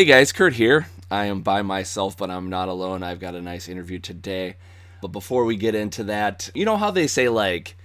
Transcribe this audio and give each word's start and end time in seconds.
Hey 0.00 0.06
guys, 0.06 0.32
Kurt 0.32 0.54
here. 0.54 0.86
I 1.10 1.26
am 1.26 1.42
by 1.42 1.60
myself, 1.60 2.16
but 2.16 2.30
I'm 2.30 2.48
not 2.48 2.70
alone. 2.70 3.02
I've 3.02 3.20
got 3.20 3.34
a 3.34 3.42
nice 3.42 3.68
interview 3.68 3.98
today. 3.98 4.56
But 5.02 5.08
before 5.08 5.44
we 5.44 5.56
get 5.56 5.74
into 5.74 6.04
that, 6.04 6.48
you 6.54 6.64
know 6.64 6.78
how 6.78 6.90
they 6.90 7.06
say 7.06 7.28
like 7.28 7.76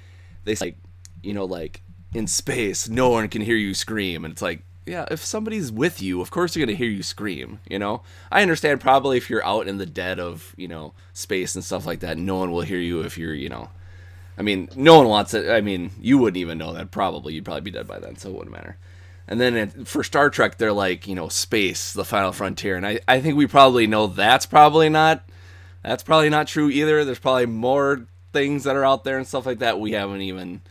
they 0.46 0.56
say 0.56 0.68
like, 0.68 0.78
you 1.22 1.34
know 1.34 1.44
like 1.44 1.82
in 2.14 2.26
space 2.28 2.88
no 2.88 3.10
one 3.10 3.28
can 3.28 3.42
hear 3.42 3.58
you 3.58 3.74
scream 3.74 4.24
and 4.24 4.32
it's 4.32 4.42
like 4.42 4.62
yeah, 4.86 5.04
if 5.12 5.26
somebody's 5.26 5.74
with 5.74 6.02
you, 6.02 6.22
of 6.22 6.32
course 6.32 6.54
they're 6.54 6.66
going 6.66 6.74
to 6.74 6.82
hear 6.82 6.90
you 6.90 7.04
scream, 7.04 7.60
you 7.70 7.80
know? 7.80 8.02
I 8.32 8.42
understand 8.42 8.80
probably 8.80 9.18
if 9.18 9.30
you're 9.30 9.46
out 9.46 9.68
in 9.68 9.78
the 9.78 9.86
dead 9.86 10.18
of, 10.18 10.54
you 10.56 10.70
know, 10.70 10.94
space 11.12 11.54
and 11.54 11.66
stuff 11.66 11.86
like 11.86 12.00
that, 12.00 12.18
no 12.18 12.38
one 12.38 12.54
will 12.54 12.62
hear 12.62 12.80
you 12.80 13.02
if 13.02 13.18
you're, 13.18 13.34
you 13.34 13.50
know, 13.50 13.72
I 14.38 14.42
mean, 14.42 14.70
no 14.74 15.00
one 15.00 15.10
wants 15.10 15.34
it. 15.34 15.50
I 15.50 15.60
mean, 15.60 15.92
you 16.00 16.18
wouldn't 16.18 16.38
even 16.38 16.60
know 16.60 16.72
that 16.72 16.92
probably. 16.92 17.34
You'd 17.34 17.44
probably 17.44 17.60
be 17.60 17.72
dead 17.72 17.90
by 17.90 18.00
then, 18.00 18.16
so 18.16 18.30
it 18.30 18.36
wouldn't 18.36 18.56
matter. 18.56 18.78
And 19.28 19.42
then 19.42 19.56
it, 19.56 19.88
for 19.88 20.04
Star 20.04 20.30
Trek, 20.30 20.58
they're 20.58 20.74
like, 20.74 21.08
you 21.08 21.16
know, 21.16 21.30
space, 21.30 21.94
the 21.94 22.06
final 22.06 22.32
frontier. 22.32 22.76
And 22.76 22.86
I, 22.86 23.00
I 23.08 23.22
think 23.22 23.38
we 23.38 23.48
probably 23.48 23.88
know 23.88 24.08
that's 24.08 24.46
probably 24.46 24.90
not, 24.90 25.28
that's 25.84 26.04
probably 26.04 26.30
not 26.30 26.48
true 26.48 26.70
either. 26.70 27.04
There's 27.04 27.20
probably 27.20 27.48
more 27.48 28.06
things 28.34 28.66
that 28.66 28.76
are 28.76 28.86
out 28.86 29.04
there 29.04 29.18
and 29.18 29.28
stuff 29.28 29.46
like 29.46 29.60
that 29.60 29.80
we 29.80 29.94
haven't 29.94 30.22
even 30.22 30.62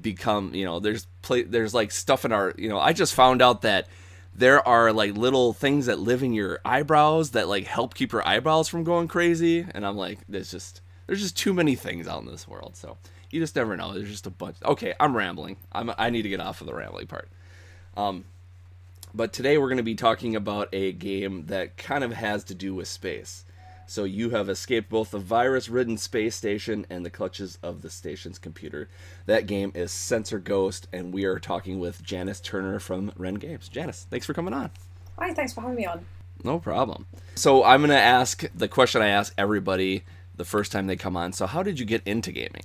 become, 0.00 0.54
you 0.54 0.64
know, 0.64 0.80
there's 0.80 1.06
play, 1.22 1.42
there's 1.42 1.74
like 1.74 1.90
stuff 1.90 2.24
in 2.24 2.32
our, 2.32 2.52
you 2.58 2.68
know, 2.68 2.78
I 2.78 2.92
just 2.92 3.14
found 3.14 3.40
out 3.40 3.62
that 3.62 3.88
there 4.34 4.66
are 4.66 4.92
like 4.92 5.16
little 5.16 5.52
things 5.52 5.86
that 5.86 5.98
live 5.98 6.22
in 6.22 6.32
your 6.32 6.60
eyebrows 6.64 7.30
that 7.32 7.48
like 7.48 7.66
help 7.66 7.94
keep 7.94 8.12
your 8.12 8.26
eyebrows 8.26 8.68
from 8.68 8.84
going 8.84 9.08
crazy. 9.08 9.66
And 9.74 9.86
I'm 9.86 9.96
like, 9.96 10.18
there's 10.28 10.50
just, 10.50 10.80
there's 11.06 11.20
just 11.20 11.36
too 11.36 11.52
many 11.52 11.74
things 11.74 12.08
out 12.08 12.22
in 12.22 12.26
this 12.26 12.48
world. 12.48 12.76
So 12.76 12.96
you 13.30 13.40
just 13.40 13.56
never 13.56 13.76
know. 13.76 13.92
There's 13.92 14.10
just 14.10 14.26
a 14.26 14.30
bunch. 14.30 14.56
Okay, 14.64 14.94
I'm 14.98 15.16
rambling. 15.16 15.56
I'm, 15.72 15.92
I 15.98 16.10
need 16.10 16.22
to 16.22 16.28
get 16.28 16.40
off 16.40 16.60
of 16.60 16.66
the 16.66 16.74
rambling 16.74 17.06
part. 17.06 17.28
Um, 17.96 18.24
but 19.14 19.32
today 19.32 19.58
we're 19.58 19.68
going 19.68 19.76
to 19.76 19.82
be 19.82 19.94
talking 19.94 20.34
about 20.34 20.68
a 20.72 20.92
game 20.92 21.46
that 21.46 21.76
kind 21.76 22.02
of 22.02 22.12
has 22.14 22.44
to 22.44 22.54
do 22.54 22.74
with 22.74 22.88
space. 22.88 23.44
So 23.86 24.04
you 24.04 24.30
have 24.30 24.48
escaped 24.48 24.88
both 24.88 25.10
the 25.10 25.18
virus-ridden 25.18 25.98
space 25.98 26.34
station 26.34 26.86
and 26.88 27.04
the 27.04 27.10
clutches 27.10 27.58
of 27.62 27.82
the 27.82 27.90
station's 27.90 28.38
computer. 28.38 28.88
That 29.26 29.46
game 29.46 29.70
is 29.74 29.92
Sensor 29.92 30.38
Ghost, 30.38 30.88
and 30.92 31.12
we 31.12 31.24
are 31.24 31.38
talking 31.38 31.78
with 31.78 32.02
Janice 32.02 32.40
Turner 32.40 32.78
from 32.78 33.12
Wren 33.16 33.34
Games. 33.34 33.68
Janice, 33.68 34.06
thanks 34.08 34.24
for 34.24 34.32
coming 34.32 34.54
on. 34.54 34.70
Hi, 35.18 35.34
thanks 35.34 35.52
for 35.52 35.60
having 35.60 35.76
me 35.76 35.84
on. 35.84 36.06
No 36.42 36.58
problem. 36.58 37.06
So 37.34 37.64
I'm 37.64 37.80
going 37.80 37.90
to 37.90 38.00
ask 38.00 38.44
the 38.54 38.68
question 38.68 39.02
I 39.02 39.08
ask 39.08 39.34
everybody 39.36 40.04
the 40.36 40.44
first 40.44 40.72
time 40.72 40.86
they 40.86 40.96
come 40.96 41.16
on. 41.16 41.34
So 41.34 41.46
how 41.46 41.62
did 41.62 41.78
you 41.78 41.84
get 41.84 42.02
into 42.06 42.32
gaming? 42.32 42.64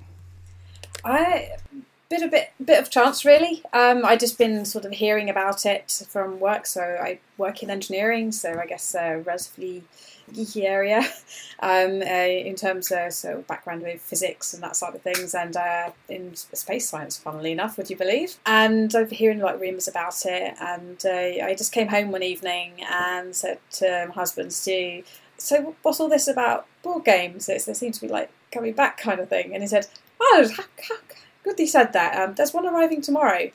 I 1.04 1.50
bit 2.10 2.22
a 2.22 2.28
bit 2.28 2.52
bit 2.64 2.82
of 2.82 2.90
chance 2.90 3.26
really. 3.26 3.64
Um, 3.74 4.06
I 4.06 4.16
just 4.16 4.38
been 4.38 4.66
sort 4.66 4.86
of 4.86 4.94
hearing 4.94 5.30
about 5.30 5.66
it 5.66 6.04
from 6.10 6.40
work. 6.40 6.66
So 6.66 6.82
I 6.82 7.20
work 7.38 7.64
in 7.64 7.70
engineering, 7.70 8.32
so 8.32 8.60
I 8.60 8.66
guess 8.66 8.96
a 8.96 9.18
relatively 9.18 9.84
geeky 10.32 10.66
area 10.66 11.00
um, 11.60 12.02
uh, 12.02 12.28
in 12.50 12.56
terms 12.56 12.92
of 12.92 13.14
so 13.14 13.44
background 13.48 13.82
with 13.82 14.02
physics 14.02 14.54
and 14.54 14.64
that 14.64 14.76
sort 14.76 14.96
of 14.96 15.02
things, 15.02 15.34
and 15.34 15.56
uh, 15.56 15.92
in 16.10 16.36
space 16.36 16.90
science, 16.90 17.18
funnily 17.18 17.52
enough, 17.52 17.78
would 17.78 17.90
you 17.90 17.98
believe? 17.98 18.38
And 18.46 18.94
I've 18.96 19.10
been 19.10 19.18
hearing 19.18 19.40
like 19.40 19.60
rumours 19.60 19.88
about 19.88 20.26
it, 20.26 20.56
and 20.60 21.02
uh, 21.06 21.46
I 21.46 21.56
just 21.58 21.72
came 21.72 21.88
home 21.88 22.12
one 22.12 22.24
evening 22.24 22.84
and 22.90 23.36
said 23.36 23.60
to 23.74 24.06
my 24.08 24.14
husband, 24.14 24.54
Stu. 24.54 25.04
So 25.40 25.76
what's 25.84 26.00
all 26.00 26.10
this 26.10 26.28
about 26.28 26.66
board 26.82 27.06
games? 27.06 27.48
It's, 27.48 27.66
they 27.66 27.74
seem 27.74 27.92
to 27.92 28.02
be 28.02 28.08
like 28.08 28.32
coming 28.52 28.74
back 28.74 28.98
kind 28.98 29.20
of 29.20 29.30
thing. 29.30 29.54
And 29.54 29.62
he 29.62 29.68
said, 29.68 29.88
"Oh, 30.20 30.50
how, 30.56 30.64
how, 30.90 30.96
good 31.56 31.68
said 31.68 31.94
that. 31.94 32.18
Um, 32.18 32.36
there's 32.36 32.54
one 32.54 32.68
arriving 32.68 33.02
tomorrow. 33.02 33.52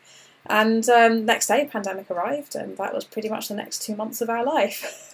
And 0.46 0.88
um, 0.88 1.24
next 1.24 1.46
day, 1.46 1.68
pandemic 1.70 2.10
arrived, 2.10 2.56
and 2.56 2.76
that 2.76 2.94
was 2.94 3.04
pretty 3.04 3.28
much 3.28 3.48
the 3.48 3.54
next 3.54 3.82
two 3.82 3.94
months 3.94 4.20
of 4.20 4.28
our 4.28 4.44
life. 4.44 5.08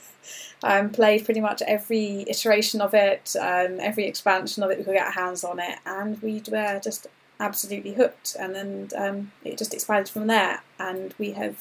um, 0.63 0.91
played 0.91 1.25
pretty 1.25 1.41
much 1.41 1.63
every 1.67 2.25
iteration 2.29 2.81
of 2.81 2.95
it, 2.95 3.37
um, 3.39 3.79
every 3.81 4.07
expansion 4.07 4.63
of 4.63 4.71
it 4.71 4.79
we 4.79 4.85
could 4.85 4.95
get 4.95 5.07
our 5.07 5.13
hands 5.13 5.45
on 5.45 5.59
it, 5.61 5.79
and 5.85 6.21
we 6.23 6.43
were 6.51 6.81
just 6.83 7.07
absolutely 7.41 7.95
hooked. 7.95 8.37
And 8.39 8.55
then 8.55 8.89
um, 8.97 9.33
it 9.45 9.59
just 9.59 9.75
expanded 9.75 10.09
from 10.09 10.29
there, 10.29 10.63
and 10.79 11.15
we 11.19 11.33
have 11.33 11.57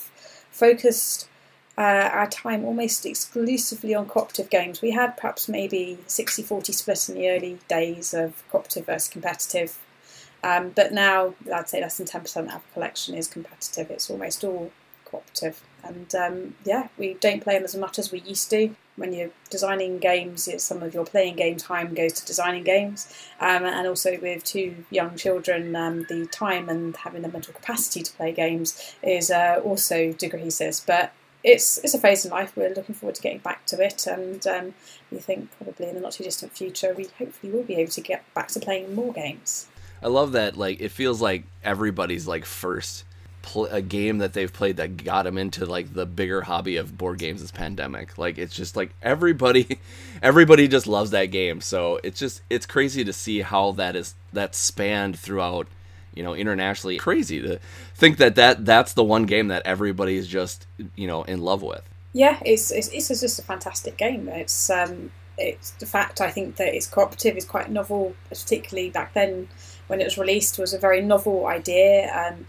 focused 0.49 1.27
uh, 1.77 2.09
our 2.11 2.27
time 2.27 2.65
almost 2.65 3.05
exclusively 3.05 3.93
on 3.93 4.07
cooperative 4.07 4.49
games. 4.49 4.81
We 4.81 4.91
had 4.91 5.15
perhaps 5.17 5.47
maybe 5.47 5.99
60 6.07 6.41
40 6.41 6.73
split 6.73 7.09
in 7.09 7.15
the 7.15 7.29
early 7.29 7.59
days 7.67 8.13
of 8.13 8.43
cooperative 8.49 8.85
versus 8.87 9.09
competitive. 9.09 9.77
Um, 10.43 10.69
but 10.69 10.93
now 10.93 11.33
I'd 11.53 11.69
say 11.69 11.81
less 11.81 11.97
than 11.97 12.07
10% 12.07 12.45
of 12.45 12.49
our 12.49 12.61
collection 12.73 13.15
is 13.15 13.27
competitive. 13.27 13.89
It's 13.91 14.09
almost 14.09 14.43
all 14.43 14.71
cooperative. 15.05 15.61
And 15.83 16.13
um, 16.15 16.55
yeah, 16.65 16.89
we 16.97 17.15
don't 17.15 17.41
play 17.41 17.55
them 17.55 17.63
as 17.63 17.75
much 17.75 17.97
as 17.97 18.11
we 18.11 18.19
used 18.21 18.49
to. 18.51 18.75
When 18.95 19.13
you're 19.13 19.29
designing 19.49 19.99
games, 19.99 20.49
some 20.61 20.81
of 20.81 20.93
your 20.93 21.05
playing 21.05 21.35
game 21.35 21.57
time 21.57 21.93
goes 21.93 22.13
to 22.13 22.25
designing 22.25 22.63
games. 22.63 23.13
Um, 23.39 23.63
and 23.63 23.87
also 23.87 24.19
with 24.19 24.43
two 24.43 24.83
young 24.89 25.15
children, 25.15 25.75
um, 25.75 26.05
the 26.09 26.27
time 26.27 26.67
and 26.67 26.95
having 26.97 27.21
the 27.21 27.29
mental 27.29 27.53
capacity 27.53 28.01
to 28.01 28.11
play 28.13 28.31
games 28.31 28.95
is 29.03 29.29
uh, 29.29 29.61
also 29.63 30.13
decreases. 30.13 30.83
But 30.85 31.13
it's 31.43 31.77
it's 31.77 31.93
a 31.93 31.99
phase 31.99 32.25
in 32.25 32.31
life. 32.31 32.53
We're 32.55 32.73
looking 32.73 32.95
forward 32.95 33.15
to 33.15 33.21
getting 33.21 33.39
back 33.39 33.65
to 33.67 33.81
it, 33.81 34.07
and 34.07 34.45
um, 34.47 34.73
we 35.11 35.19
think 35.19 35.49
probably 35.57 35.87
in 35.87 35.95
the 35.95 36.01
not 36.01 36.13
too 36.13 36.23
distant 36.23 36.51
future 36.51 36.93
we 36.97 37.07
hopefully 37.17 37.53
will 37.53 37.63
be 37.63 37.75
able 37.75 37.91
to 37.91 38.01
get 38.01 38.23
back 38.33 38.49
to 38.49 38.59
playing 38.59 38.95
more 38.95 39.13
games. 39.13 39.67
I 40.01 40.07
love 40.07 40.33
that. 40.33 40.57
Like 40.57 40.81
it 40.81 40.89
feels 40.89 41.21
like 41.21 41.43
everybody's 41.63 42.27
like 42.27 42.45
first 42.45 43.03
pl- 43.41 43.67
a 43.67 43.81
game 43.81 44.19
that 44.19 44.33
they've 44.33 44.51
played 44.51 44.77
that 44.77 45.03
got 45.03 45.23
them 45.23 45.37
into 45.37 45.65
like 45.65 45.93
the 45.93 46.05
bigger 46.05 46.41
hobby 46.41 46.77
of 46.77 46.97
board 46.97 47.19
games 47.19 47.41
is 47.41 47.51
pandemic. 47.51 48.17
Like 48.17 48.37
it's 48.37 48.55
just 48.55 48.75
like 48.75 48.91
everybody, 49.01 49.79
everybody 50.21 50.67
just 50.67 50.87
loves 50.87 51.11
that 51.11 51.25
game. 51.25 51.61
So 51.61 51.99
it's 52.03 52.19
just 52.19 52.41
it's 52.49 52.65
crazy 52.65 53.03
to 53.03 53.13
see 53.13 53.41
how 53.41 53.71
that 53.73 53.95
is 53.95 54.15
that 54.33 54.55
spanned 54.55 55.17
throughout 55.17 55.67
you 56.17 56.23
know 56.23 56.33
internationally 56.33 56.97
crazy 56.97 57.39
to 57.41 57.59
think 57.93 58.17
that 58.17 58.35
that 58.35 58.65
that's 58.65 58.93
the 58.93 59.03
one 59.03 59.25
game 59.25 59.49
that 59.49 59.61
everybody 59.65 60.17
is 60.17 60.27
just 60.27 60.65
you 60.95 61.05
know 61.07 61.21
in 61.23 61.39
love 61.39 61.61
with 61.61 61.87
yeah 62.11 62.39
it's 62.43 62.71
it's, 62.71 62.87
it's 62.89 63.07
just 63.07 63.37
a 63.37 63.43
fantastic 63.43 63.97
game 63.97 64.27
it's 64.27 64.69
um 64.71 65.11
it's 65.37 65.71
the 65.71 65.85
fact 65.85 66.19
i 66.19 66.31
think 66.31 66.55
that 66.55 66.73
it's 66.73 66.87
cooperative 66.87 67.37
is 67.37 67.45
quite 67.45 67.69
novel 67.69 68.15
particularly 68.29 68.89
back 68.89 69.13
then 69.13 69.47
when 69.87 69.99
it 70.01 70.03
was 70.05 70.17
released 70.17 70.59
was 70.59 70.73
a 70.73 70.77
very 70.79 71.01
novel 71.01 71.45
idea 71.47 72.11
um 72.13 72.45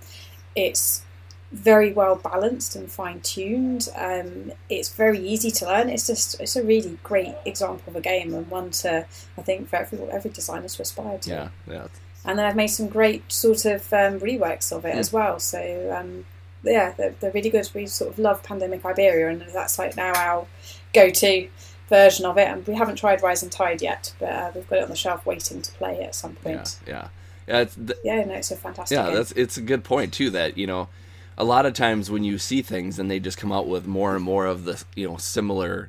it's 0.56 1.02
very 1.50 1.92
well 1.94 2.14
balanced 2.16 2.76
and 2.76 2.92
fine 2.92 3.20
tuned. 3.22 3.88
Um, 3.96 4.52
it's 4.68 4.90
very 4.90 5.18
easy 5.18 5.50
to 5.52 5.64
learn. 5.64 5.88
It's 5.88 6.06
just 6.06 6.38
it's 6.40 6.56
a 6.56 6.62
really 6.62 6.98
great 7.02 7.34
example 7.46 7.84
of 7.86 7.96
a 7.96 8.02
game 8.02 8.34
and 8.34 8.46
one 8.50 8.70
to 8.82 9.06
I 9.38 9.42
think 9.42 9.68
for 9.70 9.76
every 9.76 9.98
every 10.10 10.30
designer 10.30 10.68
to 10.68 10.82
aspire 10.82 11.16
to. 11.20 11.30
yeah 11.30 11.48
yeah 11.66 11.86
and 12.26 12.38
then 12.38 12.44
I've 12.44 12.56
made 12.56 12.66
some 12.66 12.88
great 12.88 13.32
sort 13.32 13.64
of 13.64 13.90
um, 13.94 14.20
reworks 14.20 14.72
of 14.76 14.84
it 14.84 14.94
Mm. 14.94 14.98
as 14.98 15.10
well. 15.10 15.38
So 15.38 15.96
um, 15.98 16.26
yeah, 16.64 16.92
they're, 16.98 17.14
they're 17.18 17.30
really 17.32 17.48
good. 17.48 17.70
We 17.72 17.86
sort 17.86 18.10
of 18.10 18.18
love 18.18 18.42
Pandemic 18.42 18.84
Iberia, 18.84 19.28
and 19.30 19.40
that's 19.40 19.78
like 19.78 19.96
now 19.96 20.12
our 20.14 20.46
go-to 20.92 21.48
version 21.88 22.26
of 22.26 22.36
it. 22.36 22.48
And 22.48 22.66
we 22.66 22.74
haven't 22.74 22.96
tried 22.96 23.22
Rising 23.22 23.48
Tide 23.48 23.80
yet, 23.80 24.12
but 24.18 24.28
uh, 24.28 24.50
we've 24.54 24.68
got 24.68 24.80
it 24.80 24.82
on 24.84 24.90
the 24.90 24.96
shelf 24.96 25.24
waiting 25.24 25.62
to 25.62 25.72
play 25.72 26.02
at 26.02 26.14
some 26.14 26.34
point. 26.34 26.76
yeah 26.86 26.92
yeah 26.94 27.08
it's 27.48 27.74
th- 27.74 27.98
Yeah, 28.04 28.24
no, 28.24 28.34
it's 28.34 28.50
a 28.50 28.56
fantastic. 28.56 28.96
yeah 28.96 29.06
game. 29.06 29.14
that's 29.14 29.32
it's 29.32 29.56
a 29.56 29.62
good 29.62 29.84
point 29.84 30.12
too 30.12 30.30
that 30.30 30.56
you 30.56 30.66
know 30.66 30.88
a 31.36 31.44
lot 31.44 31.66
of 31.66 31.72
times 31.72 32.10
when 32.10 32.24
you 32.24 32.38
see 32.38 32.62
things 32.62 32.98
and 32.98 33.10
they 33.10 33.18
just 33.20 33.38
come 33.38 33.52
out 33.52 33.66
with 33.66 33.86
more 33.86 34.14
and 34.14 34.24
more 34.24 34.46
of 34.46 34.64
the 34.64 34.82
you 34.94 35.08
know 35.08 35.16
similar 35.16 35.88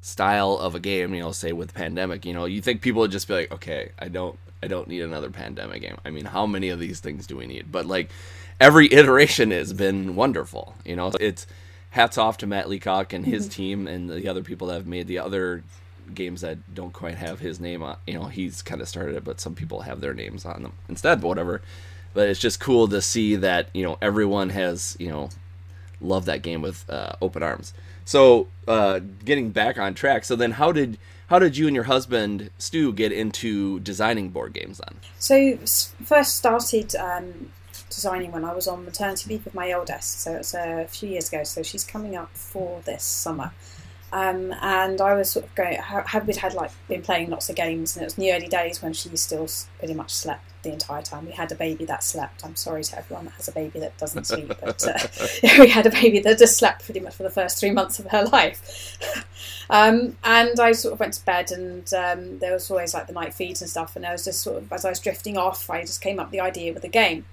style 0.00 0.54
of 0.54 0.74
a 0.74 0.80
game 0.80 1.14
you 1.14 1.20
know 1.20 1.32
say 1.32 1.52
with 1.52 1.74
pandemic 1.74 2.24
you 2.24 2.32
know 2.32 2.44
you 2.44 2.60
think 2.60 2.80
people 2.80 3.00
would 3.00 3.10
just 3.10 3.28
be 3.28 3.34
like 3.34 3.52
okay 3.52 3.92
i 4.00 4.08
don't 4.08 4.36
i 4.60 4.66
don't 4.66 4.88
need 4.88 5.00
another 5.00 5.30
pandemic 5.30 5.80
game 5.80 5.96
i 6.04 6.10
mean 6.10 6.24
how 6.24 6.44
many 6.44 6.70
of 6.70 6.80
these 6.80 6.98
things 6.98 7.24
do 7.24 7.36
we 7.36 7.46
need 7.46 7.70
but 7.70 7.86
like 7.86 8.10
every 8.62 8.86
iteration 8.92 9.50
has 9.50 9.72
been 9.72 10.14
wonderful. 10.14 10.74
You 10.84 10.96
know, 10.96 11.12
it's 11.20 11.46
hats 11.90 12.16
off 12.16 12.38
to 12.38 12.46
Matt 12.46 12.68
Leacock 12.68 13.12
and 13.12 13.26
his 13.26 13.44
mm-hmm. 13.44 13.52
team 13.52 13.86
and 13.86 14.08
the 14.08 14.28
other 14.28 14.42
people 14.42 14.68
that 14.68 14.74
have 14.74 14.86
made 14.86 15.06
the 15.08 15.18
other 15.18 15.62
games 16.14 16.40
that 16.42 16.74
don't 16.74 16.92
quite 16.92 17.16
have 17.16 17.40
his 17.40 17.60
name 17.60 17.82
on. 17.82 17.96
You 18.06 18.14
know, 18.14 18.24
he's 18.24 18.62
kind 18.62 18.80
of 18.80 18.88
started 18.88 19.16
it, 19.16 19.24
but 19.24 19.40
some 19.40 19.54
people 19.54 19.82
have 19.82 20.00
their 20.00 20.14
names 20.14 20.44
on 20.44 20.62
them 20.62 20.72
instead. 20.88 21.20
But 21.20 21.28
whatever. 21.28 21.62
But 22.14 22.28
it's 22.28 22.40
just 22.40 22.60
cool 22.60 22.88
to 22.88 23.00
see 23.00 23.36
that 23.36 23.68
you 23.72 23.82
know 23.82 23.98
everyone 24.02 24.50
has 24.50 24.96
you 24.98 25.08
know 25.08 25.30
loved 26.00 26.26
that 26.26 26.42
game 26.42 26.62
with 26.62 26.88
uh, 26.90 27.12
open 27.22 27.42
arms. 27.42 27.72
So 28.04 28.48
uh, 28.66 29.00
getting 29.24 29.50
back 29.50 29.78
on 29.78 29.94
track. 29.94 30.24
So 30.24 30.36
then, 30.36 30.52
how 30.52 30.72
did 30.72 30.98
how 31.28 31.38
did 31.38 31.56
you 31.56 31.66
and 31.66 31.74
your 31.74 31.84
husband 31.84 32.50
Stu 32.58 32.92
get 32.92 33.12
into 33.12 33.80
designing 33.80 34.30
board 34.30 34.52
games 34.52 34.78
then? 34.78 34.98
So 35.18 35.56
first 36.04 36.36
started 36.36 36.94
um, 36.96 37.50
designing 37.88 38.32
when 38.32 38.44
I 38.44 38.52
was 38.52 38.66
on 38.66 38.84
maternity 38.84 39.30
leave 39.30 39.44
with 39.44 39.54
my 39.54 39.72
oldest. 39.72 40.20
So 40.20 40.36
it's 40.36 40.54
a 40.54 40.86
few 40.88 41.08
years 41.08 41.28
ago. 41.28 41.44
So 41.44 41.62
she's 41.62 41.84
coming 41.84 42.16
up 42.16 42.30
for 42.34 42.80
this 42.84 43.04
summer. 43.04 43.52
Um, 44.12 44.54
and 44.60 45.00
I 45.00 45.14
was 45.14 45.30
sort 45.30 45.46
of 45.46 45.54
going, 45.54 45.78
we'd 46.26 46.36
had 46.36 46.52
like 46.52 46.70
been 46.86 47.00
playing 47.00 47.30
lots 47.30 47.48
of 47.48 47.56
games, 47.56 47.96
and 47.96 48.02
it 48.02 48.06
was 48.06 48.18
in 48.18 48.24
the 48.24 48.32
early 48.32 48.46
days 48.46 48.82
when 48.82 48.92
she 48.92 49.14
still 49.16 49.48
pretty 49.78 49.94
much 49.94 50.10
slept 50.10 50.44
the 50.62 50.70
entire 50.70 51.00
time. 51.00 51.24
We 51.24 51.32
had 51.32 51.50
a 51.50 51.54
baby 51.54 51.86
that 51.86 52.04
slept. 52.04 52.44
I'm 52.44 52.54
sorry 52.54 52.84
to 52.84 52.98
everyone 52.98 53.24
that 53.24 53.34
has 53.34 53.48
a 53.48 53.52
baby 53.52 53.80
that 53.80 53.96
doesn't 53.96 54.26
sleep, 54.26 54.52
but 54.60 54.86
uh, 54.86 55.08
we 55.58 55.68
had 55.68 55.86
a 55.86 55.90
baby 55.90 56.20
that 56.20 56.38
just 56.38 56.58
slept 56.58 56.84
pretty 56.84 57.00
much 57.00 57.14
for 57.14 57.22
the 57.22 57.30
first 57.30 57.58
three 57.58 57.70
months 57.70 57.98
of 57.98 58.06
her 58.08 58.24
life. 58.32 58.98
um, 59.70 60.16
and 60.24 60.60
I 60.60 60.72
sort 60.72 60.92
of 60.92 61.00
went 61.00 61.14
to 61.14 61.24
bed, 61.24 61.50
and 61.50 61.92
um, 61.94 62.38
there 62.38 62.52
was 62.52 62.70
always 62.70 62.92
like 62.92 63.06
the 63.06 63.14
night 63.14 63.32
feeds 63.32 63.62
and 63.62 63.70
stuff. 63.70 63.96
And 63.96 64.04
I 64.04 64.12
was 64.12 64.26
just 64.26 64.42
sort 64.42 64.58
of 64.58 64.70
as 64.70 64.84
I 64.84 64.90
was 64.90 65.00
drifting 65.00 65.38
off, 65.38 65.70
I 65.70 65.80
just 65.80 66.02
came 66.02 66.20
up 66.20 66.26
with 66.26 66.32
the 66.32 66.40
idea 66.40 66.74
with 66.74 66.82
the 66.82 66.88
game, 66.88 67.24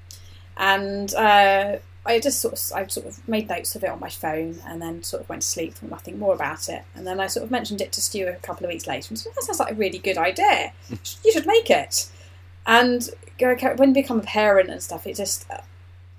and 0.55 1.13
uh, 1.13 1.79
I 2.09 2.19
just 2.19 2.39
sort 2.39 2.55
of 2.55 2.59
I 2.75 2.87
sort 2.87 3.05
of 3.05 3.27
made 3.27 3.47
notes 3.47 3.75
of 3.75 3.83
it 3.83 3.89
on 3.89 3.99
my 3.99 4.09
phone 4.09 4.61
and 4.65 4.81
then 4.81 5.03
sort 5.03 5.21
of 5.21 5.29
went 5.29 5.43
to 5.43 5.47
sleep 5.47 5.75
thought 5.75 5.91
nothing 5.91 6.17
more 6.17 6.33
about 6.33 6.67
it. 6.67 6.83
And 6.95 7.05
then 7.05 7.19
I 7.19 7.27
sort 7.27 7.43
of 7.43 7.51
mentioned 7.51 7.81
it 7.81 7.91
to 7.93 8.01
Stu 8.01 8.27
a 8.27 8.33
couple 8.33 8.65
of 8.65 8.71
weeks 8.71 8.87
later 8.87 9.09
and 9.09 9.19
said, 9.19 9.33
That 9.35 9.43
sounds 9.43 9.59
like 9.59 9.71
a 9.71 9.75
really 9.75 9.99
good 9.99 10.17
idea. 10.17 10.73
You 11.23 11.31
should 11.31 11.45
make 11.45 11.69
it. 11.69 12.09
And 12.65 13.07
when 13.39 13.89
you 13.89 13.93
become 13.93 14.19
a 14.19 14.23
parent 14.23 14.69
and 14.69 14.81
stuff, 14.81 15.05
it 15.05 15.15
just 15.15 15.49
uh, 15.51 15.61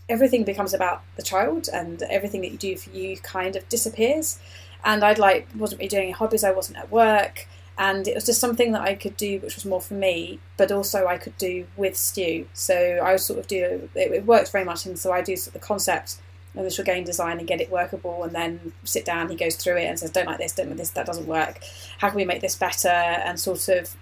everything 0.09 0.45
becomes 0.45 0.73
about 0.73 1.03
the 1.17 1.23
child 1.23 1.69
and 1.73 2.03
everything 2.03 2.41
that 2.43 2.53
you 2.53 2.59
do 2.59 2.77
for 2.77 2.91
you 2.91 3.17
kind 3.19 3.57
of 3.57 3.69
disappears. 3.69 4.39
And 4.85 5.03
I'd 5.03 5.19
like 5.19 5.49
wasn't 5.57 5.81
really 5.81 5.89
doing 5.89 6.05
any 6.05 6.13
hobbies, 6.13 6.45
I 6.45 6.53
wasn't 6.53 6.79
at 6.79 6.91
work 6.91 7.49
and 7.81 8.07
it 8.07 8.15
was 8.15 8.27
just 8.27 8.41
something 8.41 8.73
that 8.73 8.83
I 8.83 8.95
could 8.95 9.17
do, 9.17 9.41
which 9.41 9.55
was 9.55 9.65
more 9.65 9.81
for 9.81 9.95
me, 9.95 10.39
but 10.59 10.71
also 10.71 11.07
I 11.07 11.17
could 11.17 11.37
do 11.39 11.67
with 11.79 11.97
Stu. 11.97 12.47
So 12.53 13.01
I 13.03 13.17
sort 13.17 13.39
of 13.39 13.47
do 13.47 13.89
it, 13.95 14.13
it 14.13 14.27
works 14.27 14.51
very 14.51 14.65
much, 14.67 14.85
and 14.85 14.99
so 14.99 15.13
I 15.13 15.23
do 15.23 15.35
sort 15.35 15.57
of 15.57 15.63
the 15.63 15.67
concept 15.67 16.19
initial 16.55 16.85
game 16.85 17.05
design 17.05 17.39
and 17.39 17.49
get 17.49 17.59
it 17.59 17.71
workable, 17.71 18.23
and 18.23 18.35
then 18.35 18.75
sit 18.85 19.07
down. 19.07 19.31
He 19.31 19.35
goes 19.35 19.57
through 19.57 19.79
it 19.79 19.87
and 19.87 19.99
says, 19.99 20.11
"Don't 20.11 20.27
like 20.27 20.37
this, 20.37 20.53
don't 20.53 20.69
like 20.69 20.77
this, 20.77 20.91
that 20.91 21.07
doesn't 21.07 21.27
work. 21.27 21.61
How 21.99 22.09
can 22.11 22.17
we 22.17 22.27
make 22.27 22.43
this 22.43 22.55
better?" 22.55 22.89
And 22.89 23.41
sort 23.41 23.69
of 23.71 23.97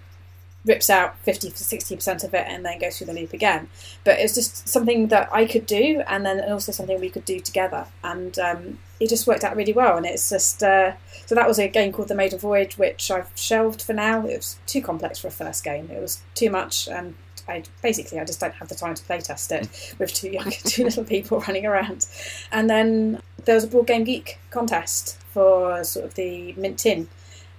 rips 0.65 0.89
out 0.89 1.17
50 1.19 1.49
to 1.49 1.55
60% 1.55 2.23
of 2.23 2.33
it 2.33 2.45
and 2.47 2.65
then 2.65 2.79
goes 2.79 2.97
through 2.97 3.07
the 3.07 3.13
loop 3.13 3.33
again. 3.33 3.69
But 4.03 4.19
it's 4.19 4.35
just 4.35 4.67
something 4.67 5.07
that 5.07 5.29
I 5.31 5.45
could 5.45 5.65
do 5.65 6.03
and 6.07 6.25
then 6.25 6.39
also 6.51 6.71
something 6.71 6.99
we 6.99 7.09
could 7.09 7.25
do 7.25 7.39
together. 7.39 7.87
And 8.03 8.37
um, 8.39 8.79
it 8.99 9.09
just 9.09 9.25
worked 9.25 9.43
out 9.43 9.55
really 9.55 9.73
well. 9.73 9.97
And 9.97 10.05
it's 10.05 10.29
just, 10.29 10.61
uh, 10.61 10.93
so 11.25 11.35
that 11.35 11.47
was 11.47 11.59
a 11.59 11.67
game 11.67 11.91
called 11.91 12.09
The 12.09 12.15
Maiden 12.15 12.39
Voyage, 12.39 12.77
which 12.77 13.09
I've 13.09 13.31
shelved 13.35 13.81
for 13.81 13.93
now. 13.93 14.25
It 14.25 14.37
was 14.37 14.59
too 14.65 14.81
complex 14.81 15.19
for 15.19 15.29
a 15.29 15.31
first 15.31 15.63
game, 15.63 15.89
it 15.91 16.01
was 16.01 16.21
too 16.35 16.49
much. 16.49 16.87
And 16.87 17.15
I 17.47 17.63
basically 17.81 18.19
I 18.19 18.25
just 18.25 18.39
don't 18.39 18.53
have 18.53 18.67
the 18.67 18.75
time 18.75 18.93
to 18.93 19.03
play 19.03 19.19
test 19.19 19.51
it 19.51 19.95
with 19.99 20.13
two 20.13 20.29
young, 20.29 20.51
two 20.63 20.83
little 20.83 21.03
people 21.03 21.39
running 21.41 21.65
around. 21.65 22.05
And 22.51 22.69
then 22.69 23.21
there 23.45 23.55
was 23.55 23.63
a 23.63 23.67
board 23.67 23.87
game 23.87 24.03
geek 24.03 24.39
contest 24.51 25.17
for 25.33 25.83
sort 25.83 26.05
of 26.05 26.13
the 26.15 26.53
Mint 26.53 26.79
Tin, 26.79 27.07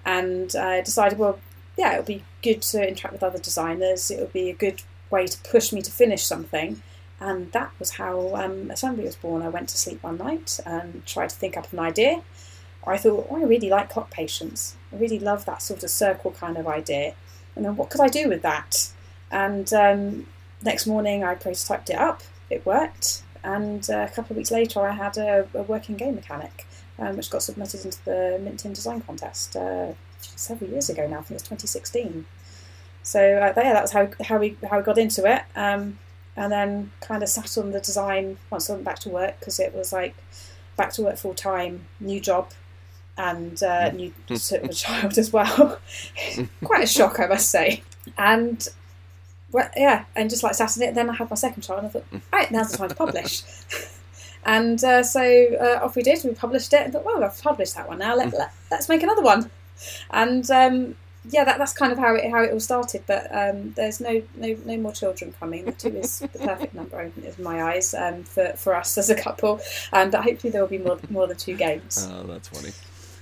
and 0.04 0.54
I 0.56 0.80
decided 0.80 1.18
well 1.18 1.38
yeah, 1.76 1.94
it 1.94 1.96
would 1.98 2.06
be 2.06 2.24
good 2.42 2.62
to 2.62 2.88
interact 2.88 3.12
with 3.12 3.22
other 3.22 3.38
designers. 3.38 4.10
It 4.10 4.20
would 4.20 4.32
be 4.32 4.50
a 4.50 4.54
good 4.54 4.82
way 5.10 5.26
to 5.26 5.38
push 5.50 5.72
me 5.72 5.82
to 5.82 5.90
finish 5.90 6.22
something. 6.22 6.82
And 7.20 7.52
that 7.52 7.72
was 7.78 7.92
how 7.92 8.34
um, 8.34 8.70
Assembly 8.70 9.04
was 9.04 9.16
born. 9.16 9.42
I 9.42 9.48
went 9.48 9.68
to 9.70 9.78
sleep 9.78 10.02
one 10.02 10.16
night 10.16 10.58
and 10.64 11.04
tried 11.04 11.30
to 11.30 11.36
think 11.36 11.56
up 11.56 11.72
an 11.72 11.78
idea. 11.78 12.22
I 12.86 12.96
thought, 12.96 13.26
oh, 13.30 13.36
I 13.36 13.44
really 13.44 13.68
like 13.68 13.90
clock 13.90 14.10
patience. 14.10 14.74
I 14.92 14.96
really 14.96 15.18
love 15.18 15.44
that 15.44 15.60
sort 15.60 15.84
of 15.84 15.90
circle 15.90 16.30
kind 16.30 16.56
of 16.56 16.66
idea. 16.66 17.14
And 17.54 17.64
then 17.64 17.76
what 17.76 17.90
could 17.90 18.00
I 18.00 18.08
do 18.08 18.28
with 18.28 18.40
that? 18.42 18.90
And 19.30 19.72
um, 19.74 20.26
next 20.62 20.86
morning 20.86 21.22
I 21.22 21.34
prototyped 21.34 21.90
it 21.90 21.96
up. 21.96 22.22
It 22.48 22.64
worked. 22.64 23.22
And 23.44 23.88
uh, 23.90 24.06
a 24.10 24.14
couple 24.14 24.32
of 24.32 24.38
weeks 24.38 24.50
later 24.50 24.80
I 24.80 24.92
had 24.92 25.18
a, 25.18 25.46
a 25.54 25.62
working 25.62 25.96
game 25.96 26.14
mechanic, 26.14 26.66
um, 26.98 27.16
which 27.16 27.30
got 27.30 27.42
submitted 27.42 27.84
into 27.84 28.02
the 28.04 28.40
Mint 28.42 28.60
Tin 28.60 28.72
Design 28.72 29.02
Contest. 29.02 29.56
Uh, 29.56 29.92
several 30.20 30.70
years 30.70 30.88
ago 30.88 31.06
now. 31.06 31.18
I 31.18 31.22
think 31.22 31.32
it 31.32 31.34
was 31.34 31.42
2016. 31.42 32.26
So 33.02 33.20
uh, 33.20 33.52
yeah, 33.56 33.72
that 33.72 33.82
was 33.82 33.92
how 33.92 34.08
how 34.24 34.38
we 34.38 34.56
how 34.68 34.78
we 34.78 34.84
got 34.84 34.98
into 34.98 35.30
it, 35.30 35.42
um, 35.56 35.98
and 36.36 36.52
then 36.52 36.90
kind 37.00 37.22
of 37.22 37.28
sat 37.28 37.56
on 37.58 37.72
the 37.72 37.80
design 37.80 38.38
once 38.50 38.68
I 38.68 38.74
went 38.74 38.84
back 38.84 38.98
to 39.00 39.08
work 39.08 39.38
because 39.40 39.58
it 39.58 39.74
was 39.74 39.92
like 39.92 40.14
back 40.76 40.92
to 40.94 41.02
work 41.02 41.16
full 41.16 41.34
time, 41.34 41.86
new 41.98 42.20
job, 42.20 42.50
and 43.16 43.62
uh, 43.62 43.90
new 43.90 44.12
sort 44.34 44.62
of 44.68 44.76
child 44.76 45.16
as 45.18 45.32
well. 45.32 45.78
Quite 46.64 46.84
a 46.84 46.86
shock, 46.86 47.20
I 47.20 47.26
must 47.26 47.50
say. 47.50 47.82
And 48.18 48.68
well, 49.50 49.70
yeah, 49.76 50.04
and 50.14 50.28
just 50.28 50.42
like 50.42 50.54
sat 50.54 50.76
on 50.76 50.82
it. 50.82 50.94
Then 50.94 51.08
I 51.08 51.14
had 51.14 51.30
my 51.30 51.36
second 51.36 51.62
child, 51.62 51.80
and 51.80 51.88
I 51.88 51.90
thought, 51.90 52.06
right, 52.32 52.50
now's 52.50 52.70
the 52.70 52.78
time 52.78 52.88
to 52.90 52.94
publish. 52.94 53.42
and 54.44 54.82
uh, 54.84 55.02
so 55.02 55.22
uh, 55.22 55.84
off 55.84 55.96
we 55.96 56.02
did. 56.02 56.22
We 56.22 56.34
published 56.34 56.72
it, 56.74 56.82
and 56.82 56.92
thought, 56.92 57.04
well, 57.04 57.24
I've 57.24 57.40
published 57.42 57.76
that 57.76 57.88
one 57.88 57.98
now. 57.98 58.14
Let, 58.14 58.32
let, 58.34 58.52
let's 58.70 58.90
make 58.90 59.02
another 59.02 59.22
one 59.22 59.50
and 60.10 60.50
um, 60.50 60.94
yeah, 61.28 61.44
that, 61.44 61.58
that's 61.58 61.72
kind 61.72 61.92
of 61.92 61.98
how 61.98 62.14
it 62.14 62.30
how 62.30 62.42
it 62.42 62.52
all 62.52 62.60
started. 62.60 63.04
But 63.06 63.26
um, 63.34 63.72
there's 63.72 64.00
no, 64.00 64.22
no 64.36 64.56
no 64.64 64.76
more 64.78 64.92
children 64.92 65.34
coming. 65.38 65.64
The 65.64 65.72
two 65.72 65.88
is 65.88 66.20
the 66.20 66.28
perfect 66.28 66.74
number 66.74 67.00
in 67.00 67.34
my 67.38 67.62
eyes 67.62 67.94
um, 67.94 68.24
for 68.24 68.52
for 68.56 68.74
us 68.74 68.96
as 68.96 69.10
a 69.10 69.14
couple. 69.14 69.60
Um, 69.92 70.10
but 70.10 70.24
hopefully 70.24 70.50
there 70.50 70.62
will 70.62 70.68
be 70.68 70.78
more 70.78 70.98
more 71.10 71.26
than 71.26 71.36
two 71.36 71.56
games. 71.56 72.08
Oh, 72.10 72.24
that's 72.24 72.48
funny. 72.48 72.72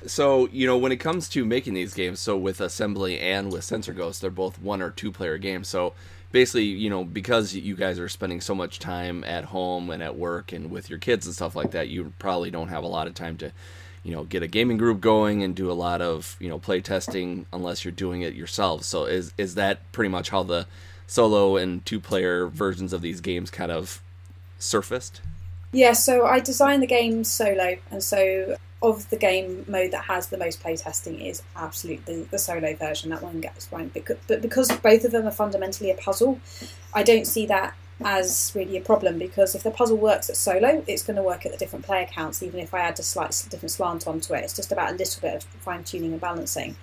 So 0.07 0.49
you 0.53 0.67
know 0.67 0.79
when 0.79 0.93
it 0.93 0.99
comes 0.99 1.29
to 1.31 1.45
making 1.45 1.75
these 1.75 1.93
games, 1.93 2.21
so 2.21 2.37
with 2.37 2.61
Assembly 2.61 3.19
and 3.19 3.53
with 3.53 3.65
Sensor 3.65 3.93
Ghost, 3.93 4.21
they're 4.21 4.31
both 4.31 4.61
one 4.61 4.81
or 4.81 4.91
two 4.91 5.11
player 5.11 5.39
games. 5.39 5.67
So 5.67 5.95
basically, 6.31 6.65
you 6.65 6.91
know, 6.91 7.05
because 7.05 7.55
you 7.55 7.75
guys 7.75 7.99
are 7.99 8.09
spending 8.09 8.41
so 8.41 8.55
much 8.55 8.79
time 8.79 9.25
at 9.25 9.47
home 9.47 9.91
and 9.91 10.03
at 10.03 10.17
work 10.17 10.53
and 10.53 10.71
with 10.71 10.89
your 10.89 10.99
kids 11.01 11.27
and 11.27 11.35
stuff 11.35 11.57
like 11.57 11.73
that, 11.73 11.89
you 11.89 12.13
probably 12.19 12.51
don't 12.51 12.69
have 12.69 12.85
a 12.85 12.89
lot 12.89 13.07
of 13.07 13.15
time 13.15 13.37
to 13.39 13.53
you 14.03 14.13
know 14.13 14.25
get 14.25 14.43
a 14.43 14.47
gaming 14.47 14.77
group 14.77 15.01
going 15.01 15.43
and 15.43 15.55
do 15.55 15.71
a 15.71 15.75
lot 15.75 16.01
of 16.01 16.37
you 16.41 16.49
know 16.49 16.59
play 16.59 16.81
testing 16.81 17.47
unless 17.53 17.85
you're 17.85 17.93
doing 17.93 18.23
it 18.23 18.35
yourself. 18.35 18.85
So 18.85 19.05
is 19.05 19.33
is 19.39 19.55
that 19.55 19.91
pretty 19.93 20.09
much 20.09 20.31
how 20.31 20.43
the 20.43 20.67
solo 21.07 21.57
and 21.57 21.85
two 21.85 21.99
player 21.99 22.47
versions 22.47 22.93
of 22.93 23.01
these 23.03 23.21
games 23.21 23.51
kind 23.51 23.73
of 23.73 24.03
surfaced? 24.59 25.21
Yeah 25.73 25.93
so 25.93 26.27
i 26.27 26.41
designed 26.41 26.83
the 26.83 26.87
game 26.87 27.25
solo 27.25 27.77
and 27.91 28.03
so 28.03 28.57
of 28.81 29.11
the 29.11 29.17
game 29.17 29.65
mode 29.67 29.91
that 29.91 30.05
has 30.05 30.29
the 30.29 30.39
most 30.39 30.63
playtesting 30.63 31.21
is 31.21 31.43
absolutely 31.57 32.15
the, 32.15 32.29
the 32.31 32.39
solo 32.39 32.75
version. 32.75 33.11
That 33.11 33.23
one 33.23 33.41
gets 33.41 33.71
right 33.73 33.91
but 34.27 34.41
because 34.41 34.71
both 34.71 35.05
of 35.05 35.13
them 35.13 35.27
are 35.27 35.33
fundamentally 35.33 35.91
a 35.91 35.95
puzzle 35.95 36.41
i 36.95 37.03
don't 37.03 37.27
see 37.27 37.45
that 37.47 37.75
as 38.05 38.53
really 38.55 38.77
a 38.77 38.81
problem 38.81 39.19
because 39.19 39.55
if 39.55 39.63
the 39.63 39.71
puzzle 39.71 39.97
works 39.97 40.31
at 40.31 40.37
solo, 40.37 40.85
it's 40.87 41.03
going 41.03 41.17
to 41.17 41.23
work 41.23 41.45
at 41.45 41.53
the 41.53 41.59
different 41.59 41.85
player 41.85 42.07
counts, 42.07 42.43
even 42.43 42.61
if 42.61 42.73
I 42.73 42.81
add 42.81 42.99
a 42.99 43.03
slight 43.03 43.31
different 43.51 43.73
slant 43.73 44.07
onto 44.07 44.35
it. 44.35 44.45
It's 44.45 44.55
just 44.55 44.73
about 44.73 44.93
a 44.93 44.97
little 44.97 45.21
bit 45.21 45.35
of 45.35 45.45
fine 45.45 45.85
tuning 45.85 46.13
and 46.13 46.21
balancing. 46.21 46.77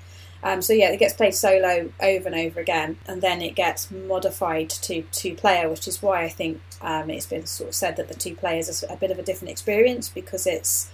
Um, 0.43 0.61
so 0.61 0.73
yeah, 0.73 0.91
it 0.91 0.99
gets 0.99 1.13
played 1.13 1.33
solo 1.33 1.89
over 2.01 2.27
and 2.27 2.35
over 2.35 2.59
again, 2.59 2.97
and 3.07 3.21
then 3.21 3.41
it 3.41 3.55
gets 3.55 3.89
modified 3.89 4.69
to 4.69 5.03
two 5.11 5.35
player, 5.35 5.69
which 5.69 5.87
is 5.87 6.01
why 6.01 6.23
I 6.23 6.29
think 6.29 6.61
um, 6.81 7.09
it's 7.09 7.25
been 7.25 7.45
sort 7.45 7.69
of 7.69 7.75
said 7.75 7.95
that 7.95 8.09
the 8.09 8.13
two 8.13 8.35
players 8.35 8.69
is 8.69 8.83
a 8.87 8.95
bit 8.95 9.09
of 9.09 9.17
a 9.17 9.23
different 9.23 9.51
experience 9.51 10.09
because 10.09 10.45
it's 10.45 10.91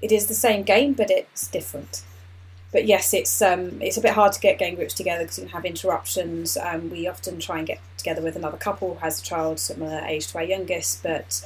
it 0.00 0.10
is 0.10 0.26
the 0.26 0.34
same 0.34 0.62
game, 0.62 0.94
but 0.94 1.10
it's 1.10 1.46
different 1.48 2.02
but 2.72 2.86
yes, 2.86 3.14
it's 3.14 3.40
um, 3.40 3.80
it's 3.80 3.96
a 3.96 4.00
bit 4.00 4.12
hard 4.12 4.32
to 4.32 4.40
get 4.40 4.58
game 4.58 4.74
groups 4.74 4.94
together 4.94 5.24
because 5.24 5.38
you 5.38 5.44
can 5.44 5.52
have 5.52 5.64
interruptions. 5.64 6.56
Um, 6.56 6.90
we 6.90 7.08
often 7.08 7.40
try 7.40 7.58
and 7.58 7.66
get 7.66 7.80
together 7.98 8.22
with 8.22 8.36
another 8.36 8.56
couple 8.56 8.94
who 8.94 9.00
has 9.00 9.20
a 9.20 9.24
child 9.24 9.58
similar 9.58 10.00
age 10.06 10.28
to 10.28 10.38
our 10.38 10.44
youngest, 10.44 11.02
but 11.02 11.42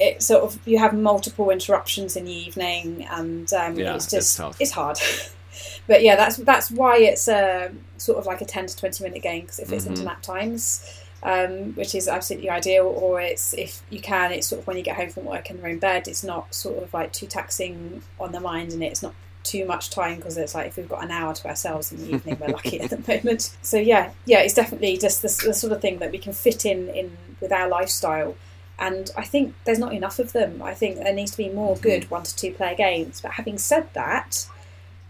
it 0.00 0.22
sort 0.22 0.42
of 0.42 0.58
you 0.66 0.78
have 0.78 0.94
multiple 0.94 1.50
interruptions 1.50 2.16
in 2.16 2.24
the 2.24 2.32
evening, 2.32 3.06
and 3.10 3.52
um, 3.52 3.78
yeah, 3.78 3.94
it's 3.94 4.06
just 4.06 4.38
it's, 4.40 4.60
it's 4.60 4.70
hard. 4.70 4.98
but 5.86 6.02
yeah, 6.02 6.16
that's 6.16 6.36
that's 6.36 6.70
why 6.70 6.96
it's 6.98 7.28
a 7.28 7.72
sort 7.98 8.18
of 8.18 8.26
like 8.26 8.40
a 8.40 8.44
ten 8.46 8.66
to 8.66 8.76
twenty 8.76 9.04
minute 9.04 9.22
game 9.22 9.42
because 9.42 9.58
it 9.58 9.68
fits 9.68 9.84
mm-hmm. 9.84 9.94
into 9.94 10.04
nap 10.04 10.22
times. 10.22 10.96
Um, 11.22 11.74
which 11.74 11.94
is 11.94 12.08
absolutely 12.08 12.48
ideal. 12.48 12.86
Or 12.86 13.20
it's 13.20 13.52
if 13.52 13.82
you 13.90 14.00
can, 14.00 14.32
it's 14.32 14.46
sort 14.46 14.62
of 14.62 14.66
when 14.66 14.78
you 14.78 14.82
get 14.82 14.96
home 14.96 15.10
from 15.10 15.26
work 15.26 15.50
and 15.50 15.58
you're 15.58 15.68
in 15.68 15.78
bed. 15.78 16.08
It's 16.08 16.24
not 16.24 16.54
sort 16.54 16.82
of 16.82 16.94
like 16.94 17.12
too 17.12 17.26
taxing 17.26 18.02
on 18.18 18.32
the 18.32 18.40
mind, 18.40 18.72
and 18.72 18.82
it's 18.82 19.02
not 19.02 19.14
too 19.42 19.64
much 19.64 19.90
time 19.90 20.16
because 20.16 20.36
it's 20.36 20.54
like 20.54 20.66
if 20.66 20.76
we've 20.76 20.88
got 20.88 21.04
an 21.04 21.10
hour 21.10 21.34
to 21.34 21.48
ourselves 21.48 21.92
in 21.92 21.98
the 21.98 22.10
evening, 22.14 22.38
we're 22.40 22.48
lucky 22.48 22.80
at 22.80 22.90
the 22.90 22.98
moment. 22.98 23.56
So 23.62 23.78
yeah, 23.78 24.10
yeah, 24.26 24.40
it's 24.40 24.54
definitely 24.54 24.98
just 24.98 25.22
the, 25.22 25.28
the, 25.46 25.54
sort 25.54 25.72
of 25.72 25.80
thing 25.80 25.98
that 25.98 26.12
we 26.12 26.18
can 26.18 26.32
fit 26.32 26.64
in 26.64 26.88
in 26.90 27.16
with 27.40 27.52
our 27.52 27.68
lifestyle 27.68 28.36
And 28.78 29.10
I 29.16 29.24
think 29.24 29.54
there's 29.64 29.78
not 29.78 29.92
enough 29.92 30.18
of 30.18 30.32
them. 30.32 30.62
I 30.62 30.74
think 30.74 30.96
there 30.96 31.12
needs 31.12 31.32
to 31.32 31.36
be 31.36 31.48
more 31.48 31.76
good 31.76 32.10
one 32.10 32.22
to 32.22 32.34
two 32.34 32.52
player 32.52 32.74
games. 32.74 33.20
But 33.20 33.32
having 33.32 33.58
said 33.58 33.92
that, 33.94 34.46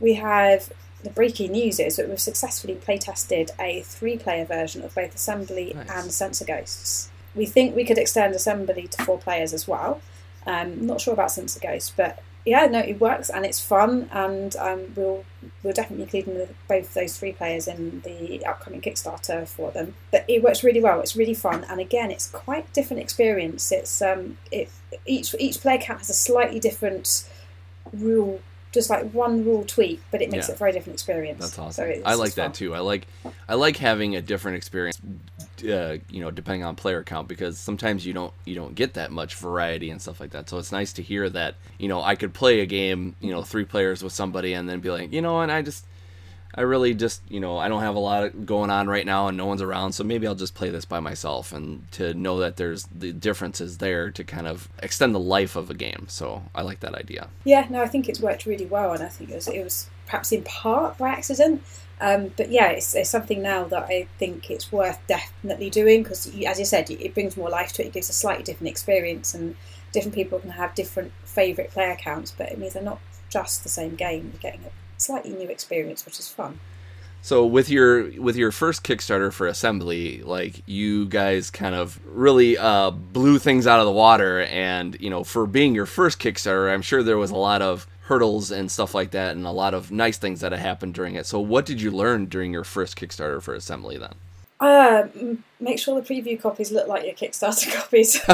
we 0.00 0.14
have 0.14 0.72
the 1.02 1.10
breaking 1.10 1.52
news 1.52 1.80
is 1.80 1.96
that 1.96 2.08
we've 2.08 2.20
successfully 2.20 2.74
playtested 2.74 3.50
a 3.58 3.82
three 3.82 4.18
player 4.18 4.44
version 4.44 4.82
of 4.82 4.94
both 4.94 5.14
Assembly 5.14 5.72
Nice. 5.74 5.90
and 5.90 6.12
Sensor 6.12 6.44
Ghosts. 6.44 7.10
We 7.34 7.46
think 7.46 7.76
we 7.76 7.84
could 7.84 7.98
extend 7.98 8.34
Assembly 8.34 8.88
to 8.88 9.04
four 9.04 9.18
players 9.18 9.52
as 9.52 9.68
well. 9.68 10.02
Um, 10.46 10.86
not 10.86 11.00
sure 11.00 11.14
about 11.14 11.30
Sensor 11.30 11.60
Ghosts, 11.60 11.92
but 11.96 12.22
yeah, 12.44 12.66
no, 12.66 12.78
it 12.78 13.00
works 13.00 13.28
and 13.30 13.44
it's 13.44 13.60
fun, 13.60 14.08
and 14.12 14.56
um, 14.56 14.92
we'll 14.96 15.24
we'll 15.62 15.72
definitely 15.74 16.04
include 16.04 16.24
the, 16.26 16.48
both 16.68 16.94
those 16.94 17.16
three 17.18 17.32
players 17.32 17.68
in 17.68 18.00
the 18.02 18.44
upcoming 18.46 18.80
Kickstarter 18.80 19.46
for 19.46 19.70
them. 19.70 19.94
But 20.10 20.24
it 20.28 20.42
works 20.42 20.64
really 20.64 20.80
well. 20.80 21.00
It's 21.00 21.16
really 21.16 21.34
fun, 21.34 21.64
and 21.68 21.80
again, 21.80 22.10
it's 22.10 22.28
quite 22.28 22.72
different 22.72 23.02
experience. 23.02 23.70
It's 23.72 24.00
um, 24.02 24.38
it 24.50 24.70
each 25.06 25.34
each 25.38 25.60
player 25.60 25.78
count 25.78 26.00
has 26.00 26.10
a 26.10 26.14
slightly 26.14 26.58
different 26.60 27.28
rule, 27.92 28.40
just 28.72 28.88
like 28.90 29.10
one 29.12 29.44
rule 29.44 29.64
tweak, 29.64 30.00
but 30.10 30.22
it 30.22 30.30
makes 30.30 30.48
Yeah. 30.48 30.52
it 30.52 30.56
a 30.56 30.58
very 30.58 30.72
different 30.72 30.94
experience. 30.94 31.40
That's 31.40 31.58
awesome. 31.58 31.72
So 31.72 31.90
it's, 31.90 32.06
I 32.06 32.14
like 32.14 32.34
that 32.34 32.44
fun. 32.46 32.52
too. 32.52 32.74
I 32.74 32.78
like 32.80 33.06
I 33.48 33.54
like 33.54 33.76
having 33.76 34.16
a 34.16 34.22
different 34.22 34.56
experience. 34.56 35.00
Uh, 35.62 35.98
you 36.10 36.20
know, 36.20 36.30
depending 36.30 36.64
on 36.64 36.76
player 36.76 37.02
count, 37.02 37.28
because 37.28 37.58
sometimes 37.58 38.06
you 38.06 38.12
don't 38.12 38.32
you 38.44 38.54
don't 38.54 38.74
get 38.74 38.94
that 38.94 39.10
much 39.10 39.34
variety 39.34 39.90
and 39.90 40.00
stuff 40.00 40.20
like 40.20 40.30
that. 40.30 40.48
So 40.48 40.58
it's 40.58 40.72
nice 40.72 40.92
to 40.94 41.02
hear 41.02 41.28
that 41.30 41.56
you 41.78 41.88
know 41.88 42.02
I 42.02 42.14
could 42.14 42.34
play 42.34 42.60
a 42.60 42.66
game, 42.66 43.16
you 43.20 43.30
know, 43.30 43.42
three 43.42 43.64
players 43.64 44.02
with 44.02 44.12
somebody, 44.12 44.52
and 44.52 44.68
then 44.68 44.80
be 44.80 44.90
like, 44.90 45.12
you 45.12 45.22
know, 45.22 45.40
and 45.40 45.50
I 45.50 45.62
just 45.62 45.84
I 46.54 46.62
really 46.62 46.94
just 46.94 47.22
you 47.28 47.40
know 47.40 47.58
I 47.58 47.68
don't 47.68 47.82
have 47.82 47.94
a 47.94 48.00
lot 48.00 48.46
going 48.46 48.70
on 48.70 48.88
right 48.88 49.06
now, 49.06 49.28
and 49.28 49.36
no 49.36 49.46
one's 49.46 49.62
around, 49.62 49.92
so 49.92 50.02
maybe 50.02 50.26
I'll 50.26 50.34
just 50.34 50.54
play 50.54 50.70
this 50.70 50.84
by 50.84 51.00
myself, 51.00 51.52
and 51.52 51.90
to 51.92 52.12
know 52.14 52.38
that 52.38 52.56
there's 52.56 52.88
the 52.94 53.12
differences 53.12 53.78
there 53.78 54.10
to 54.10 54.24
kind 54.24 54.48
of 54.48 54.68
extend 54.82 55.14
the 55.14 55.20
life 55.20 55.56
of 55.56 55.70
a 55.70 55.74
game. 55.74 56.06
So 56.08 56.42
I 56.54 56.62
like 56.62 56.80
that 56.80 56.94
idea. 56.94 57.28
Yeah, 57.44 57.66
no, 57.70 57.82
I 57.82 57.86
think 57.86 58.08
it's 58.08 58.20
worked 58.20 58.46
really 58.46 58.66
well, 58.66 58.92
and 58.92 59.02
I 59.02 59.08
think 59.08 59.30
it 59.30 59.36
was, 59.36 59.48
it 59.48 59.62
was 59.62 59.88
perhaps 60.06 60.32
in 60.32 60.42
part 60.42 60.98
by 60.98 61.10
accident. 61.10 61.62
Um, 62.00 62.32
but 62.36 62.50
yeah, 62.50 62.68
it's, 62.70 62.94
it's 62.94 63.10
something 63.10 63.42
now 63.42 63.64
that 63.64 63.84
I 63.84 64.08
think 64.18 64.50
it's 64.50 64.72
worth 64.72 64.98
definitely 65.06 65.68
doing 65.68 66.02
because, 66.02 66.26
as 66.46 66.58
you 66.58 66.64
said, 66.64 66.90
it 66.90 67.14
brings 67.14 67.36
more 67.36 67.50
life 67.50 67.72
to 67.74 67.82
it. 67.82 67.88
It 67.88 67.92
gives 67.92 68.08
a 68.08 68.14
slightly 68.14 68.42
different 68.42 68.70
experience, 68.70 69.34
and 69.34 69.54
different 69.92 70.14
people 70.14 70.38
can 70.38 70.50
have 70.50 70.74
different 70.74 71.12
favourite 71.24 71.70
player 71.70 71.96
counts, 71.96 72.30
but 72.30 72.50
it 72.50 72.58
means 72.58 72.72
they're 72.72 72.82
not 72.82 73.00
just 73.28 73.62
the 73.62 73.68
same 73.68 73.96
game. 73.96 74.30
You're 74.32 74.40
getting 74.40 74.64
a 74.64 74.70
slightly 74.96 75.32
new 75.32 75.48
experience, 75.48 76.06
which 76.06 76.18
is 76.18 76.28
fun. 76.28 76.58
So 77.22 77.44
with 77.44 77.68
your 77.68 78.10
with 78.20 78.36
your 78.36 78.50
first 78.50 78.82
Kickstarter 78.82 79.30
for 79.30 79.46
Assembly, 79.46 80.22
like 80.22 80.62
you 80.66 81.04
guys 81.04 81.50
kind 81.50 81.74
of 81.74 82.00
really 82.06 82.56
uh, 82.56 82.90
blew 82.90 83.38
things 83.38 83.66
out 83.66 83.78
of 83.78 83.84
the 83.84 83.92
water, 83.92 84.40
and 84.44 84.96
you 84.98 85.10
know 85.10 85.22
for 85.22 85.46
being 85.46 85.74
your 85.74 85.84
first 85.84 86.18
Kickstarter, 86.18 86.72
I'm 86.72 86.80
sure 86.80 87.02
there 87.02 87.18
was 87.18 87.30
a 87.30 87.36
lot 87.36 87.60
of 87.60 87.86
hurdles 88.10 88.50
and 88.50 88.68
stuff 88.68 88.92
like 88.92 89.12
that, 89.12 89.36
and 89.36 89.46
a 89.46 89.52
lot 89.52 89.72
of 89.72 89.92
nice 89.92 90.18
things 90.18 90.40
that 90.40 90.50
had 90.50 90.60
happened 90.60 90.94
during 90.94 91.14
it. 91.14 91.26
So 91.26 91.38
what 91.38 91.64
did 91.64 91.80
you 91.80 91.92
learn 91.92 92.26
during 92.26 92.52
your 92.52 92.64
first 92.64 92.98
Kickstarter 92.98 93.40
for 93.40 93.54
Assembly 93.54 93.98
then? 93.98 94.14
Uh, 94.58 95.06
make 95.60 95.78
sure 95.78 95.98
the 96.00 96.06
preview 96.06 96.38
copies 96.38 96.72
look 96.72 96.88
like 96.88 97.04
your 97.04 97.14
Kickstarter 97.14 97.72
copies. 97.76 98.16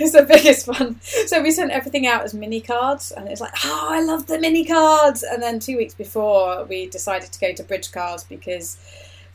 it's 0.00 0.10
the 0.10 0.24
biggest 0.24 0.66
one. 0.66 1.00
So 1.02 1.40
we 1.40 1.52
sent 1.52 1.70
everything 1.70 2.08
out 2.08 2.24
as 2.24 2.34
mini 2.34 2.60
cards, 2.60 3.12
and 3.12 3.28
it's 3.28 3.40
like, 3.40 3.54
oh, 3.64 3.88
I 3.92 4.02
love 4.02 4.26
the 4.26 4.40
mini 4.40 4.64
cards. 4.64 5.22
And 5.22 5.40
then 5.40 5.60
two 5.60 5.76
weeks 5.76 5.94
before, 5.94 6.64
we 6.64 6.88
decided 6.88 7.30
to 7.30 7.38
go 7.38 7.52
to 7.52 7.62
bridge 7.62 7.92
cards 7.92 8.24
because 8.24 8.76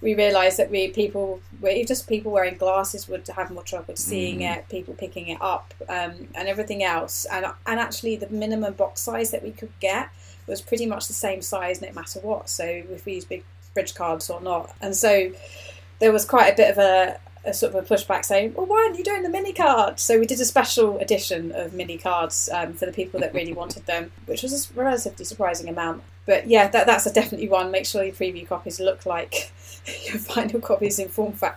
we 0.02 0.16
realised 0.16 0.58
that 0.58 0.72
we 0.72 0.88
people, 0.90 1.40
we 1.62 1.84
just 1.86 2.08
people 2.08 2.32
wearing 2.32 2.58
glasses 2.58 3.08
would 3.08 3.28
have 3.28 3.52
more 3.52 3.64
trouble 3.64 3.96
seeing 3.96 4.40
Mhm. 4.40 4.58
it, 4.58 4.70
people 4.70 4.94
picking 4.96 5.28
it 5.28 5.38
up, 5.42 5.74
um, 5.88 6.28
and 6.36 6.48
everything 6.48 6.84
else. 6.84 7.26
And 7.26 7.46
and 7.68 7.80
actually, 7.80 8.16
the 8.16 8.30
minimum 8.30 8.74
box 8.74 9.02
size 9.02 9.30
that 9.32 9.44
we 9.44 9.52
could 9.52 9.72
get 9.80 10.10
was 10.48 10.62
pretty 10.62 10.86
much 10.86 11.08
the 11.08 11.14
same 11.14 11.42
size, 11.42 11.82
no 11.82 11.92
matter 11.94 12.20
what. 12.20 12.50
So 12.50 12.64
if 12.66 13.06
we 13.06 13.14
use 13.14 13.26
big 13.26 13.44
bridge 13.74 13.94
cards 13.94 14.30
or 14.30 14.42
not, 14.42 14.76
and 14.82 14.96
so 14.98 15.32
there 16.00 16.12
was 16.12 16.26
quite 16.26 16.52
a 16.52 16.56
bit 16.56 16.72
of 16.72 16.78
a, 16.80 17.20
a 17.44 17.54
sort 17.54 17.74
of 17.74 17.84
a 17.84 17.88
pushback 17.96 18.26
saying, 18.26 18.54
"Well, 18.54 18.66
why 18.66 18.84
aren't 18.84 18.98
you 18.98 19.04
doing 19.04 19.24
the 19.24 19.30
mini 19.30 19.54
cards?" 19.54 20.02
So 20.04 20.20
we 20.20 20.26
did 20.26 20.40
a 20.40 20.46
special 20.46 21.00
edition 21.00 21.52
of 21.52 21.74
mini 21.74 21.98
cards 21.98 22.50
um, 22.54 22.74
for 22.74 22.86
the 22.86 22.92
people 22.92 23.20
that 23.20 23.34
really 23.34 23.54
wanted 23.54 23.86
them, 23.86 24.12
which 24.26 24.44
was 24.44 24.70
a 24.70 24.74
relatively 24.74 25.26
surprising 25.26 25.70
amount. 25.70 26.04
But 26.26 26.48
yeah, 26.48 26.68
that, 26.68 26.86
that's 26.86 27.06
a 27.08 27.14
definitely 27.14 27.50
one. 27.50 27.72
Make 27.72 27.86
sure 27.86 28.04
your 28.04 28.14
preview 28.14 28.48
copies 28.48 28.80
look 28.80 29.06
like 29.08 29.52
your 30.06 30.20
final 30.20 30.62
copies 30.62 31.00
in 31.00 31.10
form, 31.10 31.34
fa- 31.34 31.56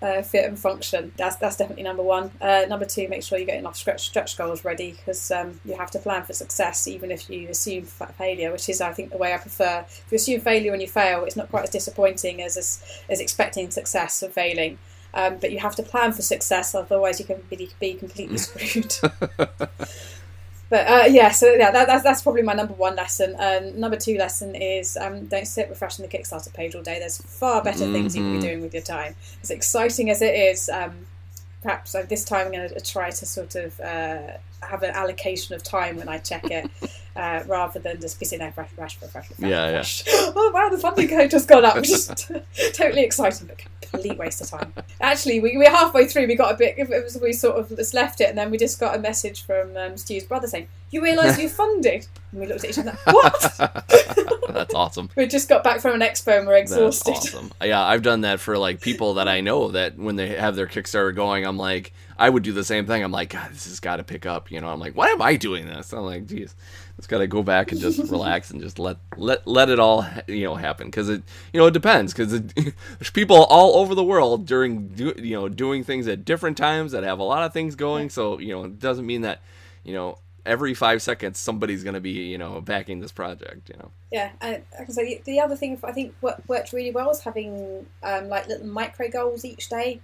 uh, 0.00 0.22
fit, 0.22 0.46
and 0.46 0.58
function. 0.58 1.12
That's 1.16 1.36
that's 1.36 1.56
definitely 1.56 1.82
number 1.82 2.02
one. 2.02 2.30
Uh, 2.40 2.64
number 2.68 2.86
two, 2.86 3.08
make 3.08 3.22
sure 3.22 3.38
you 3.38 3.44
get 3.44 3.58
enough 3.58 3.76
stretch, 3.76 4.06
stretch 4.06 4.38
goals 4.38 4.64
ready 4.64 4.92
because 4.92 5.30
um, 5.30 5.60
you 5.66 5.76
have 5.76 5.90
to 5.90 5.98
plan 5.98 6.24
for 6.24 6.32
success, 6.32 6.88
even 6.88 7.10
if 7.10 7.28
you 7.28 7.48
assume 7.48 7.84
failure, 7.84 8.52
which 8.52 8.68
is 8.70 8.80
I 8.80 8.92
think 8.92 9.10
the 9.10 9.18
way 9.18 9.34
I 9.34 9.38
prefer. 9.38 9.84
If 9.86 10.06
you 10.10 10.16
assume 10.16 10.40
failure 10.40 10.72
and 10.72 10.80
you 10.80 10.88
fail, 10.88 11.24
it's 11.24 11.36
not 11.36 11.50
quite 11.50 11.64
as 11.64 11.70
disappointing 11.70 12.42
as 12.42 12.56
as, 12.56 12.82
as 13.10 13.20
expecting 13.20 13.70
success 13.70 14.22
and 14.22 14.32
failing. 14.32 14.78
Um, 15.12 15.38
but 15.38 15.52
you 15.52 15.58
have 15.58 15.74
to 15.76 15.82
plan 15.82 16.12
for 16.12 16.22
success, 16.22 16.74
otherwise 16.74 17.18
you 17.18 17.26
can 17.26 17.42
be, 17.50 17.70
be 17.80 17.94
completely 17.94 18.38
screwed. 18.38 18.94
but 19.36 20.86
uh, 20.86 21.04
yeah, 21.08 21.30
so 21.30 21.52
yeah, 21.52 21.70
that, 21.70 21.86
that's, 21.86 22.04
that's 22.04 22.22
probably 22.22 22.42
my 22.42 22.52
number 22.52 22.74
one 22.74 22.96
lesson. 22.96 23.34
Um, 23.38 23.78
number 23.78 23.96
two 23.96 24.16
lesson 24.16 24.54
is 24.54 24.96
um, 24.96 25.26
don't 25.26 25.46
sit 25.46 25.68
refreshing 25.68 26.06
the 26.06 26.16
Kickstarter 26.16 26.52
page 26.52 26.74
all 26.74 26.82
day. 26.82 26.98
There's 26.98 27.18
far 27.18 27.62
better 27.62 27.90
things 27.92 28.14
you 28.14 28.22
can 28.22 28.36
be 28.36 28.40
doing 28.40 28.60
with 28.60 28.72
your 28.72 28.82
time. 28.84 29.16
As 29.42 29.50
exciting 29.50 30.10
as 30.10 30.22
it 30.22 30.34
is, 30.34 30.68
um, 30.68 31.06
perhaps 31.62 31.94
uh, 31.94 32.06
this 32.08 32.24
time 32.24 32.46
I'm 32.46 32.52
going 32.52 32.68
to 32.68 32.80
try 32.80 33.10
to 33.10 33.26
sort 33.26 33.56
of 33.56 33.80
uh, 33.80 34.38
have 34.62 34.82
an 34.82 34.90
allocation 34.90 35.54
of 35.54 35.62
time 35.62 35.96
when 35.96 36.08
I 36.08 36.18
check 36.18 36.44
it. 36.50 36.70
Uh, 37.16 37.42
rather 37.48 37.80
than 37.80 38.00
just 38.00 38.20
sitting 38.20 38.38
there, 38.38 38.48
refresh, 38.48 38.70
refresh, 38.70 39.02
refresh, 39.02 39.30
refresh, 39.30 39.50
Yeah, 39.50 39.66
yeah. 39.68 39.78
refresh. 39.78 40.04
Oh 40.08 40.50
wow, 40.54 40.68
the 40.68 40.78
funding 40.78 41.08
code 41.08 41.28
just 41.28 41.48
gone 41.48 41.64
up, 41.64 41.74
which 41.74 41.90
is 41.90 42.06
totally 42.72 43.02
exciting, 43.02 43.48
but 43.48 43.60
complete 43.90 44.16
waste 44.16 44.40
of 44.40 44.48
time. 44.48 44.72
Actually, 45.00 45.40
we, 45.40 45.56
we're 45.58 45.68
halfway 45.70 46.06
through. 46.06 46.28
We 46.28 46.36
got 46.36 46.54
a 46.54 46.56
bit. 46.56 46.76
It 46.78 46.88
was, 46.88 47.18
we 47.20 47.32
sort 47.32 47.56
of 47.58 47.76
just 47.76 47.94
left 47.94 48.20
it, 48.20 48.28
and 48.28 48.38
then 48.38 48.52
we 48.52 48.56
just 48.58 48.78
got 48.78 48.94
a 48.94 48.98
message 49.00 49.42
from 49.44 49.76
um, 49.76 49.96
Stu's 49.96 50.22
brother 50.22 50.46
saying, 50.46 50.68
"You 50.92 51.02
realise 51.02 51.36
you 51.36 51.48
funded?" 51.48 52.06
And 52.30 52.40
we 52.40 52.46
looked 52.46 52.62
at 52.62 52.70
each 52.70 52.78
other. 52.78 52.96
What? 53.04 53.56
That's 54.48 54.74
awesome. 54.74 55.10
we 55.16 55.26
just 55.26 55.48
got 55.48 55.64
back 55.64 55.80
from 55.80 55.94
an 55.94 56.00
expo 56.00 56.38
and 56.38 56.46
we're 56.46 56.58
That's 56.60 56.72
exhausted. 56.72 57.10
awesome. 57.12 57.52
Yeah, 57.60 57.82
I've 57.84 58.02
done 58.02 58.20
that 58.22 58.38
for 58.40 58.56
like 58.56 58.80
people 58.80 59.14
that 59.14 59.26
I 59.28 59.40
know 59.40 59.72
that 59.72 59.98
when 59.98 60.14
they 60.16 60.28
have 60.28 60.54
their 60.56 60.66
Kickstarter 60.68 61.14
going, 61.14 61.44
I'm 61.44 61.56
like, 61.58 61.92
I 62.20 62.28
would 62.28 62.42
do 62.42 62.52
the 62.52 62.64
same 62.64 62.86
thing. 62.86 63.02
I'm 63.02 63.10
like, 63.10 63.30
God, 63.30 63.50
this 63.50 63.64
has 63.64 63.80
got 63.80 63.96
to 63.96 64.04
pick 64.04 64.26
up. 64.26 64.50
You 64.50 64.60
know, 64.60 64.68
I'm 64.68 64.78
like, 64.78 64.94
why 64.94 65.08
am 65.08 65.22
I 65.22 65.36
doing 65.36 65.64
this? 65.64 65.94
I'm 65.94 66.04
like, 66.04 66.26
geez, 66.26 66.54
it's 66.98 67.06
got 67.06 67.18
to 67.18 67.26
go 67.26 67.42
back 67.42 67.72
and 67.72 67.80
just 67.80 67.98
relax 68.10 68.50
and 68.50 68.60
just 68.60 68.78
let 68.78 68.98
let 69.16 69.46
let 69.46 69.70
it 69.70 69.80
all 69.80 70.06
you 70.26 70.44
know 70.44 70.54
happen 70.54 70.88
because 70.88 71.08
it 71.08 71.22
you 71.54 71.58
know 71.58 71.66
it 71.66 71.72
depends 71.72 72.12
because 72.12 72.42
there's 72.42 73.10
people 73.10 73.44
all 73.44 73.76
over 73.76 73.94
the 73.94 74.04
world 74.04 74.44
during 74.44 74.88
do, 74.88 75.14
you 75.16 75.34
know 75.34 75.48
doing 75.48 75.82
things 75.82 76.06
at 76.08 76.26
different 76.26 76.58
times 76.58 76.92
that 76.92 77.04
have 77.04 77.18
a 77.18 77.24
lot 77.24 77.42
of 77.42 77.54
things 77.54 77.74
going. 77.74 78.10
So 78.10 78.38
you 78.38 78.48
know, 78.48 78.64
it 78.64 78.78
doesn't 78.78 79.06
mean 79.06 79.22
that 79.22 79.40
you 79.82 79.94
know 79.94 80.18
every 80.44 80.74
five 80.74 81.00
seconds 81.00 81.38
somebody's 81.38 81.82
going 81.82 81.94
to 81.94 82.00
be 82.00 82.10
you 82.10 82.36
know 82.36 82.60
backing 82.60 83.00
this 83.00 83.12
project. 83.12 83.70
You 83.70 83.76
know. 83.78 83.90
Yeah, 84.12 84.32
and 84.42 84.62
I 84.78 84.84
say, 84.92 85.22
the 85.24 85.40
other 85.40 85.56
thing 85.56 85.78
I 85.82 85.92
think 85.92 86.14
what 86.20 86.46
worked 86.46 86.74
really 86.74 86.90
well 86.90 87.10
is 87.12 87.20
having 87.20 87.86
um, 88.02 88.28
like 88.28 88.46
little 88.46 88.66
micro 88.66 89.08
goals 89.08 89.46
each 89.46 89.70
day, 89.70 90.00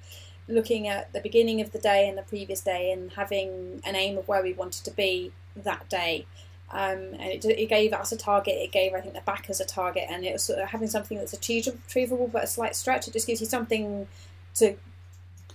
looking 0.48 0.86
at 0.88 1.12
the 1.12 1.20
beginning 1.20 1.60
of 1.60 1.72
the 1.72 1.78
day 1.78 2.08
and 2.08 2.16
the 2.16 2.22
previous 2.22 2.60
day, 2.60 2.90
and 2.92 3.12
having 3.12 3.82
an 3.84 3.96
aim 3.96 4.18
of 4.18 4.28
where 4.28 4.42
we 4.42 4.52
wanted 4.52 4.84
to 4.84 4.90
be 4.90 5.32
that 5.56 5.88
day. 5.88 6.26
Um, 6.70 7.14
and 7.14 7.22
it, 7.22 7.44
it 7.44 7.68
gave 7.68 7.92
us 7.92 8.10
a 8.10 8.16
target. 8.16 8.54
It 8.54 8.72
gave 8.72 8.92
I 8.92 9.00
think 9.00 9.14
the 9.14 9.20
backers 9.20 9.60
a 9.60 9.64
target, 9.64 10.04
and 10.08 10.24
it 10.24 10.32
was 10.32 10.42
sort 10.42 10.58
of 10.58 10.68
having 10.68 10.88
something 10.88 11.18
that's 11.18 11.32
achievable, 11.32 12.28
but 12.28 12.44
a 12.44 12.46
slight 12.46 12.74
stretch. 12.74 13.08
It 13.08 13.12
just 13.12 13.26
gives 13.26 13.40
you 13.40 13.46
something 13.46 14.08
to 14.56 14.76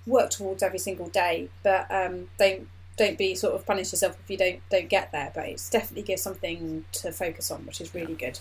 work 0.06 0.30
towards 0.30 0.64
every 0.64 0.80
single 0.80 1.08
day. 1.08 1.50
But 1.64 1.92
um, 1.92 2.30
don't 2.38 2.68
don't 2.98 3.18
be 3.18 3.36
sort 3.36 3.56
of 3.56 3.66
punish 3.66 3.92
yourself 3.92 4.18
if 4.24 4.30
you 4.30 4.38
don't 4.38 4.62
don't 4.70 4.90
get 4.90 5.12
there. 5.12 5.32
But 5.34 5.48
it 5.48 5.62
definitely 5.72 6.04
gives 6.04 6.22
something 6.22 6.86
to 6.94 7.12
focus 7.12 7.52
on, 7.52 7.66
which 7.66 7.82
is 7.82 7.94
really 7.94 8.16
good. 8.16 8.40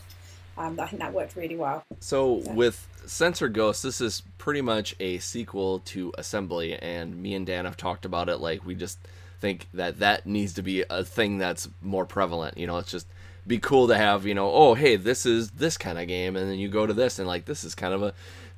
Um, 0.60 0.78
I 0.78 0.86
think 0.86 1.00
that 1.00 1.12
worked 1.14 1.36
really 1.36 1.56
well. 1.56 1.82
So 2.00 2.42
Yeah. 2.44 2.52
with 2.52 2.86
Sensor 3.06 3.48
Ghost, 3.48 3.82
this 3.82 4.00
is 4.00 4.22
pretty 4.36 4.60
much 4.60 4.94
a 5.00 5.18
sequel 5.18 5.78
to 5.86 6.12
Assembly, 6.18 6.74
and 6.74 7.20
me 7.22 7.34
and 7.34 7.46
Dan 7.46 7.64
have 7.64 7.76
talked 7.78 8.04
about 8.04 8.28
it. 8.28 8.36
Like 8.40 8.64
we 8.66 8.74
just 8.74 8.98
think 9.40 9.68
that 9.72 9.98
that 10.00 10.26
needs 10.26 10.52
to 10.54 10.62
be 10.62 10.84
a 10.90 11.02
thing 11.02 11.38
that's 11.38 11.68
more 11.80 12.04
prevalent. 12.04 12.58
You 12.58 12.66
know, 12.66 12.76
it's 12.76 12.90
just 12.90 13.06
be 13.46 13.58
cool 13.58 13.88
to 13.88 13.96
have. 13.96 14.26
You 14.26 14.34
know, 14.34 14.50
oh 14.52 14.74
hey, 14.74 14.96
this 14.96 15.24
is 15.24 15.52
this 15.52 15.78
kind 15.78 15.98
of 15.98 16.06
game, 16.08 16.36
and 16.36 16.50
then 16.50 16.58
you 16.58 16.68
go 16.68 16.86
to 16.86 16.92
this, 16.92 17.18
and 17.18 17.26
like 17.26 17.46
this 17.46 17.64
is 17.64 17.74
kind 17.74 17.94
of 17.94 18.02
a, 18.02 18.12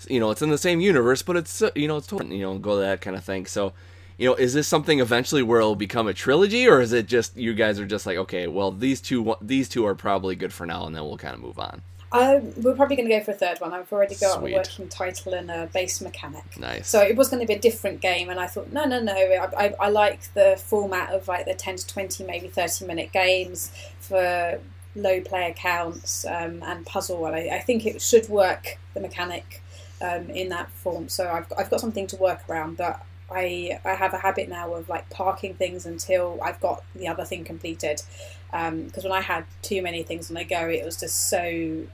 you 0.08 0.18
know, 0.18 0.32
it's 0.32 0.42
in 0.42 0.50
the 0.50 0.58
same 0.58 0.80
universe, 0.80 1.22
but 1.22 1.36
it's 1.36 1.62
you 1.76 1.86
know 1.86 1.98
it's 1.98 2.08
totally, 2.08 2.36
you 2.36 2.42
know 2.42 2.58
go 2.58 2.74
to 2.74 2.80
that 2.82 3.00
kind 3.00 3.16
of 3.16 3.24
thing. 3.24 3.46
So. 3.46 3.72
You 4.18 4.28
know, 4.28 4.34
is 4.34 4.52
this 4.52 4.68
something 4.68 5.00
eventually 5.00 5.42
where 5.42 5.58
it'll 5.58 5.74
become 5.74 6.06
a 6.06 6.12
trilogy, 6.12 6.68
or 6.68 6.80
is 6.80 6.92
it 6.92 7.06
just 7.06 7.34
you 7.36 7.54
guys 7.54 7.80
are 7.80 7.86
just 7.86 8.06
like, 8.06 8.18
okay, 8.18 8.46
well 8.46 8.70
these 8.70 9.00
two 9.00 9.34
these 9.40 9.68
two 9.70 9.84
are 9.86 9.94
probably 9.96 10.36
good 10.36 10.52
for 10.52 10.66
now, 10.66 10.84
and 10.86 10.94
then 10.94 11.02
we'll 11.02 11.16
kind 11.16 11.34
of 11.34 11.40
move 11.40 11.58
on. 11.58 11.82
Um, 12.12 12.52
we're 12.62 12.74
probably 12.74 12.96
going 12.96 13.08
to 13.08 13.18
go 13.18 13.24
for 13.24 13.30
a 13.30 13.34
third 13.34 13.60
one. 13.60 13.72
I've 13.72 13.90
already 13.92 14.16
got 14.16 14.40
Sweet. 14.40 14.52
a 14.52 14.56
working 14.56 14.88
title 14.88 15.32
and 15.32 15.50
a 15.50 15.66
base 15.72 16.00
mechanic. 16.00 16.44
Nice. 16.58 16.88
So 16.88 17.00
it 17.00 17.16
was 17.16 17.30
going 17.30 17.40
to 17.40 17.46
be 17.46 17.54
a 17.54 17.58
different 17.58 18.00
game, 18.00 18.28
and 18.28 18.38
I 18.38 18.46
thought, 18.46 18.70
no, 18.70 18.84
no, 18.84 19.00
no. 19.00 19.14
I, 19.14 19.66
I, 19.66 19.74
I 19.80 19.88
like 19.88 20.32
the 20.34 20.60
format 20.62 21.10
of 21.10 21.26
like 21.26 21.46
the 21.46 21.54
ten 21.54 21.76
to 21.76 21.86
twenty, 21.86 22.24
maybe 22.24 22.48
thirty 22.48 22.84
minute 22.84 23.12
games 23.12 23.72
for 24.00 24.60
low 24.94 25.22
player 25.22 25.54
counts 25.54 26.26
um, 26.26 26.62
and 26.62 26.84
puzzle. 26.84 27.24
And 27.26 27.34
I, 27.34 27.56
I 27.56 27.60
think 27.60 27.86
it 27.86 28.02
should 28.02 28.28
work 28.28 28.78
the 28.92 29.00
mechanic 29.00 29.62
um, 30.02 30.28
in 30.28 30.50
that 30.50 30.70
form. 30.70 31.08
So 31.08 31.28
I've 31.28 31.48
got, 31.48 31.58
I've 31.60 31.70
got 31.70 31.80
something 31.80 32.06
to 32.08 32.16
work 32.16 32.40
around, 32.48 32.76
but. 32.76 33.04
I, 33.34 33.80
I 33.82 33.94
have 33.94 34.12
a 34.12 34.18
habit 34.18 34.50
now 34.50 34.74
of 34.74 34.90
like 34.90 35.08
parking 35.08 35.54
things 35.54 35.86
until 35.86 36.38
I've 36.42 36.60
got 36.60 36.84
the 36.94 37.08
other 37.08 37.24
thing 37.24 37.44
completed 37.44 38.02
because 38.50 39.04
when 39.04 39.12
I 39.12 39.22
had 39.22 39.46
too 39.62 39.80
many 39.80 40.02
things 40.02 40.30
on 40.30 40.36
a 40.36 40.44
go, 40.44 40.68
it 40.68 40.84
was 40.84 40.98
just 41.00 41.30
so 41.30 41.86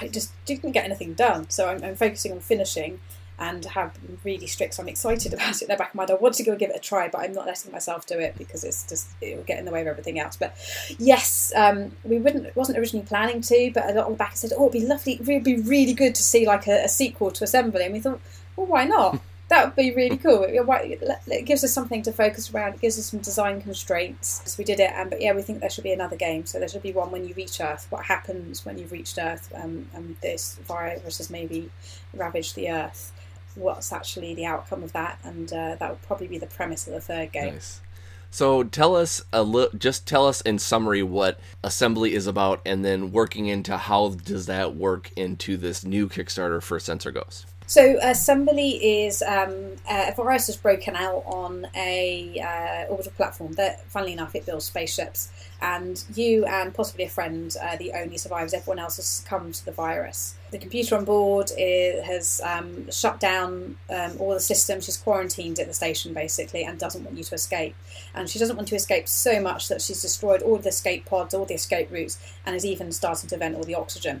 I 0.00 0.08
just 0.08 0.32
didn't 0.44 0.72
get 0.72 0.84
anything 0.84 1.14
done. 1.14 1.50
So 1.50 1.68
I'm, 1.68 1.82
I'm 1.82 1.96
focusing 1.96 2.32
on 2.32 2.40
finishing 2.40 3.00
and 3.38 3.64
have 3.64 3.98
really 4.24 4.46
strict. 4.46 4.74
So 4.74 4.82
I'm 4.82 4.88
excited 4.88 5.32
about 5.34 5.56
it 5.56 5.62
in 5.62 5.68
the 5.68 5.76
back 5.76 5.90
of 5.90 5.94
my 5.94 6.02
mind. 6.02 6.10
I 6.12 6.14
want 6.14 6.34
to 6.36 6.44
go 6.44 6.54
give 6.56 6.70
it 6.70 6.76
a 6.76 6.80
try, 6.80 7.08
but 7.08 7.22
I'm 7.22 7.32
not 7.32 7.46
letting 7.46 7.72
myself 7.72 8.06
do 8.06 8.18
it 8.18 8.36
because 8.38 8.64
it's 8.64 8.86
just 8.86 9.08
it 9.20 9.36
will 9.36 9.44
get 9.44 9.58
in 9.58 9.64
the 9.64 9.72
way 9.72 9.80
of 9.80 9.86
everything 9.86 10.18
else. 10.18 10.36
But 10.36 10.54
yes, 10.98 11.52
um, 11.56 11.92
we 12.04 12.18
wouldn't 12.18 12.54
wasn't 12.54 12.78
originally 12.78 13.06
planning 13.06 13.40
to, 13.42 13.70
but 13.74 13.90
a 13.90 13.92
lot 13.94 14.06
on 14.06 14.12
the 14.12 14.18
back 14.18 14.36
said, 14.36 14.52
"Oh, 14.56 14.68
it'd 14.68 14.80
be 14.80 14.86
lovely. 14.86 15.14
It 15.14 15.26
would 15.26 15.44
be 15.44 15.56
really 15.56 15.94
good 15.94 16.14
to 16.14 16.22
see 16.22 16.46
like 16.46 16.66
a, 16.66 16.84
a 16.84 16.88
sequel 16.88 17.30
to 17.32 17.44
Assembly." 17.44 17.84
And 17.84 17.92
we 17.92 18.00
thought, 18.00 18.20
well, 18.56 18.66
why 18.66 18.84
not? 18.84 19.20
That 19.52 19.66
would 19.66 19.76
be 19.76 19.92
really 19.94 20.16
cool. 20.16 20.44
It, 20.44 21.02
it 21.26 21.44
gives 21.44 21.62
us 21.62 21.74
something 21.74 22.00
to 22.04 22.10
focus 22.10 22.50
around. 22.54 22.72
It 22.72 22.80
gives 22.80 22.98
us 22.98 23.10
some 23.10 23.20
design 23.20 23.60
constraints. 23.60 24.40
So 24.46 24.54
we 24.56 24.64
did 24.64 24.80
it, 24.80 24.90
and 24.94 25.10
but 25.10 25.20
yeah, 25.20 25.34
we 25.34 25.42
think 25.42 25.60
there 25.60 25.68
should 25.68 25.84
be 25.84 25.92
another 25.92 26.16
game. 26.16 26.46
So 26.46 26.58
there 26.58 26.68
should 26.68 26.82
be 26.82 26.92
one 26.92 27.10
when 27.10 27.28
you 27.28 27.34
reach 27.34 27.60
Earth. 27.60 27.86
What 27.90 28.06
happens 28.06 28.64
when 28.64 28.78
you've 28.78 28.92
reached 28.92 29.18
Earth, 29.20 29.52
um, 29.54 29.90
and 29.92 30.16
this 30.22 30.58
virus 30.66 31.18
has 31.18 31.28
maybe 31.28 31.70
ravaged 32.14 32.54
the 32.54 32.70
Earth? 32.70 33.12
What's 33.54 33.92
actually 33.92 34.34
the 34.34 34.46
outcome 34.46 34.82
of 34.82 34.94
that? 34.94 35.18
And 35.22 35.52
uh, 35.52 35.76
that 35.78 35.90
would 35.90 36.00
probably 36.00 36.28
be 36.28 36.38
the 36.38 36.46
premise 36.46 36.86
of 36.86 36.94
the 36.94 37.02
third 37.02 37.32
game. 37.32 37.52
Nice. 37.52 37.82
So 38.30 38.62
tell 38.62 38.96
us 38.96 39.22
a 39.34 39.42
little. 39.42 39.78
Just 39.78 40.06
tell 40.06 40.26
us 40.26 40.40
in 40.40 40.58
summary 40.60 41.02
what 41.02 41.38
assembly 41.62 42.14
is 42.14 42.26
about, 42.26 42.62
and 42.64 42.82
then 42.82 43.12
working 43.12 43.48
into 43.48 43.76
how 43.76 44.08
does 44.08 44.46
that 44.46 44.76
work 44.76 45.12
into 45.14 45.58
this 45.58 45.84
new 45.84 46.08
Kickstarter 46.08 46.62
for 46.62 46.80
Sensor 46.80 47.10
Ghost. 47.10 47.44
So 47.72 47.96
assembly 48.02 49.06
is 49.06 49.22
um, 49.22 49.76
uh, 49.88 50.10
a 50.10 50.12
virus 50.14 50.48
has 50.48 50.58
broken 50.58 50.94
out 50.94 51.22
on 51.24 51.66
a 51.74 52.38
uh, 52.38 52.90
orbital 52.90 53.12
platform 53.12 53.52
that, 53.52 53.90
funnily 53.90 54.12
enough, 54.12 54.34
it 54.34 54.44
builds 54.44 54.66
spaceships, 54.66 55.30
and 55.62 56.04
you 56.14 56.44
and 56.44 56.74
possibly 56.74 57.04
a 57.04 57.08
friend 57.08 57.56
are 57.62 57.78
the 57.78 57.92
only 57.94 58.18
survivors. 58.18 58.52
Everyone 58.52 58.78
else 58.78 58.96
has 58.96 59.06
succumbed 59.06 59.54
to 59.54 59.64
the 59.64 59.72
virus. 59.72 60.34
The 60.50 60.58
computer 60.58 60.96
on 60.96 61.06
board 61.06 61.50
has 61.56 62.42
um, 62.44 62.90
shut 62.90 63.18
down 63.20 63.78
um, 63.88 64.16
all 64.18 64.34
the 64.34 64.40
systems. 64.40 64.84
She's 64.84 64.98
quarantined 64.98 65.58
at 65.58 65.66
the 65.66 65.72
station 65.72 66.12
basically, 66.12 66.64
and 66.64 66.78
doesn't 66.78 67.02
want 67.02 67.16
you 67.16 67.24
to 67.24 67.34
escape. 67.34 67.74
And 68.14 68.28
she 68.28 68.38
doesn't 68.38 68.56
want 68.56 68.68
to 68.68 68.76
escape 68.76 69.08
so 69.08 69.40
much 69.40 69.68
that 69.68 69.80
she's 69.80 70.02
destroyed 70.02 70.42
all 70.42 70.58
the 70.58 70.68
escape 70.68 71.06
pods, 71.06 71.32
all 71.32 71.46
the 71.46 71.54
escape 71.54 71.90
routes, 71.90 72.18
and 72.44 72.54
is 72.54 72.66
even 72.66 72.92
starting 72.92 73.30
to 73.30 73.38
vent 73.38 73.56
all 73.56 73.64
the 73.64 73.76
oxygen. 73.76 74.20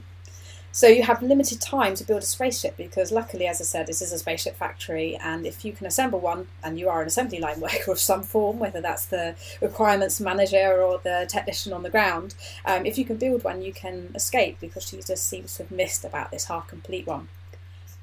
So 0.74 0.86
you 0.86 1.02
have 1.02 1.22
limited 1.22 1.60
time 1.60 1.94
to 1.96 2.04
build 2.04 2.22
a 2.22 2.26
spaceship 2.26 2.78
because, 2.78 3.12
luckily, 3.12 3.46
as 3.46 3.60
I 3.60 3.64
said, 3.64 3.86
this 3.86 4.00
is 4.00 4.10
a 4.10 4.18
spaceship 4.18 4.56
factory, 4.56 5.16
and 5.16 5.44
if 5.44 5.66
you 5.66 5.72
can 5.74 5.86
assemble 5.86 6.18
one, 6.18 6.48
and 6.64 6.78
you 6.78 6.88
are 6.88 7.02
an 7.02 7.06
assembly 7.06 7.38
line 7.38 7.60
worker 7.66 7.92
of 7.92 7.98
some 7.98 8.22
form, 8.22 8.58
whether 8.58 8.80
that's 8.80 9.04
the 9.04 9.34
requirements 9.60 10.18
manager 10.18 10.82
or 10.82 10.98
the 11.04 11.26
technician 11.28 11.74
on 11.74 11.82
the 11.82 11.90
ground, 11.90 12.34
um, 12.64 12.86
if 12.86 12.96
you 12.96 13.04
can 13.04 13.18
build 13.18 13.44
one, 13.44 13.60
you 13.60 13.74
can 13.74 14.12
escape 14.14 14.58
because 14.60 14.88
she 14.88 14.96
just 14.96 15.26
seems 15.26 15.54
to 15.56 15.64
have 15.64 15.70
missed 15.70 16.06
about 16.06 16.30
this 16.30 16.46
half 16.46 16.66
complete 16.68 17.06
one. 17.06 17.28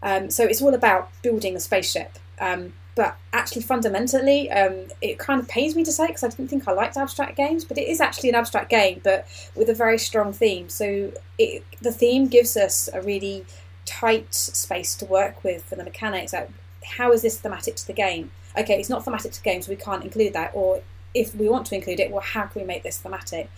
Um, 0.02 0.30
so 0.30 0.44
it's 0.44 0.62
all 0.62 0.74
about 0.74 1.10
building 1.22 1.56
a 1.56 1.60
spaceship. 1.60 2.18
Um, 2.40 2.74
but 2.96 3.18
actually, 3.32 3.62
fundamentally, 3.62 4.52
um, 4.52 4.88
it 5.02 5.20
kind 5.20 5.40
of 5.40 5.48
pains 5.48 5.76
me 5.76 5.84
to 5.86 5.92
say 5.92 6.08
because 6.08 6.24
I 6.24 6.28
didn't 6.28 6.50
think 6.50 6.68
I 6.68 6.74
liked 6.74 6.98
abstract 6.98 7.38
games, 7.38 7.64
but 7.64 7.78
it 7.78 7.88
is 7.88 8.02
actually 8.02 8.30
an 8.30 8.36
abstract 8.36 8.70
game, 8.70 9.00
but 9.04 9.26
with 9.56 9.70
a 9.70 9.74
very 9.74 9.98
strong 9.98 10.34
theme. 10.34 10.68
So 10.68 11.14
it, 11.38 11.64
the 11.82 11.94
theme 11.94 12.28
gives 12.28 12.58
us 12.58 12.90
a 12.94 13.02
really 13.02 13.46
tight 13.86 14.34
space 14.34 14.96
to 14.96 15.06
work 15.06 15.44
with 15.44 15.64
for 15.64 15.76
the 15.76 15.84
mechanics. 15.84 16.34
Like, 16.34 16.50
how 16.84 17.12
is 17.14 17.22
this 17.22 17.40
thematic 17.40 17.76
to 17.78 17.88
the 17.88 17.94
game? 17.94 18.32
Okay, 18.58 18.80
it's 18.80 18.90
not 18.90 19.06
thematic 19.06 19.32
to 19.32 19.44
the 19.44 19.50
game, 19.50 19.62
so 19.62 19.72
we 19.72 19.78
can't 19.78 20.04
include 20.04 20.34
that. 20.34 20.52
Or 20.54 20.82
if 21.14 21.34
we 21.34 21.48
want 21.48 21.68
to 21.68 21.76
include 21.76 22.00
it, 22.00 22.12
well, 22.12 22.22
how 22.22 22.48
can 22.48 22.62
we 22.62 22.68
make 22.68 22.84
this 22.84 22.98
thematic? 22.98 23.50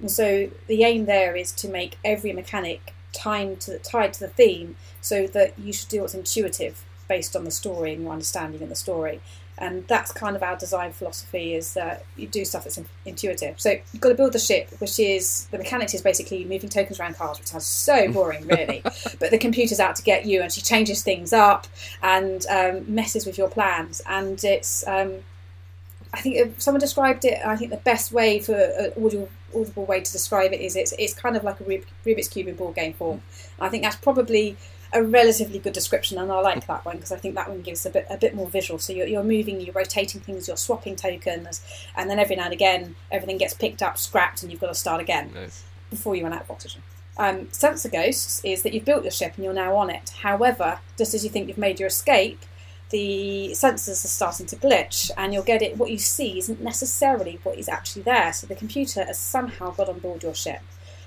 And 0.00 0.10
so 0.10 0.50
the 0.66 0.84
aim 0.84 1.06
there 1.06 1.34
is 1.34 1.52
to 1.52 1.68
make 1.68 1.96
every 2.04 2.32
mechanic 2.32 2.92
tied 3.12 3.60
to, 3.60 3.78
tied 3.78 4.12
to 4.14 4.20
the 4.20 4.28
theme 4.28 4.76
so 5.00 5.26
that 5.28 5.58
you 5.58 5.72
should 5.72 5.88
do 5.88 6.00
what's 6.00 6.14
intuitive 6.14 6.84
based 7.08 7.36
on 7.36 7.44
the 7.44 7.50
story 7.50 7.92
and 7.92 8.02
your 8.02 8.12
understanding 8.12 8.62
of 8.62 8.68
the 8.68 8.74
story. 8.74 9.20
And 9.58 9.86
that's 9.86 10.10
kind 10.12 10.34
of 10.34 10.42
our 10.42 10.56
design 10.56 10.92
philosophy 10.92 11.54
is 11.54 11.74
that 11.74 12.04
you 12.16 12.26
do 12.26 12.44
stuff 12.44 12.64
that's 12.64 12.80
intuitive. 13.04 13.60
So 13.60 13.70
you've 13.70 14.00
got 14.00 14.08
to 14.08 14.14
build 14.14 14.32
the 14.32 14.38
ship, 14.38 14.70
which 14.78 14.98
is 14.98 15.46
the 15.50 15.58
mechanics 15.58 15.94
is 15.94 16.00
basically 16.02 16.44
moving 16.44 16.70
tokens 16.70 16.98
around 16.98 17.16
cars, 17.16 17.38
which 17.38 17.48
sounds 17.48 17.66
so 17.66 18.10
boring, 18.12 18.46
really. 18.46 18.82
but 19.20 19.30
the 19.30 19.38
computer's 19.38 19.78
out 19.78 19.94
to 19.96 20.02
get 20.02 20.24
you, 20.24 20.42
and 20.42 20.50
she 20.50 20.62
changes 20.62 21.02
things 21.02 21.32
up 21.32 21.66
and 22.02 22.46
um, 22.46 22.92
messes 22.92 23.26
with 23.26 23.36
your 23.36 23.48
plans. 23.48 24.00
And 24.08 24.42
it's, 24.42 24.86
um, 24.88 25.16
I 26.14 26.20
think 26.20 26.60
someone 26.60 26.80
described 26.80 27.24
it. 27.24 27.44
I 27.44 27.54
think 27.56 27.70
the 27.70 27.76
best 27.76 28.10
way 28.10 28.40
for 28.40 28.54
an 28.54 28.92
audible, 29.04 29.28
audible 29.54 29.84
way 29.84 30.00
to 30.00 30.12
describe 30.12 30.52
it 30.52 30.60
is 30.60 30.76
it's 30.76 30.92
it's 30.98 31.14
kind 31.14 31.36
of 31.36 31.44
like 31.44 31.60
a 31.60 31.64
Rubik's 31.64 32.28
cube 32.28 32.48
in 32.48 32.56
board 32.56 32.74
game 32.74 32.94
form. 32.94 33.22
I 33.60 33.68
think 33.68 33.82
that's 33.82 33.96
probably 33.96 34.56
a 34.92 35.02
relatively 35.02 35.58
good 35.58 35.72
description, 35.72 36.18
and 36.18 36.30
I 36.30 36.40
like 36.40 36.66
that 36.66 36.84
one 36.84 36.96
because 36.96 37.12
I 37.12 37.16
think 37.16 37.34
that 37.34 37.48
one 37.48 37.62
gives 37.62 37.86
a 37.86 37.90
bit 37.90 38.06
a 38.10 38.16
bit 38.16 38.34
more 38.34 38.48
visual. 38.48 38.78
So 38.78 38.92
you're, 38.92 39.06
you're 39.06 39.24
moving, 39.24 39.60
you're 39.60 39.74
rotating 39.74 40.20
things, 40.20 40.48
you're 40.48 40.56
swapping 40.56 40.96
tokens, 40.96 41.62
and 41.96 42.10
then 42.10 42.18
every 42.18 42.36
now 42.36 42.44
and 42.44 42.52
again 42.52 42.96
everything 43.10 43.38
gets 43.38 43.54
picked 43.54 43.82
up, 43.82 43.98
scrapped, 43.98 44.42
and 44.42 44.50
you've 44.52 44.60
got 44.60 44.68
to 44.68 44.74
start 44.74 45.00
again 45.00 45.32
Nice. 45.34 45.64
before 45.90 46.14
you 46.14 46.24
run 46.24 46.32
out 46.32 46.42
of 46.42 46.50
oxygen. 46.50 46.82
Um, 47.18 47.48
Sensor 47.52 47.90
Ghosts 47.90 48.42
is 48.44 48.62
that 48.62 48.72
you've 48.72 48.84
built 48.86 49.02
your 49.04 49.12
ship 49.12 49.34
and 49.36 49.44
you're 49.44 49.52
now 49.52 49.76
on 49.76 49.90
it. 49.90 50.10
However, 50.22 50.80
just 50.96 51.12
as 51.12 51.24
you 51.24 51.30
think 51.30 51.48
you've 51.48 51.58
made 51.58 51.78
your 51.78 51.88
escape, 51.88 52.40
the 52.92 53.48
sensors 53.52 54.04
are 54.04 54.08
starting 54.08 54.46
to 54.46 54.56
glitch, 54.56 55.10
and 55.16 55.34
you'll 55.34 55.42
get 55.42 55.62
it. 55.62 55.76
What 55.76 55.90
you 55.90 55.98
see 55.98 56.38
isn't 56.38 56.60
necessarily 56.60 57.40
what 57.42 57.58
is 57.58 57.68
actually 57.68 58.02
there. 58.02 58.32
So 58.32 58.46
the 58.46 58.54
computer 58.54 59.04
has 59.04 59.18
somehow 59.18 59.72
got 59.72 59.88
on 59.88 59.98
board 59.98 60.22
your 60.22 60.34
ship. 60.34 60.60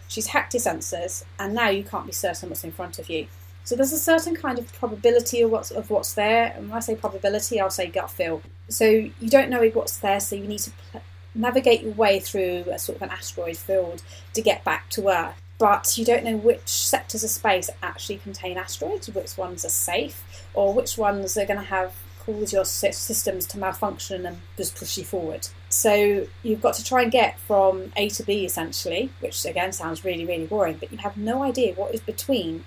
She's 0.10 0.28
hacked 0.28 0.54
your 0.54 0.62
sensors, 0.62 1.24
and 1.40 1.54
now 1.54 1.70
you 1.70 1.84
can't 1.84 2.06
be 2.06 2.12
certain 2.12 2.50
what's 2.50 2.66
in 2.66 2.74
front 2.74 3.00
of 3.00 3.10
you. 3.10 3.28
So 3.64 3.76
there's 3.76 3.94
a 3.94 3.98
certain 3.98 4.36
kind 4.36 4.60
of 4.60 4.72
probability 4.74 5.42
of 5.42 5.50
what's 5.50 5.72
of 5.72 5.90
what's 5.90 6.14
there. 6.14 6.54
And 6.56 6.70
when 6.70 6.78
I 6.78 6.82
say 6.82 6.96
probability, 6.96 7.60
I'll 7.62 7.70
say 7.70 7.88
gut 7.88 8.12
feel. 8.12 8.42
So 8.68 8.86
you 8.86 9.30
don't 9.30 9.50
know 9.50 9.66
what's 9.70 9.98
there, 10.00 10.20
so 10.20 10.36
you 10.36 10.48
need 10.48 10.60
to 10.60 10.72
pl- 10.92 11.02
navigate 11.34 11.82
your 11.84 11.94
way 11.94 12.20
through 12.20 12.66
a 12.72 12.78
sort 12.80 12.98
of 12.98 13.02
an 13.04 13.10
asteroid 13.10 13.58
field 13.58 14.04
to 14.34 14.42
get 14.42 14.64
back 14.64 14.90
to 14.92 15.08
Earth. 15.10 15.42
But 15.58 15.98
you 15.98 16.04
don't 16.04 16.26
know 16.26 16.36
which 16.36 16.68
sectors 16.68 17.24
of 17.24 17.30
space 17.30 17.70
actually 17.82 18.18
contain 18.18 18.58
asteroids, 18.58 19.08
which 19.08 19.38
ones 19.38 19.64
are 19.64 19.70
safe, 19.70 20.24
or 20.54 20.74
which 20.74 20.98
ones 20.98 21.38
are 21.38 21.46
going 21.46 21.60
to 21.60 21.66
have 21.66 21.96
cause 22.26 22.52
your 22.52 22.66
systems 22.66 23.46
to 23.46 23.60
malfunction 23.60 24.26
and 24.26 24.42
just 24.58 24.76
push 24.76 24.98
you 24.98 25.04
forward. 25.04 25.48
So 25.70 26.28
you've 26.44 26.62
got 26.62 26.74
to 26.76 26.84
try 26.84 27.04
and 27.04 27.12
get 27.12 27.40
from 27.40 27.92
A 27.96 28.10
to 28.10 28.24
B 28.24 28.46
essentially, 28.46 29.12
which 29.20 29.46
again 29.46 29.72
sounds 29.72 30.04
really, 30.04 30.26
really 30.26 30.48
boring, 30.48 30.78
but 30.78 30.92
you 30.92 30.98
have 31.00 31.18
no 31.18 31.44
idea 31.44 31.74
what 31.74 31.94
is 31.94 32.02
between 32.02 32.66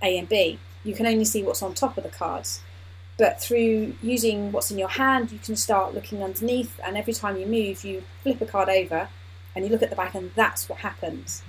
A 0.00 0.16
and 0.16 0.28
B. 0.28 0.58
You 0.84 0.94
can 0.94 1.06
only 1.06 1.24
see 1.24 1.42
what's 1.42 1.62
on 1.62 1.74
top 1.74 1.98
of 1.98 2.04
the 2.04 2.10
cards. 2.10 2.60
But 3.18 3.40
through 3.40 3.96
using 4.00 4.50
what's 4.52 4.70
in 4.70 4.78
your 4.78 4.88
hand, 4.88 5.30
you 5.30 5.38
can 5.38 5.56
start 5.56 5.92
looking 5.92 6.22
underneath, 6.22 6.80
and 6.82 6.96
every 6.96 7.12
time 7.12 7.36
you 7.36 7.46
move, 7.46 7.84
you 7.84 8.02
flip 8.22 8.40
a 8.40 8.46
card 8.46 8.70
over 8.70 9.08
and 9.54 9.64
you 9.64 9.70
look 9.70 9.82
at 9.82 9.90
the 9.90 9.96
back, 9.96 10.14
and 10.14 10.30
that's 10.34 10.68
what 10.68 10.78
happens. 10.78 11.42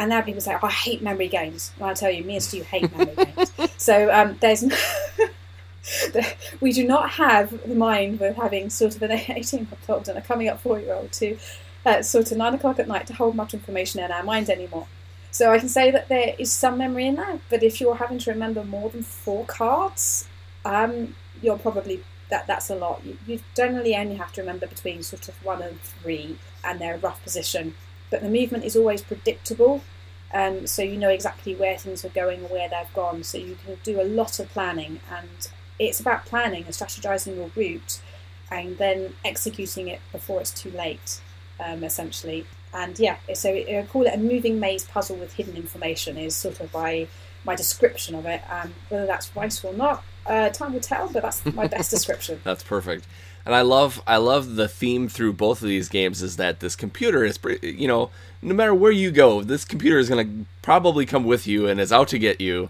And 0.00 0.08
now 0.08 0.22
people 0.22 0.40
say, 0.40 0.54
oh, 0.54 0.66
I 0.66 0.70
hate 0.70 1.02
memory 1.02 1.28
games. 1.28 1.72
And 1.76 1.84
I 1.84 1.92
tell 1.92 2.10
you, 2.10 2.24
me 2.24 2.36
and 2.36 2.42
Stu 2.42 2.62
hate 2.62 2.90
memory 2.96 3.14
games. 3.14 3.52
So 3.76 4.12
um, 4.12 4.36
there's. 4.40 4.64
we 6.60 6.72
do 6.72 6.86
not 6.86 7.10
have 7.10 7.50
the 7.66 7.74
mind 7.74 8.20
of 8.22 8.36
having 8.36 8.70
sort 8.70 8.96
of 8.96 9.02
an 9.02 9.10
18 9.28 9.68
month 9.70 9.90
old 9.90 10.08
and 10.08 10.16
a 10.16 10.22
coming 10.22 10.48
up 10.48 10.60
four 10.60 10.80
year 10.80 10.94
old 10.94 11.12
to 11.12 11.36
uh, 11.84 12.02
sort 12.02 12.32
of 12.32 12.38
nine 12.38 12.54
o'clock 12.54 12.78
at 12.78 12.88
night 12.88 13.06
to 13.06 13.14
hold 13.14 13.34
much 13.34 13.52
information 13.52 14.00
in 14.00 14.10
our 14.10 14.22
mind 14.22 14.48
anymore. 14.48 14.86
So 15.30 15.52
I 15.52 15.58
can 15.58 15.68
say 15.68 15.90
that 15.90 16.08
there 16.08 16.34
is 16.38 16.50
some 16.50 16.78
memory 16.78 17.06
in 17.06 17.16
that, 17.16 17.38
but 17.50 17.62
if 17.62 17.80
you're 17.80 17.96
having 17.96 18.18
to 18.20 18.30
remember 18.30 18.64
more 18.64 18.88
than 18.88 19.02
four 19.02 19.44
cards, 19.44 20.26
um, 20.64 21.14
you're 21.42 21.58
probably 21.58 22.02
that 22.30 22.46
that's 22.46 22.70
a 22.70 22.74
lot. 22.74 23.02
You, 23.04 23.18
you 23.26 23.40
generally 23.54 23.94
only 23.94 24.14
have 24.16 24.32
to 24.32 24.40
remember 24.40 24.66
between 24.66 25.02
sort 25.02 25.28
of 25.28 25.44
one 25.44 25.60
and 25.60 25.78
three, 25.80 26.38
and 26.64 26.80
their 26.80 26.96
rough 26.96 27.22
position. 27.22 27.74
But 28.10 28.22
the 28.22 28.28
movement 28.28 28.64
is 28.64 28.76
always 28.76 29.02
predictable, 29.02 29.82
um, 30.32 30.66
so 30.66 30.82
you 30.82 30.96
know 30.96 31.08
exactly 31.10 31.54
where 31.54 31.76
things 31.76 32.04
are 32.04 32.10
going 32.10 32.40
and 32.40 32.50
where 32.50 32.68
they've 32.68 32.94
gone. 32.94 33.22
So 33.24 33.38
you 33.38 33.56
can 33.64 33.76
do 33.82 34.00
a 34.00 34.04
lot 34.04 34.38
of 34.40 34.48
planning, 34.50 35.00
and 35.10 35.48
it's 35.78 36.00
about 36.00 36.26
planning 36.26 36.64
and 36.64 36.74
strategizing 36.74 37.36
your 37.36 37.50
route, 37.56 38.00
and 38.50 38.78
then 38.78 39.14
executing 39.24 39.88
it 39.88 40.00
before 40.12 40.40
it's 40.40 40.52
too 40.52 40.70
late. 40.70 41.20
Um, 41.62 41.84
essentially, 41.84 42.46
And 42.72 42.98
yeah, 42.98 43.16
so 43.34 43.50
I 43.52 43.86
call 43.90 44.06
it 44.06 44.14
a 44.14 44.18
moving 44.18 44.58
maze 44.60 44.84
puzzle 44.84 45.16
with 45.16 45.34
hidden 45.34 45.56
information. 45.56 46.16
Is 46.16 46.34
sort 46.34 46.60
of 46.60 46.72
my 46.72 47.06
my 47.44 47.54
description 47.54 48.14
of 48.14 48.26
it. 48.26 48.42
Um, 48.50 48.72
whether 48.88 49.06
that's 49.06 49.34
right 49.36 49.64
or 49.64 49.74
not, 49.74 50.02
uh, 50.26 50.48
time 50.50 50.72
will 50.72 50.80
tell. 50.80 51.08
But 51.08 51.22
that's 51.22 51.44
my 51.46 51.66
best 51.66 51.90
description. 51.96 52.40
that's 52.44 52.62
perfect. 52.62 53.06
And 53.44 53.54
I 53.54 53.62
love 53.62 54.02
I 54.06 54.18
love 54.18 54.56
the 54.56 54.68
theme 54.68 55.08
through 55.08 55.32
both 55.34 55.62
of 55.62 55.68
these 55.68 55.88
games 55.88 56.22
is 56.22 56.36
that 56.36 56.60
this 56.60 56.76
computer 56.76 57.24
is 57.24 57.38
you 57.62 57.88
know 57.88 58.10
no 58.42 58.54
matter 58.54 58.74
where 58.74 58.92
you 58.92 59.10
go 59.10 59.42
this 59.42 59.64
computer 59.64 59.98
is 59.98 60.08
going 60.08 60.26
to 60.26 60.46
probably 60.62 61.06
come 61.06 61.24
with 61.24 61.46
you 61.46 61.66
and 61.66 61.80
is 61.80 61.92
out 61.92 62.08
to 62.08 62.18
get 62.18 62.40
you. 62.40 62.68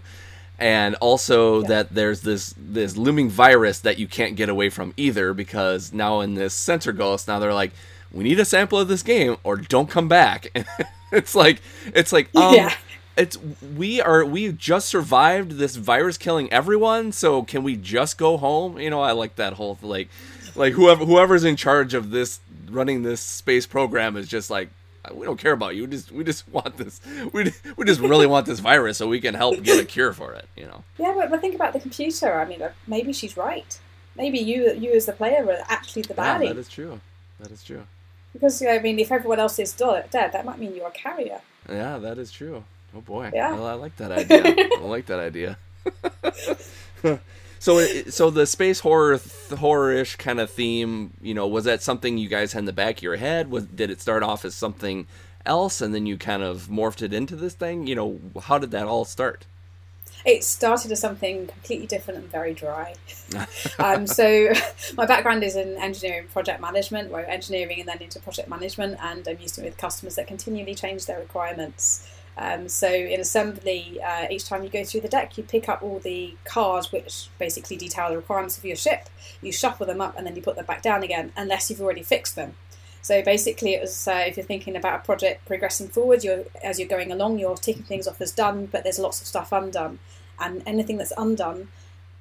And 0.57 0.95
also 0.95 1.61
yeah. 1.61 1.67
that 1.69 1.95
there's 1.95 2.21
this 2.21 2.53
this 2.57 2.95
looming 2.95 3.29
virus 3.29 3.79
that 3.79 3.97
you 3.97 4.07
can't 4.07 4.35
get 4.35 4.47
away 4.47 4.69
from 4.69 4.93
either 4.95 5.33
because 5.33 5.91
now 5.91 6.21
in 6.21 6.35
this 6.35 6.53
sensor 6.53 6.91
ghost 6.91 7.27
now 7.27 7.39
they're 7.39 7.53
like 7.53 7.71
we 8.11 8.23
need 8.23 8.39
a 8.39 8.45
sample 8.45 8.77
of 8.77 8.87
this 8.87 9.03
game 9.03 9.37
or 9.43 9.57
don't 9.57 9.89
come 9.89 10.07
back. 10.07 10.51
It's 11.11 11.35
like 11.35 11.61
it's 11.87 12.13
like 12.13 12.29
um, 12.35 12.55
yeah. 12.55 12.73
it's 13.17 13.37
we 13.75 13.99
are 13.99 14.23
we 14.23 14.51
just 14.53 14.87
survived 14.87 15.51
this 15.53 15.75
virus 15.75 16.17
killing 16.17 16.51
everyone 16.53 17.11
so 17.11 17.43
can 17.43 17.63
we 17.63 17.75
just 17.75 18.17
go 18.17 18.37
home? 18.37 18.79
You 18.79 18.89
know 18.89 19.01
i 19.01 19.11
like 19.11 19.35
that 19.35 19.53
whole 19.53 19.77
like 19.81 20.07
like 20.55 20.73
whoever 20.73 21.05
whoever's 21.05 21.43
in 21.43 21.55
charge 21.55 21.93
of 21.93 22.11
this 22.11 22.39
running 22.69 23.03
this 23.03 23.21
space 23.21 23.65
program 23.65 24.17
is 24.17 24.27
just 24.27 24.49
like 24.49 24.69
we 25.13 25.25
don't 25.25 25.39
care 25.39 25.51
about 25.51 25.75
you. 25.75 25.83
We 25.83 25.89
just 25.89 26.11
we 26.11 26.23
just 26.23 26.47
want 26.53 26.77
this. 26.77 27.01
We 27.33 27.51
we 27.75 27.85
just 27.85 27.99
really 27.99 28.27
want 28.27 28.45
this 28.45 28.59
virus 28.59 28.97
so 28.97 29.07
we 29.07 29.19
can 29.19 29.33
help 29.33 29.61
get 29.63 29.79
a 29.79 29.85
cure 29.85 30.13
for 30.13 30.33
it. 30.33 30.47
You 30.55 30.67
know. 30.67 30.83
Yeah, 30.97 31.13
but, 31.15 31.29
but 31.29 31.41
think 31.41 31.55
about 31.55 31.73
the 31.73 31.79
computer. 31.79 32.39
I 32.39 32.45
mean, 32.45 32.61
uh, 32.61 32.71
maybe 32.87 33.13
she's 33.13 33.37
right. 33.37 33.79
Maybe 34.15 34.39
you 34.39 34.73
you 34.73 34.91
as 34.93 35.05
the 35.05 35.13
player 35.13 35.45
are 35.47 35.65
actually 35.69 36.03
the 36.03 36.13
baddie. 36.13 36.43
Yeah, 36.43 36.53
that 36.53 36.59
is 36.59 36.69
true. 36.69 36.99
That 37.39 37.51
is 37.51 37.63
true. 37.63 37.83
Because 38.33 38.61
I 38.61 38.79
mean, 38.79 38.99
if 38.99 39.11
everyone 39.11 39.39
else 39.39 39.59
is 39.59 39.73
dead, 39.73 40.09
that 40.11 40.45
might 40.45 40.59
mean 40.59 40.75
you're 40.75 40.87
a 40.87 40.91
carrier. 40.91 41.41
Yeah, 41.69 41.97
that 41.97 42.17
is 42.17 42.31
true. 42.31 42.63
Oh 42.95 43.01
boy. 43.01 43.31
Yeah. 43.33 43.53
Well, 43.53 43.67
I 43.67 43.73
like 43.73 43.95
that 43.97 44.11
idea. 44.11 44.69
I 44.77 44.83
like 44.83 45.05
that 45.07 45.19
idea. 45.19 45.57
So, 47.61 47.85
so 48.09 48.31
the 48.31 48.47
space 48.47 48.79
horror, 48.79 49.19
th- 49.19 49.59
horror-ish 49.59 50.15
kind 50.15 50.39
of 50.39 50.49
theme, 50.49 51.13
you 51.21 51.35
know, 51.35 51.45
was 51.45 51.65
that 51.65 51.83
something 51.83 52.17
you 52.17 52.27
guys 52.27 52.53
had 52.53 52.61
in 52.61 52.65
the 52.65 52.73
back 52.73 52.97
of 52.97 53.03
your 53.03 53.17
head? 53.17 53.51
Was 53.51 53.65
did 53.67 53.91
it 53.91 54.01
start 54.01 54.23
off 54.23 54.43
as 54.45 54.55
something 54.55 55.05
else, 55.45 55.79
and 55.79 55.93
then 55.93 56.07
you 56.07 56.17
kind 56.17 56.41
of 56.41 56.69
morphed 56.69 57.03
it 57.03 57.13
into 57.13 57.35
this 57.35 57.53
thing? 57.53 57.85
You 57.85 57.93
know, 57.93 58.19
how 58.41 58.57
did 58.57 58.71
that 58.71 58.87
all 58.87 59.05
start? 59.05 59.45
It 60.25 60.43
started 60.43 60.91
as 60.91 60.99
something 60.99 61.45
completely 61.45 61.85
different 61.85 62.21
and 62.21 62.31
very 62.31 62.55
dry. 62.55 62.95
um, 63.79 64.07
so, 64.07 64.51
my 64.97 65.05
background 65.05 65.43
is 65.43 65.55
in 65.55 65.77
engineering 65.77 66.29
project 66.33 66.61
management, 66.61 67.11
where 67.11 67.29
engineering 67.29 67.79
and 67.79 67.87
then 67.87 67.99
into 67.99 68.19
project 68.21 68.49
management, 68.49 68.97
and 69.03 69.27
I'm 69.27 69.39
used 69.39 69.53
to 69.55 69.61
it 69.61 69.65
with 69.65 69.77
customers 69.77 70.15
that 70.15 70.25
continually 70.25 70.73
change 70.73 71.05
their 71.05 71.19
requirements. 71.19 72.09
Um, 72.37 72.69
so 72.69 72.87
in 72.87 73.19
assembly, 73.19 73.99
uh, 74.01 74.27
each 74.29 74.45
time 74.45 74.63
you 74.63 74.69
go 74.69 74.83
through 74.83 75.01
the 75.01 75.09
deck, 75.09 75.37
you 75.37 75.43
pick 75.43 75.67
up 75.69 75.83
all 75.83 75.99
the 75.99 76.35
cards 76.45 76.91
which 76.91 77.29
basically 77.37 77.77
detail 77.77 78.09
the 78.09 78.17
requirements 78.17 78.57
of 78.57 78.65
your 78.65 78.75
ship. 78.75 79.09
You 79.41 79.51
shuffle 79.51 79.85
them 79.85 80.01
up 80.01 80.17
and 80.17 80.25
then 80.25 80.35
you 80.35 80.41
put 80.41 80.55
them 80.55 80.65
back 80.65 80.81
down 80.81 81.03
again, 81.03 81.31
unless 81.35 81.69
you've 81.69 81.81
already 81.81 82.03
fixed 82.03 82.35
them. 82.35 82.55
So 83.01 83.21
basically, 83.23 83.73
it 83.73 83.81
was 83.81 84.07
uh, 84.07 84.23
if 84.27 84.37
you're 84.37 84.45
thinking 84.45 84.75
about 84.75 84.99
a 84.99 85.03
project 85.03 85.45
progressing 85.45 85.87
forward, 85.87 86.23
you're 86.23 86.45
as 86.63 86.79
you're 86.79 86.87
going 86.87 87.11
along, 87.11 87.39
you're 87.39 87.55
ticking 87.55 87.83
things 87.83 88.07
off 88.07 88.21
as 88.21 88.31
done, 88.31 88.67
but 88.67 88.83
there's 88.83 88.99
lots 88.99 89.21
of 89.21 89.27
stuff 89.27 89.51
undone, 89.51 89.99
and 90.39 90.61
anything 90.67 90.97
that's 90.97 91.13
undone 91.17 91.69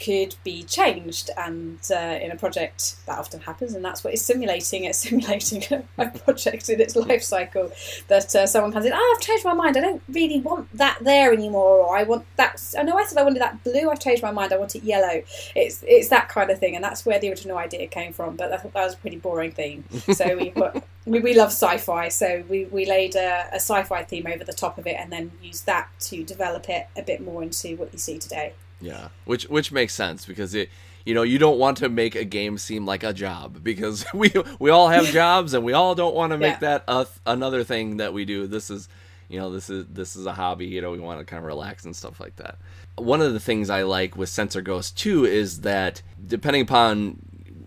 could 0.01 0.35
be 0.43 0.63
changed. 0.65 1.31
And 1.37 1.79
uh, 1.91 2.19
in 2.21 2.31
a 2.31 2.37
project, 2.37 2.97
that 3.07 3.19
often 3.19 3.41
happens, 3.41 3.75
and 3.75 3.85
that's 3.85 4.03
what 4.03 4.13
it's 4.13 4.23
simulating. 4.23 4.85
It's 4.85 4.99
simulating 5.09 5.63
a 5.99 6.09
project 6.11 6.69
in 6.69 6.81
its 6.81 6.97
life 6.97 7.23
cycle 7.23 7.71
that 8.09 8.35
uh, 8.35 8.47
someone 8.47 8.73
comes 8.73 8.87
in, 8.87 8.93
oh, 8.93 9.15
I've 9.17 9.23
changed 9.23 9.45
my 9.45 9.55
mind. 9.55 9.77
I 9.77 9.81
don't 9.81 10.03
really 10.09 10.41
want 10.41 10.73
that 10.77 10.99
there 11.03 11.33
anymore, 11.33 11.79
or 11.79 11.97
I 11.97 12.03
want 12.03 12.25
that. 12.37 12.63
I 12.79 12.83
know 12.83 12.97
I 12.97 13.05
said 13.05 13.19
I 13.19 13.23
wanted 13.23 13.43
that 13.43 13.63
blue. 13.63 13.91
I've 13.91 14.01
changed 14.01 14.23
my 14.23 14.33
mind. 14.33 14.53
I 14.53 14.57
want 14.57 14.75
it 14.75 14.83
yellow. 14.83 15.23
It's 15.55 15.85
it's 15.87 16.09
that 16.09 16.29
kind 16.29 16.51
of 16.51 16.59
thing, 16.59 16.75
and 16.75 16.83
that's 16.83 17.05
where 17.05 17.19
the 17.19 17.29
original 17.29 17.59
idea 17.59 17.87
came 17.87 18.13
from. 18.13 18.37
But 18.37 18.53
I 18.53 18.57
thought 18.57 18.73
that 18.73 18.85
was 18.85 18.95
a 18.95 18.99
pretty 18.99 19.17
boring 19.17 19.53
theme. 19.53 19.85
So 20.11 20.37
we 20.37 20.51
put. 20.51 20.83
we, 21.07 21.21
we 21.21 21.35
love 21.35 21.49
sci-fi, 21.49 22.09
so 22.09 22.45
we, 22.49 22.65
we 22.67 22.85
laid 22.85 23.15
a, 23.15 23.49
a 23.53 23.57
sci-fi 23.57 24.03
theme 24.05 24.27
over 24.27 24.45
the 24.45 24.53
top 24.53 24.77
of 24.77 24.87
it, 24.87 24.97
and 24.99 25.11
then 25.13 25.31
used 25.43 25.67
that 25.67 25.89
to 26.01 26.25
develop 26.25 26.69
it 26.69 26.89
a 26.97 27.03
bit 27.03 27.21
more 27.21 27.43
into 27.43 27.77
what 27.77 27.93
you 27.93 27.99
see 27.99 28.19
today. 28.19 28.53
Yeah, 28.81 29.09
which 29.25 29.45
which 29.45 29.73
makes 29.73 29.95
sense 29.95 30.25
because 30.25 30.55
it 30.55 30.71
you 31.05 31.14
know 31.14 31.23
you 31.23 31.38
don't 31.38 31.59
want 31.59 31.79
to 31.79 31.88
make 31.88 32.14
a 32.14 32.25
game 32.25 32.59
seem 32.59 32.87
like 32.87 33.03
a 33.03 33.12
job 33.12 33.62
because 33.62 34.05
we 34.14 34.33
we 34.59 34.71
all 34.71 34.88
have 34.88 35.07
jobs 35.07 35.55
and 35.55 35.64
we 35.64 35.73
all 35.73 35.95
don't 35.95 36.14
want 36.14 36.33
to 36.33 36.38
make 36.38 36.55
yeah. 36.55 36.79
that 36.79 36.85
a, 36.88 37.07
another 37.27 37.64
thing 37.64 37.99
that 37.99 38.12
we 38.12 38.25
do. 38.25 38.47
This 38.47 38.71
is 38.71 38.88
you 39.29 39.38
know 39.38 39.51
this 39.51 39.71
is 39.71 39.87
this 39.87 40.16
is 40.16 40.27
a 40.27 40.33
hobby. 40.33 40.66
You 40.66 40.83
know 40.83 40.90
we 40.90 40.99
want 40.99 41.21
to 41.21 41.25
kind 41.25 41.38
of 41.38 41.47
relax 41.47 41.85
and 41.85 41.95
stuff 41.95 42.21
like 42.21 42.37
that. 42.37 42.59
One 42.97 43.21
of 43.23 43.33
the 43.33 43.40
things 43.40 43.71
I 43.71 43.83
like 43.83 44.16
with 44.16 44.29
Sensor 44.29 44.62
Ghost 44.62 44.99
too 44.99 45.25
is 45.25 45.61
that 45.61 46.03
depending 46.27 46.62
upon 46.62 47.19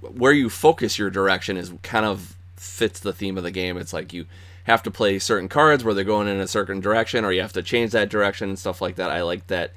where 0.01 0.33
you 0.33 0.49
focus 0.49 0.99
your 0.99 1.09
direction 1.09 1.57
is 1.57 1.73
kind 1.81 2.05
of 2.05 2.35
fits 2.55 2.99
the 2.99 3.13
theme 3.13 3.37
of 3.37 3.43
the 3.43 3.51
game. 3.51 3.77
It's 3.77 3.93
like 3.93 4.13
you 4.13 4.25
have 4.65 4.83
to 4.83 4.91
play 4.91 5.19
certain 5.19 5.49
cards 5.49 5.83
where 5.83 5.93
they're 5.93 6.03
going 6.03 6.27
in 6.27 6.39
a 6.39 6.47
certain 6.47 6.79
direction 6.79 7.25
or 7.25 7.31
you 7.31 7.41
have 7.41 7.53
to 7.53 7.61
change 7.63 7.91
that 7.91 8.09
direction 8.09 8.49
and 8.49 8.57
stuff 8.57 8.81
like 8.81 8.95
that. 8.95 9.11
I 9.11 9.21
like 9.21 9.47
that 9.47 9.73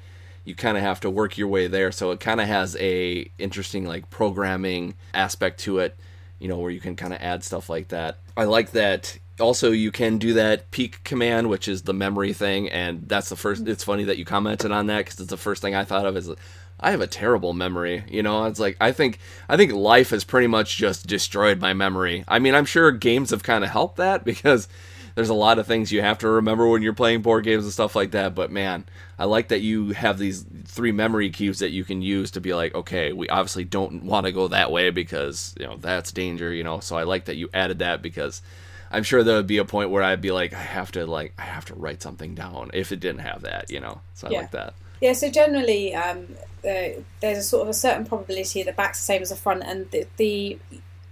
you 0.47 0.55
kind 0.55 0.77
of 0.77 0.83
have 0.83 1.01
to 1.01 1.09
work 1.09 1.37
your 1.37 1.49
way 1.49 1.67
there. 1.67 1.91
So 1.91 2.11
it 2.11 2.21
kind 2.21 2.39
of 2.39 2.47
has 2.47 2.77
a 2.77 3.29
interesting 3.37 3.85
like 3.85 4.09
programming 4.09 4.95
aspect 5.13 5.59
to 5.61 5.79
it, 5.79 5.97
you 6.39 6.47
know, 6.47 6.57
where 6.57 6.71
you 6.71 6.79
can 6.79 6.95
kind 6.95 7.13
of 7.13 7.19
add 7.21 7.43
stuff 7.43 7.69
like 7.69 7.89
that. 7.89 8.19
I 8.37 8.45
like 8.45 8.71
that. 8.71 9.19
Also, 9.41 9.71
you 9.71 9.91
can 9.91 10.17
do 10.17 10.33
that 10.33 10.71
peek 10.71 11.03
command, 11.03 11.49
which 11.49 11.67
is 11.67 11.83
the 11.83 11.93
memory 11.93 12.31
thing, 12.31 12.69
and 12.69 13.07
that's 13.07 13.27
the 13.27 13.35
first. 13.35 13.67
It's 13.67 13.83
funny 13.83 14.05
that 14.05 14.17
you 14.17 14.23
commented 14.23 14.71
on 14.71 14.87
that 14.87 14.99
because 14.99 15.19
it's 15.19 15.29
the 15.29 15.37
first 15.37 15.61
thing 15.61 15.75
I 15.75 15.83
thought 15.83 16.05
of. 16.05 16.15
Is 16.15 16.31
I 16.79 16.91
have 16.91 17.01
a 17.01 17.07
terrible 17.07 17.51
memory. 17.53 18.05
You 18.07 18.23
know, 18.23 18.45
it's 18.45 18.59
like 18.59 18.77
I 18.79 18.93
think 18.93 19.19
I 19.49 19.57
think 19.57 19.73
life 19.73 20.11
has 20.11 20.23
pretty 20.23 20.47
much 20.47 20.77
just 20.77 21.07
destroyed 21.07 21.59
my 21.59 21.73
memory. 21.73 22.23
I 22.27 22.39
mean, 22.39 22.55
I'm 22.55 22.65
sure 22.65 22.89
games 22.91 23.31
have 23.31 23.43
kind 23.43 23.65
of 23.65 23.69
helped 23.69 23.97
that 23.97 24.23
because 24.25 24.69
there's 25.17 25.29
a 25.29 25.33
lot 25.33 25.57
of 25.57 25.65
things 25.65 25.91
you 25.91 25.99
have 25.99 26.19
to 26.19 26.29
remember 26.29 26.67
when 26.67 26.83
you're 26.83 26.93
playing 26.93 27.23
board 27.23 27.43
games 27.43 27.63
and 27.63 27.73
stuff 27.73 27.95
like 27.95 28.11
that. 28.11 28.35
But 28.35 28.51
man, 28.51 28.85
I 29.17 29.25
like 29.25 29.47
that 29.47 29.61
you 29.61 29.89
have 29.93 30.19
these 30.19 30.45
three 30.65 30.91
memory 30.91 31.31
cubes 31.31 31.57
that 31.57 31.71
you 31.71 31.83
can 31.83 32.03
use 32.03 32.29
to 32.31 32.39
be 32.39 32.53
like, 32.53 32.75
okay, 32.75 33.13
we 33.13 33.27
obviously 33.27 33.63
don't 33.63 34.03
want 34.03 34.27
to 34.27 34.31
go 34.31 34.47
that 34.49 34.71
way 34.71 34.91
because 34.91 35.55
you 35.59 35.65
know 35.65 35.75
that's 35.75 36.11
danger. 36.11 36.53
You 36.53 36.63
know, 36.63 36.81
so 36.81 36.95
I 36.97 37.01
like 37.01 37.25
that 37.25 37.35
you 37.35 37.49
added 37.51 37.79
that 37.79 38.03
because 38.03 38.43
I'm 38.91 39.01
sure 39.01 39.23
there 39.23 39.37
would 39.37 39.47
be 39.47 39.57
a 39.57 39.65
point 39.65 39.89
where 39.89 40.03
I'd 40.03 40.21
be 40.21 40.29
like, 40.29 40.53
I 40.53 40.61
have 40.61 40.91
to 40.91 41.07
like 41.07 41.33
I 41.39 41.45
have 41.45 41.65
to 41.65 41.73
write 41.73 42.03
something 42.03 42.35
down 42.35 42.69
if 42.75 42.91
it 42.91 42.99
didn't 42.99 43.21
have 43.21 43.41
that. 43.41 43.71
You 43.71 43.79
know, 43.79 44.01
so 44.13 44.27
I 44.27 44.29
yeah. 44.29 44.37
like 44.41 44.51
that. 44.51 44.75
Yeah, 45.01 45.13
so 45.13 45.31
generally, 45.31 45.95
um, 45.95 46.27
uh, 46.63 47.01
there's 47.21 47.39
a 47.39 47.41
sort 47.41 47.63
of 47.63 47.69
a 47.69 47.73
certain 47.73 48.05
probability 48.05 48.61
the 48.61 48.71
back's 48.71 48.99
the 48.99 49.05
same 49.05 49.23
as 49.23 49.29
the 49.29 49.35
front, 49.35 49.63
and 49.63 49.89
the, 49.89 50.05
the 50.17 50.59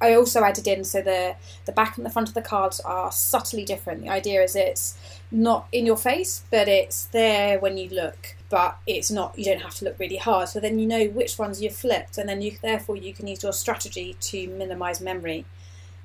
I 0.05 0.15
also 0.15 0.43
added 0.43 0.67
in 0.67 0.83
so 0.83 1.01
the 1.01 1.35
the 1.65 1.71
back 1.71 1.97
and 1.97 2.05
the 2.05 2.09
front 2.09 2.27
of 2.27 2.33
the 2.33 2.41
cards 2.41 2.79
are 2.81 3.11
subtly 3.11 3.65
different. 3.65 4.01
The 4.01 4.09
idea 4.09 4.41
is 4.41 4.55
it's 4.55 4.97
not 5.31 5.67
in 5.71 5.85
your 5.85 5.97
face, 5.97 6.43
but 6.51 6.67
it's 6.67 7.05
there 7.05 7.59
when 7.59 7.77
you 7.77 7.89
look. 7.89 8.35
But 8.49 8.77
it's 8.85 9.11
not. 9.11 9.37
You 9.37 9.45
don't 9.45 9.61
have 9.61 9.75
to 9.75 9.85
look 9.85 9.99
really 9.99 10.17
hard. 10.17 10.49
So 10.49 10.59
then 10.59 10.79
you 10.79 10.87
know 10.87 11.05
which 11.07 11.37
ones 11.37 11.61
you've 11.61 11.75
flipped, 11.75 12.17
and 12.17 12.29
then 12.29 12.41
you 12.41 12.57
therefore 12.61 12.95
you 12.95 13.13
can 13.13 13.27
use 13.27 13.43
your 13.43 13.53
strategy 13.53 14.15
to 14.19 14.47
minimise 14.47 15.01
memory. 15.01 15.45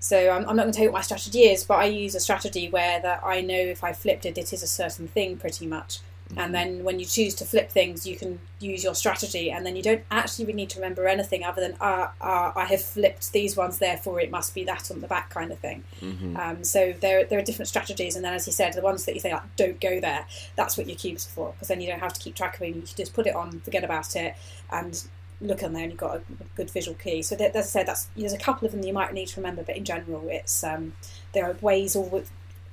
So 0.02 0.30
I'm, 0.30 0.48
I'm 0.48 0.56
not 0.56 0.62
going 0.62 0.72
to 0.72 0.76
tell 0.76 0.86
you 0.86 0.92
what 0.92 1.00
my 1.00 1.02
strategy 1.02 1.40
is, 1.40 1.62
but 1.62 1.78
I 1.78 1.84
use 1.84 2.14
a 2.14 2.20
strategy 2.20 2.70
where 2.70 3.00
that 3.02 3.20
I 3.22 3.42
know 3.42 3.54
if 3.54 3.84
I 3.84 3.92
flipped 3.92 4.24
it, 4.24 4.38
it 4.38 4.52
is 4.52 4.62
a 4.62 4.66
certain 4.66 5.06
thing 5.06 5.36
pretty 5.36 5.66
much. 5.66 5.98
And 6.36 6.54
then 6.54 6.84
when 6.84 7.00
you 7.00 7.06
choose 7.06 7.34
to 7.36 7.44
flip 7.44 7.70
things, 7.70 8.06
you 8.06 8.16
can 8.16 8.38
use 8.60 8.84
your 8.84 8.94
strategy, 8.94 9.50
and 9.50 9.66
then 9.66 9.74
you 9.74 9.82
don't 9.82 10.02
actually 10.10 10.44
really 10.44 10.56
need 10.56 10.70
to 10.70 10.78
remember 10.78 11.06
anything 11.06 11.44
other 11.44 11.60
than 11.60 11.76
ah, 11.80 12.12
ah 12.20 12.52
I 12.54 12.66
have 12.66 12.82
flipped 12.82 13.32
these 13.32 13.56
ones, 13.56 13.78
therefore 13.78 14.20
it 14.20 14.30
must 14.30 14.54
be 14.54 14.64
that 14.64 14.90
on 14.90 15.00
the 15.00 15.08
back 15.08 15.30
kind 15.30 15.50
of 15.50 15.58
thing. 15.58 15.82
Mm-hmm. 16.00 16.36
Um, 16.36 16.64
so 16.64 16.94
there 17.00 17.24
there 17.24 17.38
are 17.38 17.42
different 17.42 17.68
strategies, 17.68 18.16
and 18.16 18.24
then 18.24 18.34
as 18.34 18.46
you 18.46 18.52
said, 18.52 18.74
the 18.74 18.82
ones 18.82 19.04
that 19.06 19.14
you 19.14 19.20
say 19.20 19.32
like 19.32 19.56
don't 19.56 19.80
go 19.80 20.00
there, 20.00 20.26
that's 20.56 20.76
what 20.76 20.86
your 20.86 20.96
cubes 20.96 21.26
are 21.26 21.30
for, 21.30 21.52
because 21.52 21.68
then 21.68 21.80
you 21.80 21.88
don't 21.88 22.00
have 22.00 22.12
to 22.12 22.20
keep 22.20 22.36
track 22.36 22.56
of 22.56 22.62
it. 22.62 22.68
You 22.68 22.82
can 22.82 22.84
just 22.96 23.14
put 23.14 23.26
it 23.26 23.34
on, 23.34 23.60
forget 23.60 23.82
about 23.82 24.14
it, 24.14 24.36
and 24.70 25.02
look 25.40 25.62
on 25.62 25.72
there, 25.72 25.82
and 25.82 25.92
you've 25.92 26.00
got 26.00 26.16
a 26.16 26.22
good 26.54 26.70
visual 26.70 26.96
key. 26.96 27.22
So 27.22 27.34
as 27.36 27.56
I 27.56 27.60
said, 27.62 27.86
that's 27.86 28.08
there's 28.16 28.32
a 28.32 28.38
couple 28.38 28.66
of 28.66 28.72
them 28.72 28.84
you 28.84 28.92
might 28.92 29.12
need 29.12 29.28
to 29.28 29.40
remember, 29.40 29.64
but 29.64 29.76
in 29.76 29.84
general, 29.84 30.28
it's 30.28 30.62
um, 30.62 30.92
there 31.32 31.46
are 31.46 31.54
ways 31.60 31.96
all 31.96 32.22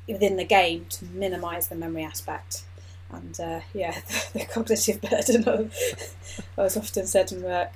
within 0.08 0.38
the 0.38 0.46
game 0.46 0.86
to 0.90 1.06
minimise 1.06 1.68
the 1.68 1.76
memory 1.76 2.04
aspect 2.04 2.64
and 3.12 3.40
uh, 3.40 3.60
yeah, 3.74 4.00
the, 4.34 4.46
cognitive 4.46 5.02
burden 5.02 5.48
of, 5.48 5.74
I 6.58 6.62
was 6.62 6.78
often 6.78 7.08
said 7.08 7.32
in 7.32 7.44
work. 7.44 7.72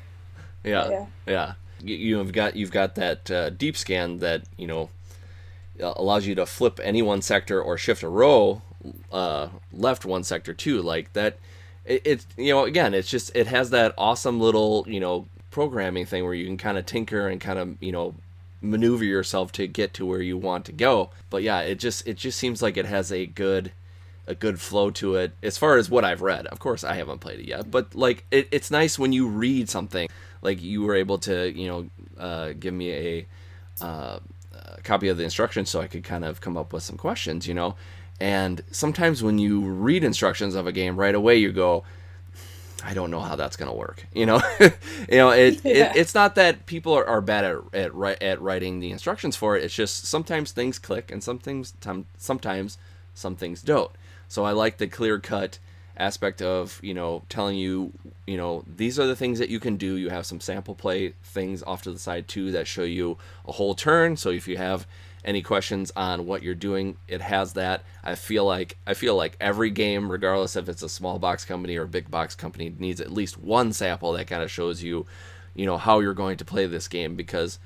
Yeah, 0.63 0.89
yeah, 0.89 1.05
yeah. 1.27 1.53
You, 1.83 2.17
have 2.19 2.31
got 2.31 2.55
you've 2.55 2.71
got 2.71 2.95
that 2.95 3.31
uh, 3.31 3.49
deep 3.49 3.75
scan 3.75 4.19
that 4.19 4.43
you 4.57 4.67
know 4.67 4.89
uh, 5.81 5.93
allows 5.95 6.27
you 6.27 6.35
to 6.35 6.45
flip 6.45 6.79
any 6.83 7.01
one 7.01 7.21
sector 7.21 7.61
or 7.61 7.77
shift 7.77 8.03
a 8.03 8.09
row 8.09 8.61
uh, 9.11 9.49
left 9.71 10.05
one 10.05 10.23
sector 10.23 10.53
too. 10.53 10.81
Like 10.81 11.13
that, 11.13 11.37
it, 11.85 12.01
it 12.05 12.25
you 12.37 12.53
know 12.53 12.65
again, 12.65 12.93
it's 12.93 13.09
just 13.09 13.35
it 13.35 13.47
has 13.47 13.69
that 13.71 13.93
awesome 13.97 14.39
little 14.39 14.85
you 14.87 14.99
know 14.99 15.27
programming 15.49 16.05
thing 16.05 16.23
where 16.23 16.33
you 16.33 16.45
can 16.45 16.57
kind 16.57 16.77
of 16.77 16.85
tinker 16.85 17.27
and 17.27 17.41
kind 17.41 17.59
of 17.59 17.81
you 17.81 17.91
know 17.91 18.15
maneuver 18.61 19.03
yourself 19.03 19.51
to 19.51 19.67
get 19.67 19.93
to 19.95 20.05
where 20.05 20.21
you 20.21 20.37
want 20.37 20.65
to 20.65 20.71
go. 20.71 21.09
But 21.29 21.43
yeah, 21.43 21.61
it 21.61 21.79
just 21.79 22.07
it 22.07 22.17
just 22.17 22.37
seems 22.37 22.61
like 22.61 22.77
it 22.77 22.85
has 22.85 23.11
a 23.11 23.25
good 23.25 23.71
a 24.27 24.35
good 24.35 24.59
flow 24.59 24.91
to 24.91 25.15
it 25.15 25.33
as 25.41 25.57
far 25.57 25.77
as 25.77 25.89
what 25.89 26.05
I've 26.05 26.21
read. 26.21 26.47
Of 26.47 26.59
course, 26.59 26.83
I 26.83 26.95
haven't 26.95 27.19
played 27.19 27.39
it 27.39 27.47
yet, 27.47 27.71
but 27.71 27.95
like 27.95 28.25
it, 28.31 28.47
it's 28.51 28.71
nice 28.71 28.97
when 28.99 29.13
you 29.13 29.27
read 29.27 29.69
something 29.69 30.09
like 30.41 30.61
you 30.61 30.83
were 30.83 30.95
able 30.95 31.17
to 31.19 31.51
you 31.51 31.67
know 31.67 31.89
uh, 32.17 32.53
give 32.59 32.73
me 32.73 32.91
a, 32.91 33.27
uh, 33.81 34.19
a 34.53 34.81
copy 34.83 35.07
of 35.07 35.17
the 35.17 35.23
instructions 35.23 35.69
so 35.69 35.81
I 35.81 35.87
could 35.87 36.03
kind 36.03 36.23
of 36.23 36.41
come 36.41 36.57
up 36.57 36.73
with 36.73 36.83
some 36.83 36.97
questions, 36.97 37.47
you 37.47 37.53
know. 37.53 37.75
And 38.19 38.61
sometimes 38.71 39.23
when 39.23 39.39
you 39.39 39.61
read 39.61 40.03
instructions 40.03 40.53
of 40.53 40.67
a 40.67 40.71
game 40.71 40.95
right 40.95 41.15
away, 41.15 41.37
you 41.37 41.51
go, 41.51 41.83
I 42.83 42.93
don't 42.93 43.09
know 43.11 43.19
how 43.19 43.35
that's 43.35 43.55
gonna 43.55 43.73
work. 43.73 44.05
You 44.13 44.25
know, 44.25 44.41
you 44.59 45.17
know, 45.17 45.31
it, 45.31 45.61
yeah. 45.65 45.91
it, 45.91 45.95
it's 45.95 46.13
not 46.13 46.35
that 46.35 46.65
people 46.67 46.93
are, 46.93 47.07
are 47.07 47.21
bad 47.21 47.43
at 47.45 47.57
at 47.73 48.21
at 48.21 48.41
writing 48.41 48.79
the 48.79 48.91
instructions 48.91 49.35
for 49.35 49.57
it. 49.57 49.63
It's 49.63 49.73
just 49.73 50.05
sometimes 50.05 50.51
things 50.51 50.77
click 50.79 51.11
and 51.11 51.23
some 51.23 51.39
things 51.39 51.73
sometimes 52.17 52.77
some 53.13 53.35
things 53.35 53.61
don't. 53.61 53.91
So 54.31 54.45
I 54.45 54.53
like 54.53 54.77
the 54.77 54.87
clear 54.87 55.19
cut 55.19 55.59
aspect 55.97 56.41
of 56.41 56.79
you 56.81 56.93
know 56.93 57.21
telling 57.27 57.57
you 57.57 57.91
you 58.25 58.37
know 58.37 58.63
these 58.65 58.97
are 58.97 59.05
the 59.05 59.15
things 59.15 59.39
that 59.39 59.49
you 59.49 59.59
can 59.59 59.75
do. 59.75 59.97
You 59.97 60.07
have 60.07 60.25
some 60.25 60.39
sample 60.39 60.73
play 60.73 61.15
things 61.21 61.61
off 61.63 61.81
to 61.81 61.91
the 61.91 61.99
side 61.99 62.29
too 62.29 62.49
that 62.53 62.65
show 62.65 62.83
you 62.83 63.17
a 63.45 63.51
whole 63.51 63.75
turn. 63.75 64.15
So 64.15 64.29
if 64.29 64.47
you 64.47 64.55
have 64.55 64.87
any 65.25 65.41
questions 65.41 65.91
on 65.97 66.25
what 66.25 66.43
you're 66.43 66.55
doing, 66.55 66.95
it 67.09 67.19
has 67.19 67.51
that. 67.53 67.83
I 68.05 68.15
feel 68.15 68.45
like 68.45 68.77
I 68.87 68.93
feel 68.93 69.17
like 69.17 69.35
every 69.41 69.69
game, 69.69 70.09
regardless 70.09 70.55
if 70.55 70.69
it's 70.69 70.81
a 70.81 70.87
small 70.87 71.19
box 71.19 71.43
company 71.43 71.75
or 71.75 71.83
a 71.83 71.89
big 71.89 72.09
box 72.09 72.33
company, 72.33 72.73
needs 72.79 73.01
at 73.01 73.11
least 73.11 73.37
one 73.37 73.73
sample 73.73 74.13
that 74.13 74.27
kind 74.27 74.43
of 74.43 74.49
shows 74.49 74.81
you, 74.81 75.05
you 75.55 75.65
know, 75.65 75.77
how 75.77 75.99
you're 75.99 76.13
going 76.13 76.37
to 76.37 76.45
play 76.45 76.67
this 76.67 76.87
game 76.87 77.17
because, 77.17 77.59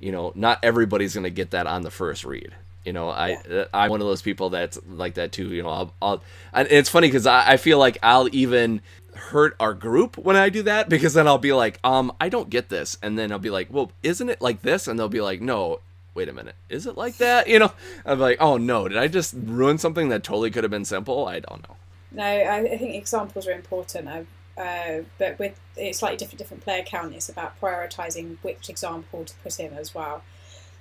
you 0.00 0.12
know, 0.12 0.32
not 0.34 0.60
everybody's 0.62 1.12
going 1.12 1.24
to 1.24 1.30
get 1.30 1.50
that 1.50 1.66
on 1.66 1.82
the 1.82 1.90
first 1.90 2.24
read. 2.24 2.54
You 2.86 2.92
know, 2.92 3.08
I 3.10 3.38
yeah. 3.50 3.64
I'm 3.74 3.90
one 3.90 4.00
of 4.00 4.06
those 4.06 4.22
people 4.22 4.48
that's 4.48 4.78
like 4.86 5.14
that 5.14 5.32
too. 5.32 5.48
You 5.48 5.64
know, 5.64 5.68
I'll, 5.68 5.94
I'll 6.00 6.22
and 6.52 6.68
it's 6.70 6.88
funny 6.88 7.08
because 7.08 7.26
I, 7.26 7.54
I 7.54 7.56
feel 7.56 7.78
like 7.78 7.98
I'll 8.00 8.28
even 8.32 8.80
hurt 9.16 9.56
our 9.58 9.74
group 9.74 10.16
when 10.16 10.36
I 10.36 10.50
do 10.50 10.62
that 10.62 10.88
because 10.88 11.14
then 11.14 11.26
I'll 11.26 11.36
be 11.36 11.52
like, 11.52 11.80
um, 11.82 12.12
I 12.20 12.28
don't 12.28 12.48
get 12.48 12.68
this, 12.68 12.96
and 13.02 13.18
then 13.18 13.32
I'll 13.32 13.40
be 13.40 13.50
like, 13.50 13.72
well, 13.72 13.90
isn't 14.04 14.28
it 14.28 14.40
like 14.40 14.62
this? 14.62 14.86
And 14.86 14.96
they'll 14.98 15.08
be 15.08 15.20
like, 15.20 15.40
no, 15.40 15.80
wait 16.14 16.28
a 16.28 16.32
minute, 16.32 16.54
is 16.68 16.86
it 16.86 16.96
like 16.96 17.16
that? 17.16 17.48
You 17.56 17.58
know, 17.58 17.72
I'm 18.04 18.20
like, 18.20 18.36
oh 18.40 18.56
no, 18.56 18.86
did 18.86 18.98
I 18.98 19.08
just 19.08 19.34
ruin 19.36 19.78
something 19.78 20.08
that 20.10 20.22
totally 20.22 20.52
could 20.52 20.62
have 20.62 20.70
been 20.70 20.84
simple? 20.84 21.26
I 21.26 21.40
don't 21.40 21.68
know. 21.68 21.76
No, 22.12 22.24
I, 22.24 22.58
I 22.58 22.78
think 22.78 22.94
examples 22.94 23.48
are 23.48 23.52
important. 23.52 24.28
Uh, 24.56 25.00
but 25.18 25.38
with 25.38 25.58
it's 25.76 25.98
slightly 25.98 26.16
different 26.16 26.38
different 26.38 26.62
player 26.62 26.82
count, 26.84 27.14
it's 27.14 27.28
about 27.28 27.60
prioritizing 27.60 28.36
which 28.42 28.70
example 28.70 29.24
to 29.24 29.34
put 29.42 29.58
in 29.58 29.74
as 29.74 29.94
well. 29.94 30.22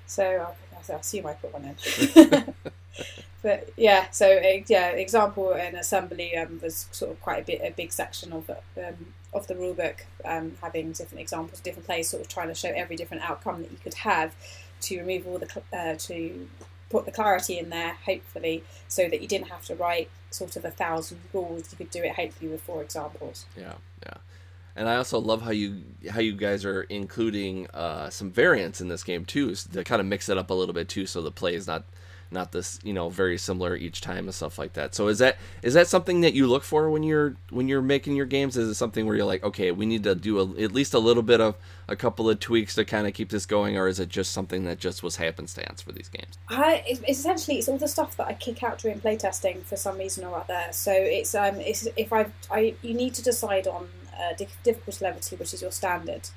So 0.08 0.24
I, 0.24 0.54
I 0.90 0.96
assume 0.96 1.26
I 1.26 1.34
put 1.34 1.54
one 1.54 1.66
in. 1.66 2.54
but 3.42 3.70
yeah, 3.78 4.10
so 4.12 4.28
yeah, 4.68 4.90
example 4.90 5.54
in 5.54 5.76
assembly 5.76 6.36
um, 6.38 6.60
was 6.62 6.88
sort 6.92 7.12
of 7.12 7.22
quite 7.22 7.44
a 7.44 7.46
bit 7.46 7.62
a 7.64 7.72
big 7.72 7.92
section 7.92 8.34
of 8.34 8.50
um, 8.50 9.14
of 9.34 9.48
the 9.48 9.54
rulebook, 9.54 10.02
um, 10.24 10.54
having 10.62 10.92
different 10.94 11.22
examples, 11.22 11.60
different 11.60 11.86
plays, 11.86 12.10
sort 12.10 12.22
of 12.22 12.30
trying 12.30 12.48
to 12.48 12.56
show 12.56 12.70
every 12.70 12.96
different 12.96 13.30
outcome 13.30 13.62
that 13.62 13.72
you 13.72 13.78
could 13.84 13.94
have 13.94 14.34
to 14.82 15.00
remove 15.00 15.28
all 15.28 15.38
the 15.38 15.62
uh, 15.74 15.96
to 15.96 16.48
put 16.90 17.06
the 17.06 17.12
clarity 17.12 17.60
in 17.60 17.70
there, 17.70 17.94
hopefully, 18.06 18.64
so 18.88 19.10
that 19.10 19.22
you 19.22 19.28
didn't 19.28 19.50
have 19.50 19.64
to 19.66 19.76
write 19.76 20.10
sort 20.30 20.56
of 20.56 20.66
a 20.66 20.72
thousand 20.72 21.20
rules. 21.34 21.72
You 21.72 21.78
could 21.78 21.92
do 21.92 22.04
it 22.04 22.16
hopefully 22.16 22.50
with 22.50 22.62
four 22.62 22.82
examples. 22.82 23.46
Yeah, 23.58 23.74
yeah. 24.04 24.18
And 24.76 24.90
I 24.90 24.98
also 24.98 25.20
love 25.20 25.42
how 25.42 25.52
you 25.52 25.84
how 26.10 26.20
you 26.20 26.34
guys 26.34 26.66
are 26.66 26.84
including 26.84 27.68
uh, 27.74 28.10
some 28.10 28.32
variants 28.32 28.82
in 28.82 28.90
this 28.90 29.04
game 29.04 29.26
too, 29.26 29.56
to 29.56 29.84
kind 29.84 30.02
of 30.02 30.06
mix 30.06 30.28
it 30.30 30.38
up 30.38 30.50
a 30.50 30.54
little 30.54 30.74
bit 30.74 30.90
too, 30.90 31.06
so 31.06 31.22
the 31.22 31.32
play 31.32 31.56
is 31.56 31.68
not 31.68 31.86
not 32.32 32.52
this 32.52 32.80
you 32.84 32.94
know 32.94 33.10
very 33.10 33.38
similar 33.38 33.76
each 33.76 34.02
time 34.02 34.26
and 34.26 34.34
stuff 34.34 34.58
like 34.58 34.74
that. 34.74 34.96
So 34.96 35.08
is 35.08 35.20
that 35.20 35.38
is 35.62 35.74
that 35.74 35.88
something 35.88 36.22
that 36.22 36.34
you 36.34 36.48
look 36.48 36.64
for 36.64 36.90
when 36.90 37.04
you're 37.04 37.36
when 37.50 37.68
you're 37.68 37.82
making 37.82 38.16
your 38.16 38.26
games? 38.26 38.58
Is 38.58 38.70
it 38.70 38.76
something 38.76 39.06
where 39.06 39.16
you're 39.16 39.26
like 39.26 39.44
okay 39.44 39.72
we 39.72 39.86
need 39.86 40.04
to 40.04 40.16
do 40.16 40.40
a, 40.40 40.64
at 40.64 40.72
least 40.72 40.94
a 40.94 41.00
little 41.00 41.24
bit 41.24 41.42
of 41.42 41.56
a 41.88 41.96
couple 41.96 42.30
of 42.30 42.40
tweaks 42.40 42.76
to 42.76 42.86
kind 42.86 43.08
of 43.08 43.14
keep 43.14 43.30
this 43.30 43.46
going 43.46 43.78
or 43.78 43.88
is 43.88 44.00
it 44.00 44.10
just 44.10 44.32
something 44.32 44.66
that 44.66 44.80
just 44.80 45.04
was 45.04 45.16
happenstance 45.16 45.82
for 45.82 45.92
these 45.92 46.10
games? 46.10 46.38
I, 46.50 46.84
it's 46.88 47.02
essentially 47.08 47.58
it's 47.58 47.70
all 47.70 47.78
the 47.78 47.88
stuff 47.88 48.18
that 48.18 48.28
i 48.28 48.34
kick 48.34 48.64
out 48.64 48.80
during 48.80 49.00
playtesting 49.00 49.64
for 49.64 49.76
some 49.78 49.98
reason 49.98 50.26
or 50.26 50.38
other. 50.38 50.68
So 50.72 50.92
it's 50.92 51.34
um 51.34 51.60
it's 51.60 51.88
if 51.96 52.12
i 52.12 52.28
i 52.52 52.76
you 52.82 52.94
need 52.94 53.14
to 53.16 53.24
decide 53.24 53.68
on 53.68 53.88
uh, 54.20 54.34
difficulty 54.34 55.04
level 55.04 55.22
which 55.38 55.54
is 55.54 55.62
your 55.62 55.72
standard 55.72 56.30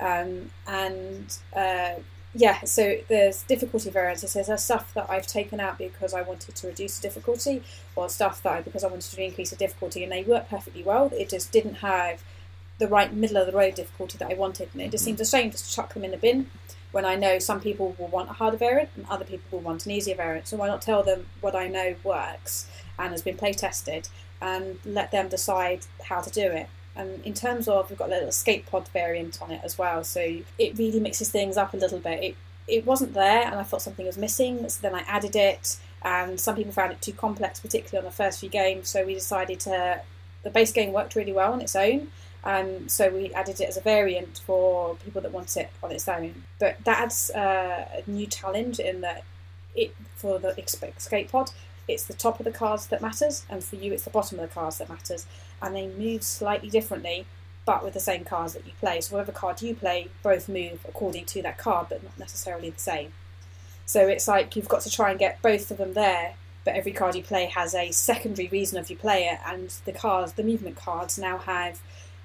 um, 0.00 0.50
and 0.66 1.36
uh, 1.54 1.94
yeah, 2.34 2.62
so 2.64 2.98
there's 3.08 3.42
difficulty 3.44 3.90
variances. 3.90 4.34
There's 4.34 4.62
stuff 4.62 4.92
that 4.94 5.08
I've 5.08 5.26
taken 5.26 5.60
out 5.60 5.78
because 5.78 6.12
I 6.12 6.22
wanted 6.22 6.54
to 6.54 6.66
reduce 6.66 6.98
the 6.98 7.08
difficulty, 7.08 7.62
or 7.96 8.08
stuff 8.08 8.42
that 8.42 8.52
I, 8.52 8.62
because 8.62 8.84
I 8.84 8.88
wanted 8.88 9.10
to 9.10 9.22
increase 9.22 9.50
the 9.50 9.56
difficulty, 9.56 10.02
and 10.02 10.12
they 10.12 10.22
work 10.22 10.48
perfectly 10.48 10.82
well. 10.82 11.10
It 11.12 11.30
just 11.30 11.50
didn't 11.50 11.76
have 11.76 12.22
the 12.78 12.86
right 12.86 13.12
middle 13.12 13.38
of 13.38 13.46
the 13.46 13.52
road 13.52 13.74
difficulty 13.74 14.18
that 14.18 14.30
I 14.30 14.34
wanted, 14.34 14.68
and 14.72 14.82
it 14.82 14.90
just 14.90 15.04
seems 15.04 15.20
a 15.20 15.24
shame 15.24 15.50
just 15.50 15.70
to 15.70 15.76
chuck 15.76 15.94
them 15.94 16.04
in 16.04 16.10
the 16.10 16.16
bin 16.16 16.50
when 16.92 17.04
I 17.04 17.16
know 17.16 17.38
some 17.38 17.60
people 17.60 17.94
will 17.98 18.08
want 18.08 18.30
a 18.30 18.34
harder 18.34 18.56
variant 18.56 18.88
and 18.96 19.04
other 19.10 19.24
people 19.24 19.58
will 19.58 19.60
want 19.60 19.84
an 19.84 19.92
easier 19.92 20.14
variant. 20.14 20.48
So 20.48 20.56
why 20.56 20.68
not 20.68 20.80
tell 20.80 21.02
them 21.02 21.26
what 21.40 21.54
I 21.54 21.68
know 21.68 21.96
works 22.02 22.66
and 22.98 23.10
has 23.10 23.20
been 23.20 23.36
play 23.36 23.52
tested 23.52 24.08
and 24.40 24.78
let 24.86 25.10
them 25.10 25.28
decide 25.28 25.80
how 26.04 26.20
to 26.22 26.30
do 26.30 26.46
it? 26.46 26.68
And 26.98 27.24
in 27.24 27.32
terms 27.32 27.68
of, 27.68 27.88
we've 27.88 27.98
got 27.98 28.08
a 28.08 28.12
little 28.12 28.28
escape 28.28 28.66
pod 28.66 28.88
variant 28.88 29.40
on 29.40 29.50
it 29.50 29.60
as 29.64 29.78
well, 29.78 30.04
so 30.04 30.20
it 30.58 30.76
really 30.76 31.00
mixes 31.00 31.30
things 31.30 31.56
up 31.56 31.72
a 31.72 31.76
little 31.76 32.00
bit. 32.00 32.22
It, 32.22 32.36
it 32.66 32.84
wasn't 32.84 33.14
there, 33.14 33.46
and 33.46 33.54
I 33.54 33.62
thought 33.62 33.82
something 33.82 34.04
was 34.04 34.18
missing, 34.18 34.68
so 34.68 34.80
then 34.82 34.94
I 34.94 35.00
added 35.06 35.36
it. 35.36 35.78
And 36.02 36.38
some 36.38 36.56
people 36.56 36.72
found 36.72 36.92
it 36.92 37.00
too 37.00 37.12
complex, 37.12 37.60
particularly 37.60 37.98
on 37.98 38.10
the 38.10 38.16
first 38.16 38.40
few 38.40 38.48
games. 38.48 38.88
So 38.88 39.06
we 39.06 39.14
decided 39.14 39.60
to. 39.60 40.02
The 40.42 40.50
base 40.50 40.72
game 40.72 40.92
worked 40.92 41.16
really 41.16 41.32
well 41.32 41.52
on 41.52 41.60
its 41.60 41.74
own, 41.74 42.12
um, 42.44 42.88
so 42.88 43.10
we 43.10 43.32
added 43.34 43.60
it 43.60 43.68
as 43.68 43.76
a 43.76 43.80
variant 43.80 44.40
for 44.46 44.94
people 45.04 45.20
that 45.22 45.32
want 45.32 45.56
it 45.56 45.70
on 45.82 45.90
its 45.90 46.08
own. 46.08 46.44
But 46.60 46.76
that 46.84 47.00
adds 47.00 47.30
uh, 47.30 48.02
a 48.06 48.10
new 48.10 48.26
challenge 48.26 48.78
in 48.78 49.00
that 49.00 49.24
it 49.74 49.94
for 50.16 50.38
the 50.38 50.56
escape 50.58 51.30
pod, 51.30 51.50
it's 51.88 52.04
the 52.04 52.14
top 52.14 52.38
of 52.38 52.44
the 52.44 52.52
cards 52.52 52.86
that 52.88 53.02
matters, 53.02 53.44
and 53.48 53.64
for 53.64 53.76
you, 53.76 53.92
it's 53.92 54.04
the 54.04 54.10
bottom 54.10 54.38
of 54.38 54.48
the 54.48 54.54
cards 54.54 54.78
that 54.78 54.88
matters 54.88 55.26
and 55.60 55.74
they 55.74 55.88
move 55.88 56.22
slightly 56.22 56.68
differently, 56.68 57.26
but 57.64 57.84
with 57.84 57.94
the 57.94 58.00
same 58.00 58.24
cards 58.24 58.54
that 58.54 58.66
you 58.66 58.72
play. 58.78 59.00
So 59.00 59.14
whatever 59.14 59.32
card 59.32 59.60
you 59.62 59.74
play, 59.74 60.08
both 60.22 60.48
move 60.48 60.84
according 60.88 61.24
to 61.26 61.42
that 61.42 61.58
card, 61.58 61.88
but 61.88 62.02
not 62.02 62.18
necessarily 62.18 62.70
the 62.70 62.78
same. 62.78 63.12
So 63.86 64.06
it's 64.06 64.28
like 64.28 64.54
you've 64.54 64.68
got 64.68 64.82
to 64.82 64.90
try 64.90 65.10
and 65.10 65.18
get 65.18 65.42
both 65.42 65.70
of 65.70 65.78
them 65.78 65.94
there, 65.94 66.34
but 66.64 66.74
every 66.74 66.92
card 66.92 67.14
you 67.14 67.22
play 67.22 67.46
has 67.46 67.74
a 67.74 67.90
secondary 67.90 68.48
reason 68.48 68.78
of 68.78 68.90
you 68.90 68.96
play 68.96 69.24
it, 69.24 69.38
and 69.46 69.70
the 69.84 69.92
cards, 69.92 70.34
the 70.34 70.44
movement 70.44 70.76
cards, 70.76 71.18
now 71.18 71.38
have 71.38 71.80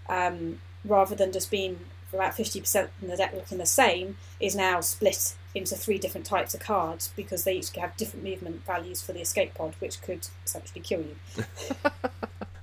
um, 0.10 0.60
rather 0.86 1.16
than 1.16 1.32
just 1.32 1.50
being 1.50 1.80
about 2.14 2.34
50% 2.34 2.90
in 3.02 3.08
the 3.08 3.18
deck 3.18 3.34
looking 3.34 3.58
the 3.58 3.66
same, 3.66 4.18
is 4.40 4.56
now 4.56 4.82
split 4.82 5.36
into 5.56 5.76
three 5.76 5.98
different 5.98 6.26
types 6.26 6.54
of 6.54 6.60
cards 6.60 7.12
because 7.16 7.44
they 7.44 7.54
each 7.54 7.70
have 7.76 7.96
different 7.98 8.24
movement 8.24 8.66
values 8.66 9.02
for 9.02 9.14
the 9.14 9.22
escape 9.22 9.54
pod, 9.54 9.76
which 9.80 10.02
could 10.02 10.28
essentially 10.46 10.82
kill 10.82 11.02
you. 11.02 11.44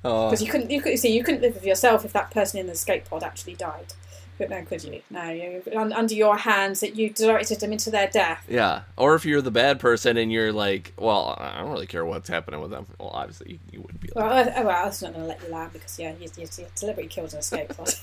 Oh. 0.02 0.30
Because 0.30 0.40
oh. 0.40 0.44
you 0.46 0.50
couldn't, 0.50 0.70
you 0.70 0.80
could 0.80 0.98
see, 0.98 1.14
you 1.14 1.22
couldn't 1.22 1.42
live 1.42 1.54
with 1.54 1.66
yourself 1.66 2.04
if 2.04 2.12
that 2.14 2.30
person 2.30 2.58
in 2.58 2.66
the 2.66 2.72
escape 2.72 3.04
pod 3.08 3.22
actually 3.22 3.54
died. 3.54 3.92
But 4.40 4.48
no, 4.48 4.62
could 4.64 4.82
you? 4.82 5.02
No, 5.10 5.28
you, 5.28 5.62
under 5.76 6.14
your 6.14 6.34
hands 6.34 6.80
that 6.80 6.96
you 6.96 7.10
directed 7.10 7.60
them 7.60 7.72
into 7.72 7.90
their 7.90 8.08
death. 8.08 8.42
Yeah, 8.48 8.84
or 8.96 9.14
if 9.14 9.26
you're 9.26 9.42
the 9.42 9.50
bad 9.50 9.78
person 9.78 10.16
and 10.16 10.32
you're 10.32 10.50
like, 10.50 10.94
well, 10.96 11.36
I 11.38 11.60
don't 11.60 11.70
really 11.70 11.86
care 11.86 12.06
what's 12.06 12.30
happening 12.30 12.62
with 12.62 12.70
them. 12.70 12.86
Well, 12.98 13.10
obviously 13.10 13.52
you, 13.52 13.58
you 13.70 13.80
wouldn't 13.82 14.00
be. 14.00 14.08
Like 14.14 14.24
well, 14.24 14.32
I, 14.32 14.62
well, 14.62 14.82
I 14.82 14.86
was 14.86 15.02
not 15.02 15.12
going 15.12 15.24
to 15.24 15.28
let 15.28 15.42
you 15.42 15.52
land 15.52 15.74
because 15.74 15.98
yeah, 15.98 16.14
you, 16.18 16.30
you, 16.38 16.48
you 16.56 16.66
deliberately 16.74 17.08
killed 17.08 17.34
an 17.34 17.40
escape 17.40 17.68
pod. 17.76 17.92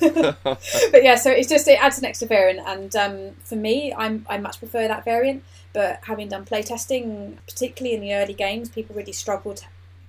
but 0.00 1.02
yeah, 1.02 1.16
so 1.16 1.30
it's 1.30 1.50
just 1.50 1.68
it 1.68 1.78
adds 1.78 1.98
an 1.98 2.06
extra 2.06 2.26
variant, 2.26 2.66
and 2.66 2.96
um, 2.96 3.36
for 3.44 3.56
me, 3.56 3.92
I'm 3.92 4.24
I 4.30 4.38
much 4.38 4.58
prefer 4.60 4.88
that 4.88 5.04
variant. 5.04 5.44
But 5.74 6.00
having 6.04 6.28
done 6.28 6.46
playtesting, 6.46 7.36
particularly 7.46 7.94
in 7.94 8.00
the 8.00 8.14
early 8.14 8.32
games, 8.32 8.70
people 8.70 8.96
really 8.96 9.12
struggled 9.12 9.66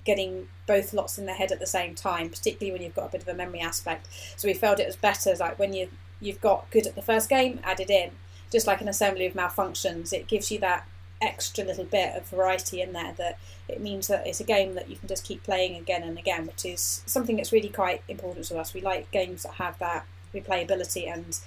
getting 0.08 0.48
both 0.66 0.94
lots 0.94 1.18
in 1.18 1.26
their 1.26 1.34
head 1.34 1.52
at 1.52 1.60
the 1.60 1.66
same 1.66 1.94
time, 1.94 2.30
particularly 2.30 2.72
when 2.72 2.80
you've 2.80 2.94
got 2.94 3.08
a 3.08 3.12
bit 3.12 3.20
of 3.20 3.28
a 3.28 3.34
memory 3.34 3.60
aspect. 3.60 4.08
So 4.38 4.48
we 4.48 4.54
felt 4.54 4.80
it 4.80 4.86
was 4.86 4.96
better 4.96 5.36
like 5.38 5.58
when 5.58 5.74
you 5.74 5.90
you've 6.18 6.40
got 6.40 6.70
good 6.70 6.86
at 6.86 6.94
the 6.94 7.02
first 7.02 7.28
game, 7.28 7.60
add 7.62 7.78
it 7.78 7.90
in. 7.90 8.12
Just 8.50 8.66
like 8.66 8.80
an 8.80 8.88
assembly 8.88 9.26
of 9.26 9.34
malfunctions, 9.34 10.14
it 10.14 10.26
gives 10.26 10.50
you 10.50 10.58
that 10.60 10.88
extra 11.20 11.62
little 11.62 11.84
bit 11.84 12.16
of 12.16 12.26
variety 12.26 12.80
in 12.80 12.94
there 12.94 13.12
that 13.18 13.38
it 13.68 13.82
means 13.82 14.06
that 14.06 14.26
it's 14.26 14.40
a 14.40 14.44
game 14.44 14.74
that 14.74 14.88
you 14.88 14.96
can 14.96 15.08
just 15.08 15.24
keep 15.24 15.42
playing 15.42 15.76
again 15.76 16.02
and 16.02 16.18
again, 16.18 16.46
which 16.46 16.64
is 16.64 17.02
something 17.04 17.36
that's 17.36 17.52
really 17.52 17.68
quite 17.68 18.02
important 18.08 18.46
to 18.46 18.56
us. 18.56 18.72
We 18.72 18.80
like 18.80 19.10
games 19.10 19.42
that 19.42 19.54
have 19.54 19.78
that 19.78 20.06
replayability 20.32 21.12
and 21.12 21.38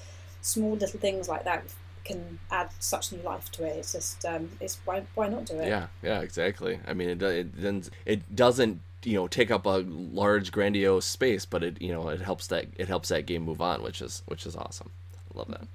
small 0.41 0.75
little 0.75 0.99
things 0.99 1.27
like 1.27 1.45
that 1.45 1.63
can 2.03 2.39
add 2.49 2.69
such 2.79 3.11
new 3.11 3.21
life 3.21 3.51
to 3.53 3.65
it. 3.65 3.77
It's 3.77 3.93
just 3.93 4.25
um, 4.25 4.49
it's 4.59 4.79
why 4.85 5.03
why 5.15 5.27
not 5.29 5.45
do 5.45 5.59
it? 5.59 5.67
Yeah, 5.67 5.87
yeah, 6.01 6.21
exactly. 6.21 6.79
I 6.87 6.93
mean, 6.93 7.09
it 7.09 7.21
it 7.21 7.89
it 8.05 8.35
doesn't 8.35 8.81
you 9.03 9.15
know 9.15 9.27
take 9.27 9.51
up 9.51 9.65
a 9.65 9.83
large 9.87 10.51
grandiose 10.51 11.05
space, 11.05 11.45
but 11.45 11.63
it 11.63 11.81
you 11.81 11.91
know 11.91 12.09
it 12.09 12.21
helps 12.21 12.47
that 12.47 12.67
it 12.77 12.87
helps 12.87 13.09
that 13.09 13.25
game 13.25 13.43
move 13.43 13.61
on, 13.61 13.81
which 13.81 14.01
is 14.01 14.23
which 14.25 14.45
is 14.45 14.55
awesome. 14.55 14.91
I 15.33 15.37
love 15.37 15.49
that. 15.49 15.67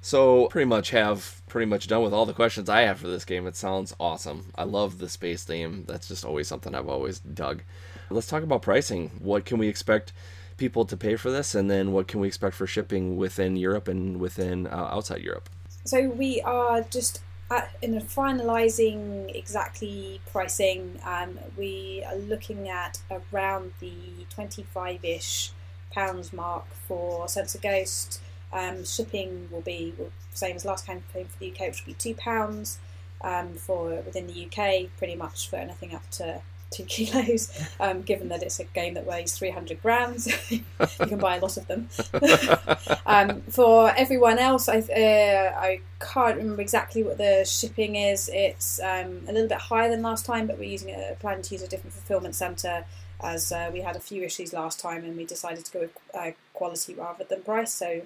So 0.00 0.46
pretty 0.48 0.66
much 0.66 0.90
have 0.90 1.42
pretty 1.48 1.66
much 1.66 1.88
done 1.88 2.02
with 2.02 2.12
all 2.12 2.26
the 2.26 2.32
questions 2.32 2.68
I 2.68 2.82
have 2.82 3.00
for 3.00 3.08
this 3.08 3.24
game. 3.24 3.46
It 3.46 3.56
sounds 3.56 3.94
awesome. 3.98 4.52
I 4.54 4.64
love 4.64 4.98
the 4.98 5.08
space 5.08 5.44
theme. 5.44 5.84
That's 5.86 6.08
just 6.08 6.24
always 6.24 6.48
something 6.48 6.74
I've 6.74 6.88
always 6.88 7.18
dug. 7.18 7.62
Let's 8.08 8.28
talk 8.28 8.42
about 8.42 8.62
pricing. 8.62 9.10
What 9.18 9.44
can 9.44 9.58
we 9.58 9.68
expect 9.68 10.12
people 10.56 10.84
to 10.84 10.96
pay 10.96 11.16
for 11.16 11.30
this, 11.30 11.54
and 11.54 11.70
then 11.70 11.92
what 11.92 12.06
can 12.08 12.20
we 12.20 12.28
expect 12.28 12.54
for 12.54 12.66
shipping 12.66 13.16
within 13.16 13.56
Europe 13.56 13.88
and 13.88 14.18
within 14.20 14.66
uh, 14.66 14.88
outside 14.92 15.22
Europe? 15.22 15.48
So 15.86 16.08
we 16.08 16.40
are 16.42 16.82
just 16.82 17.20
at, 17.48 17.70
in 17.80 17.94
finalising 18.00 19.32
exactly 19.32 20.20
pricing. 20.32 20.98
Um, 21.04 21.38
we 21.56 22.02
are 22.04 22.16
looking 22.16 22.68
at 22.68 23.00
around 23.08 23.72
the 23.78 24.26
twenty-five-ish 24.28 25.52
pounds 25.92 26.32
mark 26.32 26.66
for 26.88 27.28
Sensor 27.28 27.58
Ghost. 27.58 28.20
Um, 28.52 28.84
shipping 28.84 29.48
will 29.52 29.60
be 29.60 29.94
well, 29.96 30.10
same 30.34 30.56
as 30.56 30.64
last 30.64 30.86
campaign 30.86 31.26
for 31.26 31.38
the 31.38 31.52
UK, 31.52 31.68
which 31.68 31.86
will 31.86 31.92
be 31.92 31.98
two 31.98 32.14
pounds. 32.14 32.78
Um, 33.20 33.54
for 33.54 33.90
within 34.02 34.26
the 34.26 34.46
UK, 34.46 34.90
pretty 34.98 35.14
much 35.14 35.48
for 35.48 35.56
anything 35.56 35.94
up 35.94 36.10
to 36.12 36.42
two 36.76 36.84
kilos, 36.84 37.50
um, 37.80 38.02
given 38.02 38.28
that 38.28 38.42
it's 38.42 38.60
a 38.60 38.64
game 38.64 38.94
that 38.94 39.06
weighs 39.06 39.36
300 39.36 39.82
grams. 39.82 40.28
you 40.50 40.62
can 40.98 41.18
buy 41.18 41.36
a 41.36 41.40
lot 41.40 41.56
of 41.56 41.66
them. 41.66 41.88
um, 43.06 43.40
for 43.42 43.90
everyone 43.96 44.38
else, 44.38 44.68
I, 44.68 44.78
uh, 44.78 45.58
I 45.58 45.80
can't 46.00 46.36
remember 46.36 46.62
exactly 46.62 47.02
what 47.02 47.18
the 47.18 47.44
shipping 47.44 47.96
is. 47.96 48.30
It's 48.32 48.80
um, 48.80 49.22
a 49.28 49.32
little 49.32 49.48
bit 49.48 49.58
higher 49.58 49.88
than 49.88 50.02
last 50.02 50.26
time, 50.26 50.46
but 50.46 50.58
we're 50.58 50.70
using 50.70 50.90
a, 50.90 51.16
plan 51.20 51.42
to 51.42 51.54
use 51.54 51.62
a 51.62 51.68
different 51.68 51.94
fulfillment 51.94 52.34
centre 52.34 52.84
as 53.22 53.50
uh, 53.50 53.70
we 53.72 53.80
had 53.80 53.96
a 53.96 54.00
few 54.00 54.22
issues 54.22 54.52
last 54.52 54.78
time 54.78 55.02
and 55.02 55.16
we 55.16 55.24
decided 55.24 55.64
to 55.64 55.72
go 55.72 55.80
with 55.80 55.98
uh, 56.14 56.30
quality 56.52 56.94
rather 56.94 57.24
than 57.24 57.42
price. 57.42 57.72
So 57.72 58.02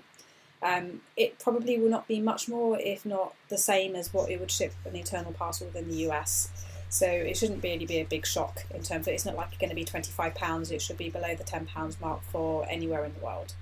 um, 0.62 1.00
it 1.16 1.38
probably 1.38 1.78
will 1.78 1.88
not 1.88 2.06
be 2.06 2.20
much 2.20 2.48
more, 2.48 2.78
if 2.78 3.04
not 3.04 3.34
the 3.48 3.58
same 3.58 3.96
as 3.96 4.12
what 4.12 4.30
it 4.30 4.38
would 4.38 4.50
ship 4.50 4.72
an 4.84 4.94
eternal 4.94 5.32
parcel 5.32 5.66
within 5.66 5.88
the 5.88 6.08
US. 6.08 6.50
So 6.90 7.06
it 7.06 7.36
shouldn't 7.36 7.62
really 7.62 7.86
be 7.86 8.00
a 8.00 8.04
big 8.04 8.26
shock 8.26 8.64
in 8.74 8.82
terms 8.82 9.06
of 9.06 9.14
it's 9.14 9.24
not 9.24 9.36
like 9.36 9.48
it's 9.48 9.58
going 9.58 9.70
to 9.70 9.76
be 9.76 9.84
twenty 9.84 10.10
five 10.10 10.34
pounds. 10.34 10.70
It 10.70 10.82
should 10.82 10.98
be 10.98 11.08
below 11.08 11.34
the 11.36 11.44
ten 11.44 11.64
pounds 11.64 11.98
mark 12.00 12.22
for 12.24 12.66
anywhere 12.68 13.04
in 13.04 13.14
the 13.14 13.24
world. 13.24 13.54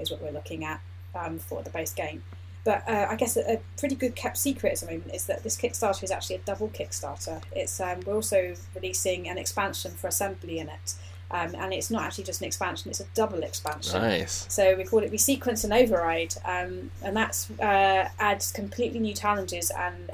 Is 0.00 0.10
what 0.10 0.22
we're 0.22 0.32
looking 0.32 0.64
at 0.64 0.80
um, 1.14 1.38
for 1.38 1.62
the 1.62 1.70
base 1.70 1.92
game. 1.92 2.22
But 2.64 2.88
uh, 2.88 3.06
I 3.08 3.16
guess 3.16 3.36
a, 3.36 3.54
a, 3.54 3.60
pretty 3.78 3.94
good 3.94 4.14
kept 4.14 4.36
secret 4.36 4.72
at 4.74 4.80
the 4.80 4.86
moment 4.86 5.14
is 5.14 5.26
that 5.26 5.42
this 5.42 5.56
Kickstarter 5.56 6.02
is 6.02 6.10
actually 6.10 6.36
a 6.36 6.40
double 6.40 6.68
Kickstarter. 6.68 7.42
It's 7.52 7.80
um, 7.80 8.00
we're 8.06 8.14
also 8.14 8.54
releasing 8.74 9.28
an 9.28 9.38
expansion 9.38 9.92
for 9.92 10.08
assembly 10.08 10.58
in 10.58 10.68
it. 10.68 10.94
Um, 11.32 11.54
and 11.54 11.72
it's 11.72 11.90
not 11.90 12.02
actually 12.02 12.24
just 12.24 12.40
an 12.40 12.46
expansion; 12.46 12.90
it's 12.90 13.00
a 13.00 13.06
double 13.14 13.42
expansion. 13.42 14.02
Nice. 14.02 14.46
So 14.48 14.74
we 14.74 14.84
call 14.84 15.00
it 15.00 15.12
Resequence 15.12 15.64
and 15.64 15.72
Override, 15.72 16.34
um, 16.44 16.90
and 17.04 17.16
that's 17.16 17.50
uh, 17.60 18.08
adds 18.18 18.50
completely 18.50 18.98
new 18.98 19.14
challenges 19.14 19.70
and 19.70 20.10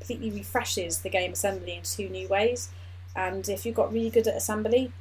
completely 0.00 0.30
refreshes 0.30 1.00
the 1.00 1.10
game 1.10 1.32
assembly 1.32 1.76
in 1.76 1.82
two 1.82 2.08
new 2.08 2.26
ways. 2.26 2.70
And 3.14 3.48
if 3.48 3.66
you've 3.66 3.74
got 3.74 3.92
really 3.92 4.10
good 4.10 4.26
at 4.26 4.36
assembly 4.36 4.92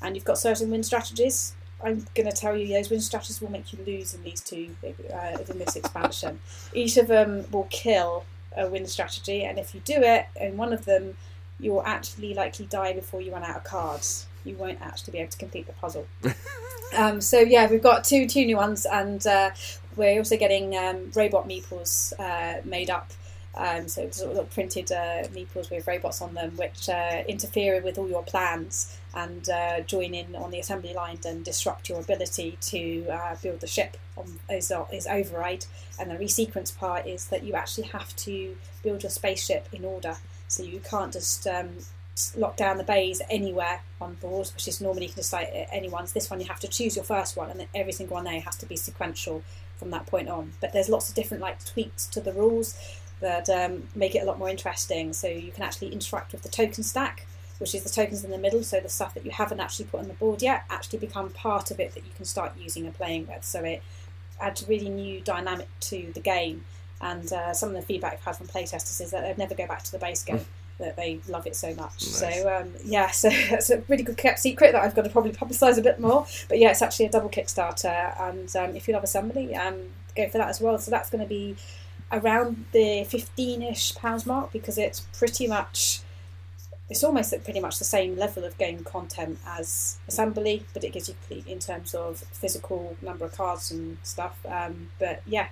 and 0.00 0.14
you've 0.14 0.24
got 0.24 0.38
certain 0.38 0.70
win 0.70 0.82
strategies, 0.82 1.54
I'm 1.82 2.06
going 2.14 2.30
to 2.30 2.36
tell 2.36 2.56
you 2.56 2.68
those 2.68 2.90
win 2.90 3.00
strategies 3.00 3.40
will 3.40 3.50
make 3.50 3.72
you 3.72 3.78
lose 3.84 4.14
in 4.14 4.22
these 4.22 4.40
two 4.40 4.70
uh, 4.84 5.38
in 5.48 5.58
this 5.58 5.74
expansion. 5.74 6.40
Each 6.72 6.96
of 6.96 7.08
them 7.08 7.46
will 7.50 7.66
kill 7.70 8.24
a 8.56 8.68
win 8.68 8.86
strategy, 8.86 9.42
and 9.42 9.58
if 9.58 9.74
you 9.74 9.80
do 9.80 9.96
it 9.96 10.26
in 10.36 10.56
one 10.56 10.72
of 10.72 10.84
them, 10.84 11.16
you'll 11.58 11.82
actually 11.84 12.34
likely 12.34 12.66
die 12.66 12.92
before 12.92 13.20
you 13.20 13.32
run 13.32 13.42
out 13.42 13.56
of 13.56 13.64
cards. 13.64 14.26
You 14.44 14.54
won't 14.56 14.80
actually 14.80 15.12
be 15.12 15.18
able 15.18 15.30
to 15.30 15.38
complete 15.38 15.66
the 15.66 15.72
puzzle. 15.72 16.06
um, 16.96 17.20
so 17.20 17.40
yeah, 17.40 17.68
we've 17.68 17.82
got 17.82 18.04
two 18.04 18.28
two 18.28 18.44
new 18.44 18.56
ones, 18.56 18.86
and 18.86 19.26
uh, 19.26 19.50
we're 19.96 20.18
also 20.18 20.36
getting 20.36 20.76
um, 20.76 21.10
robot 21.16 21.48
meeples 21.48 22.12
uh, 22.20 22.60
made 22.64 22.90
up 22.90 23.10
um, 23.54 23.86
so 23.86 24.08
sort 24.10 24.36
of 24.36 24.50
printed 24.50 24.90
uh, 24.90 25.24
meeples 25.28 25.70
with 25.70 25.86
robots 25.86 26.22
on 26.22 26.34
them, 26.34 26.56
which 26.56 26.88
uh, 26.88 27.22
interfere 27.28 27.80
with 27.82 27.98
all 27.98 28.08
your 28.08 28.22
plans 28.22 28.96
and 29.14 29.48
uh, 29.50 29.80
join 29.80 30.14
in 30.14 30.34
on 30.36 30.50
the 30.50 30.58
assembly 30.58 30.94
line 30.94 31.18
and 31.26 31.44
disrupt 31.44 31.88
your 31.88 32.00
ability 32.00 32.56
to 32.62 33.06
uh, 33.08 33.36
build 33.42 33.60
the 33.60 33.66
ship 33.66 33.98
on 34.16 34.38
is, 34.48 34.72
is 34.92 35.06
override. 35.06 35.66
And 36.00 36.10
the 36.10 36.14
resequence 36.14 36.76
part 36.76 37.06
is 37.06 37.26
that 37.26 37.42
you 37.42 37.52
actually 37.52 37.88
have 37.88 38.16
to 38.16 38.56
build 38.82 39.02
your 39.02 39.10
spaceship 39.10 39.68
in 39.72 39.84
order. 39.84 40.16
So 40.48 40.62
you 40.62 40.80
can't 40.80 41.12
just 41.12 41.46
um, 41.46 41.70
lock 42.36 42.56
down 42.56 42.78
the 42.78 42.84
bays 42.84 43.20
anywhere 43.30 43.82
on 44.00 44.14
board, 44.14 44.50
which 44.54 44.66
is 44.66 44.80
normally 44.80 45.04
you 45.04 45.08
can 45.08 45.16
just 45.16 45.32
like 45.32 45.50
anyone's. 45.70 46.12
This 46.12 46.30
one 46.30 46.40
you 46.40 46.46
have 46.46 46.60
to 46.60 46.68
choose 46.68 46.96
your 46.96 47.04
first 47.04 47.36
one, 47.36 47.50
and 47.50 47.60
then 47.60 47.68
every 47.74 47.92
single 47.92 48.14
one 48.14 48.24
there 48.24 48.40
has 48.40 48.56
to 48.56 48.66
be 48.66 48.76
sequential 48.76 49.42
from 49.76 49.90
that 49.90 50.06
point 50.06 50.28
on. 50.28 50.52
But 50.60 50.72
there's 50.72 50.88
lots 50.88 51.08
of 51.08 51.14
different 51.14 51.42
like 51.42 51.64
tweaks 51.64 52.06
to 52.08 52.20
the 52.20 52.32
rules 52.32 52.78
that 53.22 53.48
um, 53.48 53.88
make 53.94 54.14
it 54.14 54.18
a 54.18 54.24
lot 54.24 54.38
more 54.38 54.48
interesting. 54.48 55.12
So 55.12 55.26
you 55.28 55.50
can 55.50 55.62
actually 55.62 55.88
interact 55.88 56.32
with 56.32 56.42
the 56.42 56.48
token 56.48 56.84
stack, 56.84 57.26
which 57.58 57.74
is 57.74 57.82
the 57.82 57.90
tokens 57.90 58.24
in 58.24 58.30
the 58.30 58.38
middle. 58.38 58.62
So 58.62 58.80
the 58.80 58.88
stuff 58.88 59.14
that 59.14 59.24
you 59.24 59.30
haven't 59.30 59.60
actually 59.60 59.86
put 59.86 60.00
on 60.00 60.08
the 60.08 60.14
board 60.14 60.42
yet 60.42 60.64
actually 60.68 60.98
become 60.98 61.30
part 61.30 61.70
of 61.70 61.80
it 61.80 61.94
that 61.94 62.04
you 62.04 62.12
can 62.14 62.24
start 62.24 62.52
using 62.58 62.84
and 62.84 62.94
playing 62.94 63.26
with. 63.26 63.44
So 63.44 63.62
it 63.64 63.82
adds 64.40 64.62
a 64.62 64.66
really 64.66 64.90
new 64.90 65.20
dynamic 65.20 65.68
to 65.80 66.12
the 66.14 66.20
game. 66.20 66.64
And 67.00 67.32
uh, 67.32 67.52
some 67.52 67.70
of 67.70 67.74
the 67.74 67.82
feedback 67.82 68.14
I've 68.14 68.24
had 68.24 68.36
from 68.36 68.46
playtesters 68.46 69.00
is 69.00 69.10
that 69.10 69.22
they'd 69.22 69.38
never 69.38 69.54
go 69.54 69.66
back 69.66 69.82
to 69.84 69.92
the 69.92 69.98
base 69.98 70.22
game. 70.22 70.44
that 70.78 70.96
they 70.96 71.20
love 71.28 71.46
it 71.46 71.56
so 71.56 71.68
much. 71.74 71.94
Nice. 71.94 72.18
So 72.18 72.56
um, 72.56 72.72
yeah, 72.84 73.10
so 73.10 73.28
that's 73.28 73.70
a 73.70 73.82
really 73.88 74.02
good 74.02 74.16
kept 74.16 74.40
secret 74.40 74.72
that 74.72 74.82
I've 74.82 74.94
got 74.94 75.02
to 75.02 75.10
probably 75.10 75.32
publicise 75.32 75.78
a 75.78 75.82
bit 75.82 76.00
more. 76.00 76.26
But 76.48 76.58
yeah, 76.58 76.70
it's 76.70 76.82
actually 76.82 77.06
a 77.06 77.10
double 77.10 77.30
Kickstarter, 77.30 78.20
and 78.20 78.54
um, 78.56 78.76
if 78.76 78.88
you 78.88 78.94
love 78.94 79.04
assembly, 79.04 79.54
um, 79.54 79.76
go 80.16 80.28
for 80.28 80.38
that 80.38 80.48
as 80.48 80.60
well. 80.60 80.78
So 80.78 80.90
that's 80.90 81.10
going 81.10 81.22
to 81.22 81.28
be 81.28 81.56
around 82.12 82.66
the 82.72 83.06
15ish 83.08 83.96
pounds 83.96 84.26
mark 84.26 84.52
because 84.52 84.78
it's 84.78 85.00
pretty 85.18 85.46
much 85.46 86.00
it's 86.90 87.02
almost 87.02 87.32
at 87.32 87.42
pretty 87.42 87.60
much 87.60 87.78
the 87.78 87.84
same 87.84 88.16
level 88.16 88.44
of 88.44 88.58
game 88.58 88.84
content 88.84 89.38
as 89.46 89.98
assembly 90.08 90.64
but 90.74 90.84
it 90.84 90.92
gives 90.92 91.08
you 91.08 91.42
in 91.46 91.58
terms 91.58 91.94
of 91.94 92.18
physical 92.32 92.96
number 93.00 93.24
of 93.24 93.32
cards 93.32 93.70
and 93.70 93.96
stuff. 94.02 94.38
Um, 94.46 94.90
but 94.98 95.22
yeah 95.26 95.48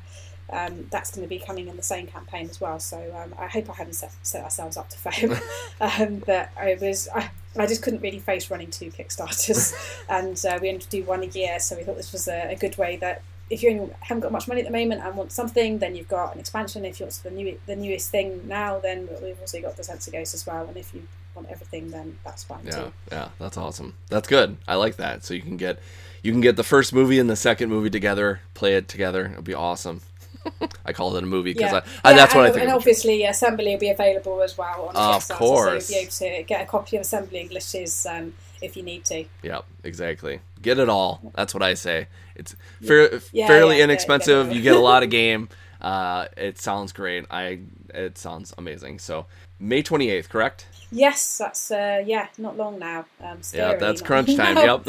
um, 0.53 0.87
that's 0.91 1.11
going 1.15 1.23
to 1.23 1.29
be 1.29 1.39
coming 1.39 1.69
in 1.69 1.77
the 1.77 1.83
same 1.83 2.07
campaign 2.07 2.49
as 2.51 2.61
well. 2.61 2.81
So 2.81 2.99
um, 3.17 3.35
I 3.39 3.47
hope 3.47 3.71
I 3.71 3.75
haven't 3.75 3.95
set, 3.95 4.13
set 4.23 4.43
ourselves 4.45 4.77
up 4.77 4.89
to 4.91 4.99
fail. 4.99 5.39
Um, 5.81 6.23
but 6.27 6.51
I 6.61 6.77
was 6.79 7.09
I, 7.15 7.31
I 7.57 7.67
just 7.67 7.83
couldn't 7.83 8.03
really 8.03 8.19
face 8.19 8.51
running 8.51 8.71
two 8.71 8.91
kickstarters. 8.91 9.73
And 10.11 10.43
uh, 10.45 10.59
we 10.61 10.69
only 10.69 10.85
do 10.91 11.03
one 11.05 11.23
a 11.23 11.27
year 11.27 11.59
so 11.59 11.75
we 11.77 11.85
thought 11.85 11.97
this 11.97 12.13
was 12.13 12.29
a, 12.29 12.51
a 12.51 12.57
good 12.57 12.77
way 12.77 12.97
that 12.97 13.23
if 13.51 13.65
you 13.65 13.93
haven't 14.01 14.21
got 14.21 14.31
much 14.31 14.47
money 14.47 14.61
at 14.61 14.67
the 14.67 14.73
moment 14.73 15.03
and 15.03 15.17
want 15.17 15.33
something, 15.33 15.79
then 15.81 15.97
you've 15.97 16.09
got 16.09 16.35
an 16.35 16.41
expansion. 16.41 16.85
If 16.85 17.01
you 17.01 17.07
want 17.07 17.21
the 17.25 17.31
new 17.31 17.59
the 17.67 17.77
newest 17.77 18.11
thing 18.11 18.47
now, 18.47 18.79
then 18.79 19.09
we've 19.21 19.39
also 19.41 19.61
got 19.61 19.77
the 19.77 19.83
Sensor 19.83 20.13
Ghost 20.13 20.35
as 20.35 20.47
well. 20.47 20.67
And 20.67 20.77
if 20.77 20.95
you 20.95 21.07
want 21.35 21.49
everything, 21.51 21.91
then 21.91 22.17
that's 22.25 22.45
fine 22.45 22.65
yeah, 22.65 22.71
too. 22.71 22.93
Yeah, 23.11 23.29
that's 23.41 23.57
awesome. 23.57 23.95
That's 24.09 24.29
good. 24.29 24.57
I 24.69 24.77
like 24.77 24.97
that. 24.97 25.25
So 25.25 25.35
you 25.35 25.43
can 25.43 25.57
get 25.57 25.81
you 26.23 26.31
can 26.31 26.41
get 26.41 26.55
the 26.55 26.63
first 26.63 26.93
movie 26.93 27.19
and 27.19 27.29
the 27.29 27.37
second 27.37 27.71
movie 27.71 27.91
together, 27.91 28.41
play 28.55 28.77
it 28.77 28.87
together. 28.87 29.27
It'll 29.27 29.43
be 29.43 29.55
awesome. 29.55 30.01
I 30.87 30.93
call 30.93 31.17
it 31.17 31.23
a 31.23 31.27
movie 31.27 31.53
because 31.53 31.73
yeah. 31.73 31.85
I, 32.05 32.13
I, 32.13 32.15
that's 32.15 32.35
what 32.35 32.45
and, 32.45 32.51
I 32.51 32.53
think. 32.53 32.63
And 32.63 32.73
obviously, 32.73 33.25
Assembly 33.25 33.73
will 33.73 33.79
be 33.81 33.91
available 33.91 34.43
as 34.43 34.57
well 34.57 34.93
on 34.95 34.97
Of 34.97 35.29
course, 35.29 35.87
so 35.87 35.95
you'll 35.95 36.01
be 36.01 36.05
able 36.05 36.13
to 36.13 36.43
get 36.45 36.63
a 36.63 36.67
copy 36.67 36.97
of 36.97 37.03
Assembly 37.03 37.41
Englishes 37.41 38.07
um, 38.07 38.33
if 38.61 38.77
you 38.77 38.83
need 38.83 39.05
to. 39.07 39.25
Yeah, 39.43 39.61
exactly. 39.85 40.41
Get 40.63 40.79
it 40.79 40.89
all. 40.89 41.33
That's 41.35 41.55
what 41.55 41.63
I 41.63 41.75
say. 41.75 42.09
It's 42.35 42.55
fair, 42.83 43.21
yeah, 43.33 43.47
fairly 43.47 43.79
yeah, 43.79 43.85
inexpensive. 43.85 44.49
Yeah, 44.49 44.53
you 44.55 44.63
get 44.63 44.77
a 44.77 44.81
lot 44.81 45.03
of 45.03 45.11
game. 45.23 45.49
Uh, 45.81 46.27
it 46.37 46.59
sounds 46.59 46.93
great. 46.93 47.25
I 47.31 47.61
it 47.95 48.19
sounds 48.19 48.53
amazing. 48.59 48.99
So 48.99 49.27
May 49.59 49.83
twenty 49.83 50.11
eighth, 50.11 50.29
correct? 50.29 50.67
Yes, 50.93 51.39
that's 51.39 51.71
uh, 51.71 52.03
yeah, 52.05 52.29
not 52.39 52.57
long 52.57 52.79
now. 52.79 53.05
Um, 53.23 53.41
yeah, 53.53 53.77
that's 53.77 54.03
crunch 54.03 54.35
time. 54.35 54.57
Yep, 54.57 54.89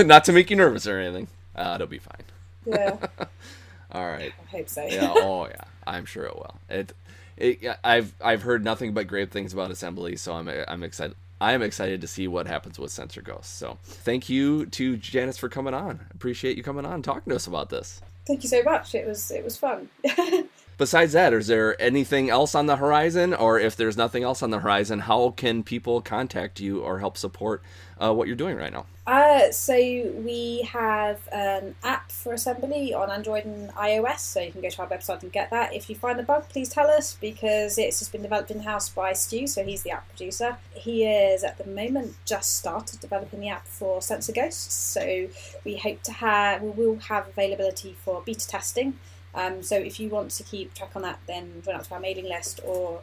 not 0.06 0.24
to 0.24 0.32
make 0.32 0.50
you 0.50 0.56
nervous 0.56 0.86
or 0.86 0.98
anything. 0.98 1.28
Uh, 1.56 1.72
it'll 1.74 1.86
be 1.86 1.98
fine. 1.98 2.22
Yeah. 2.66 2.96
All 3.92 4.06
right. 4.06 4.32
I 4.46 4.56
hope 4.56 4.68
so. 4.68 4.84
yeah. 4.86 5.12
Oh 5.14 5.46
yeah. 5.46 5.56
I'm 5.86 6.04
sure 6.04 6.24
it 6.24 6.34
will. 6.34 6.54
It. 6.68 6.92
It, 7.36 7.66
I've 7.82 8.14
I've 8.22 8.42
heard 8.42 8.62
nothing 8.62 8.94
but 8.94 9.08
great 9.08 9.32
things 9.32 9.52
about 9.52 9.72
assembly, 9.72 10.14
so 10.16 10.34
I'm 10.34 10.48
I'm 10.68 10.84
excited. 10.84 11.16
I 11.44 11.52
am 11.52 11.60
excited 11.60 12.00
to 12.00 12.06
see 12.06 12.26
what 12.26 12.46
happens 12.46 12.78
with 12.78 12.90
Sensor 12.90 13.20
Ghost. 13.20 13.58
So 13.58 13.76
thank 13.84 14.30
you 14.30 14.64
to 14.64 14.96
Janice 14.96 15.36
for 15.36 15.50
coming 15.50 15.74
on. 15.74 16.00
Appreciate 16.14 16.56
you 16.56 16.62
coming 16.62 16.86
on 16.86 17.02
talking 17.02 17.30
to 17.32 17.36
us 17.36 17.46
about 17.46 17.68
this. 17.68 18.00
Thank 18.26 18.44
you 18.44 18.48
so 18.48 18.62
much. 18.62 18.94
It 18.94 19.06
was 19.06 19.30
it 19.30 19.44
was 19.44 19.54
fun. 19.54 19.90
Besides 20.78 21.12
that, 21.12 21.34
is 21.34 21.46
there 21.46 21.80
anything 21.80 22.30
else 22.30 22.54
on 22.54 22.64
the 22.64 22.76
horizon, 22.76 23.34
or 23.34 23.60
if 23.60 23.76
there's 23.76 23.96
nothing 23.96 24.22
else 24.22 24.42
on 24.42 24.50
the 24.50 24.60
horizon, 24.60 25.00
how 25.00 25.30
can 25.32 25.62
people 25.62 26.00
contact 26.00 26.60
you 26.60 26.80
or 26.80 26.98
help 26.98 27.18
support 27.18 27.62
uh, 27.98 28.12
what 28.12 28.26
you're 28.26 28.36
doing 28.36 28.56
right 28.56 28.72
now? 28.72 28.86
Uh, 29.06 29.50
so 29.50 29.74
we 29.74 30.62
have 30.62 31.28
an 31.30 31.74
app 31.84 32.10
for 32.10 32.32
assembly 32.32 32.94
on 32.94 33.10
Android 33.10 33.44
and 33.44 33.70
iOS, 33.72 34.20
so 34.20 34.40
you 34.40 34.50
can 34.50 34.62
go 34.62 34.70
to 34.70 34.82
our 34.82 34.88
website 34.88 35.22
and 35.22 35.30
get 35.30 35.50
that. 35.50 35.74
If 35.74 35.90
you 35.90 35.96
find 35.96 36.18
a 36.18 36.22
bug, 36.22 36.48
please 36.48 36.70
tell 36.70 36.88
us 36.88 37.16
because 37.20 37.76
it's 37.76 37.98
just 37.98 38.12
been 38.12 38.22
developed 38.22 38.50
in 38.50 38.60
house 38.60 38.88
by 38.88 39.12
Stu, 39.12 39.46
so 39.46 39.62
he's 39.62 39.82
the 39.82 39.90
app 39.90 40.08
producer. 40.08 40.56
He 40.72 41.04
is 41.04 41.44
at 41.44 41.58
the 41.58 41.66
moment 41.66 42.16
just 42.24 42.56
started 42.56 43.00
developing 43.00 43.40
the 43.40 43.48
app 43.48 43.66
for 43.66 44.00
Sensor 44.00 44.32
Ghosts, 44.32 44.72
so 44.72 45.28
we 45.64 45.76
hope 45.76 46.02
to 46.04 46.12
have 46.12 46.62
we 46.62 46.70
will 46.70 46.96
have 46.96 47.28
availability 47.28 47.94
for 48.04 48.22
beta 48.24 48.48
testing 48.48 48.98
Um, 49.34 49.62
so 49.62 49.76
if 49.76 49.98
you 49.98 50.08
want 50.08 50.30
to 50.32 50.42
keep 50.44 50.74
track 50.74 50.92
on 50.94 51.02
that, 51.02 51.18
then 51.26 51.62
join 51.64 51.74
up 51.74 51.86
to 51.88 51.94
our 51.94 52.00
mailing 52.00 52.28
list 52.28 52.60
or 52.64 53.02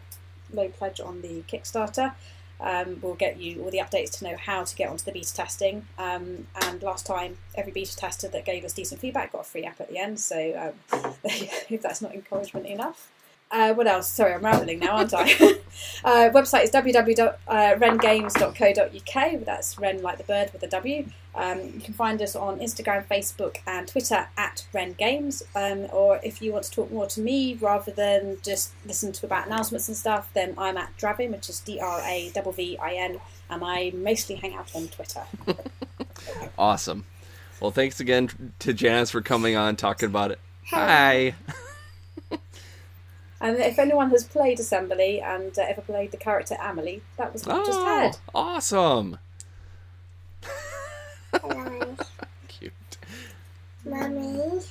low 0.53 0.69
pledge 0.69 0.99
on 0.99 1.21
the 1.21 1.43
Kickstarter. 1.43 2.13
Um, 2.61 2.99
we'll 3.01 3.15
get 3.15 3.39
you 3.39 3.63
all 3.63 3.71
the 3.71 3.79
updates 3.79 4.17
to 4.19 4.23
know 4.23 4.37
how 4.37 4.63
to 4.63 4.75
get 4.75 4.89
onto 4.89 5.03
the 5.03 5.11
beta 5.11 5.33
testing. 5.33 5.85
Um, 5.97 6.47
and 6.63 6.81
last 6.83 7.05
time, 7.05 7.37
every 7.55 7.71
beta 7.71 7.95
tester 7.95 8.27
that 8.29 8.45
gave 8.45 8.63
us 8.63 8.73
decent 8.73 9.01
feedback 9.01 9.31
got 9.31 9.41
a 9.41 9.43
free 9.43 9.63
app 9.63 9.81
at 9.81 9.89
the 9.89 9.97
end. 9.97 10.19
So 10.19 10.73
um, 10.93 11.13
if 11.23 11.81
that's 11.81 12.01
not 12.01 12.13
encouragement 12.13 12.67
enough. 12.67 13.11
Uh, 13.51 13.73
what 13.73 13.85
else? 13.85 14.09
Sorry, 14.09 14.33
I'm 14.33 14.45
rambling 14.45 14.79
now, 14.79 14.95
aren't 14.97 15.13
I? 15.13 15.23
uh, 16.05 16.29
website 16.31 16.63
is 16.63 16.71
www.wrengames.co.uk. 16.71 19.45
That's 19.45 19.77
Wren 19.77 20.01
like 20.01 20.17
the 20.17 20.23
bird 20.23 20.53
with 20.53 20.63
a 20.63 20.67
W. 20.67 21.05
Um, 21.35 21.59
you 21.59 21.81
can 21.81 21.93
find 21.93 22.21
us 22.21 22.33
on 22.35 22.59
Instagram, 22.59 23.05
Facebook, 23.07 23.57
and 23.67 23.89
Twitter 23.89 24.29
at 24.37 24.65
Wren 24.73 24.93
Games. 24.93 25.43
Um, 25.53 25.87
or 25.91 26.21
if 26.23 26.41
you 26.41 26.53
want 26.53 26.63
to 26.65 26.71
talk 26.71 26.89
more 26.91 27.07
to 27.07 27.19
me 27.19 27.55
rather 27.55 27.91
than 27.91 28.37
just 28.41 28.71
listen 28.85 29.11
to 29.11 29.25
about 29.25 29.47
announcements 29.47 29.89
and 29.89 29.97
stuff, 29.97 30.29
then 30.33 30.53
I'm 30.57 30.77
at 30.77 30.95
Dravvin, 30.97 31.31
which 31.31 31.49
is 31.49 31.59
D 31.59 31.77
R 31.79 31.99
A 32.01 32.31
V 32.33 32.41
V 32.55 32.77
I 32.77 32.93
N, 32.93 33.19
and 33.49 33.65
I 33.65 33.91
mostly 33.93 34.35
hang 34.35 34.55
out 34.55 34.73
on 34.73 34.87
Twitter. 34.87 35.23
awesome. 36.57 37.03
Well, 37.59 37.71
thanks 37.71 37.99
again 37.99 38.53
to 38.59 38.73
Janice 38.73 39.11
for 39.11 39.21
coming 39.21 39.57
on 39.57 39.75
talking 39.75 40.07
about 40.07 40.31
it. 40.31 40.39
Hi. 40.69 41.35
And 43.41 43.57
if 43.57 43.79
anyone 43.79 44.11
has 44.11 44.23
played 44.23 44.59
Assembly 44.59 45.19
and 45.19 45.57
uh, 45.57 45.63
ever 45.67 45.81
played 45.81 46.11
the 46.11 46.17
character 46.17 46.55
Amelie, 46.61 47.01
that 47.17 47.33
was 47.33 47.45
what 47.45 47.61
oh, 47.61 47.65
just 47.65 47.79
had. 47.79 48.17
Awesome. 48.35 49.17
Hello. 51.33 51.95
Cute. 52.47 52.73
Mommy. 53.83 54.61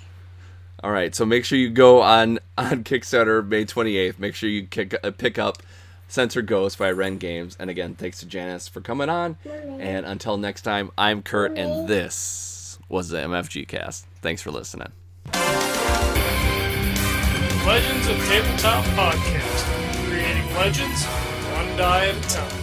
All 0.82 0.92
right, 0.92 1.14
so 1.14 1.26
make 1.26 1.44
sure 1.44 1.58
you 1.58 1.68
go 1.68 2.00
on 2.00 2.38
on 2.56 2.84
Kickstarter 2.84 3.46
May 3.46 3.64
28th. 3.64 4.18
Make 4.20 4.36
sure 4.36 4.48
you 4.48 4.66
kick, 4.66 4.94
uh, 5.02 5.10
pick 5.10 5.38
up 5.38 5.58
Sensor 6.06 6.42
Ghost 6.42 6.78
by 6.78 6.92
Wren 6.92 7.18
Games. 7.18 7.56
And 7.58 7.70
again, 7.70 7.96
thanks 7.96 8.20
to 8.20 8.26
Janice 8.26 8.68
for 8.68 8.80
coming 8.80 9.08
on. 9.08 9.36
Mommy. 9.44 9.82
And 9.82 10.06
until 10.06 10.36
next 10.36 10.62
time, 10.62 10.90
I'm 10.96 11.22
Kurt, 11.22 11.56
Mommy. 11.56 11.62
and 11.62 11.88
this 11.88 12.78
was 12.88 13.08
the 13.08 13.18
MFG 13.18 13.66
Cast. 13.66 14.06
Thanks 14.22 14.42
for 14.42 14.52
listening. 14.52 14.92
Legends 17.66 18.08
of 18.08 18.16
Tabletop 18.26 18.84
Podcast, 18.96 20.08
creating 20.08 20.46
legends 20.54 21.04
one 21.04 21.76
die 21.76 22.08
at 22.08 22.16
a 22.16 22.28
time. 22.28 22.59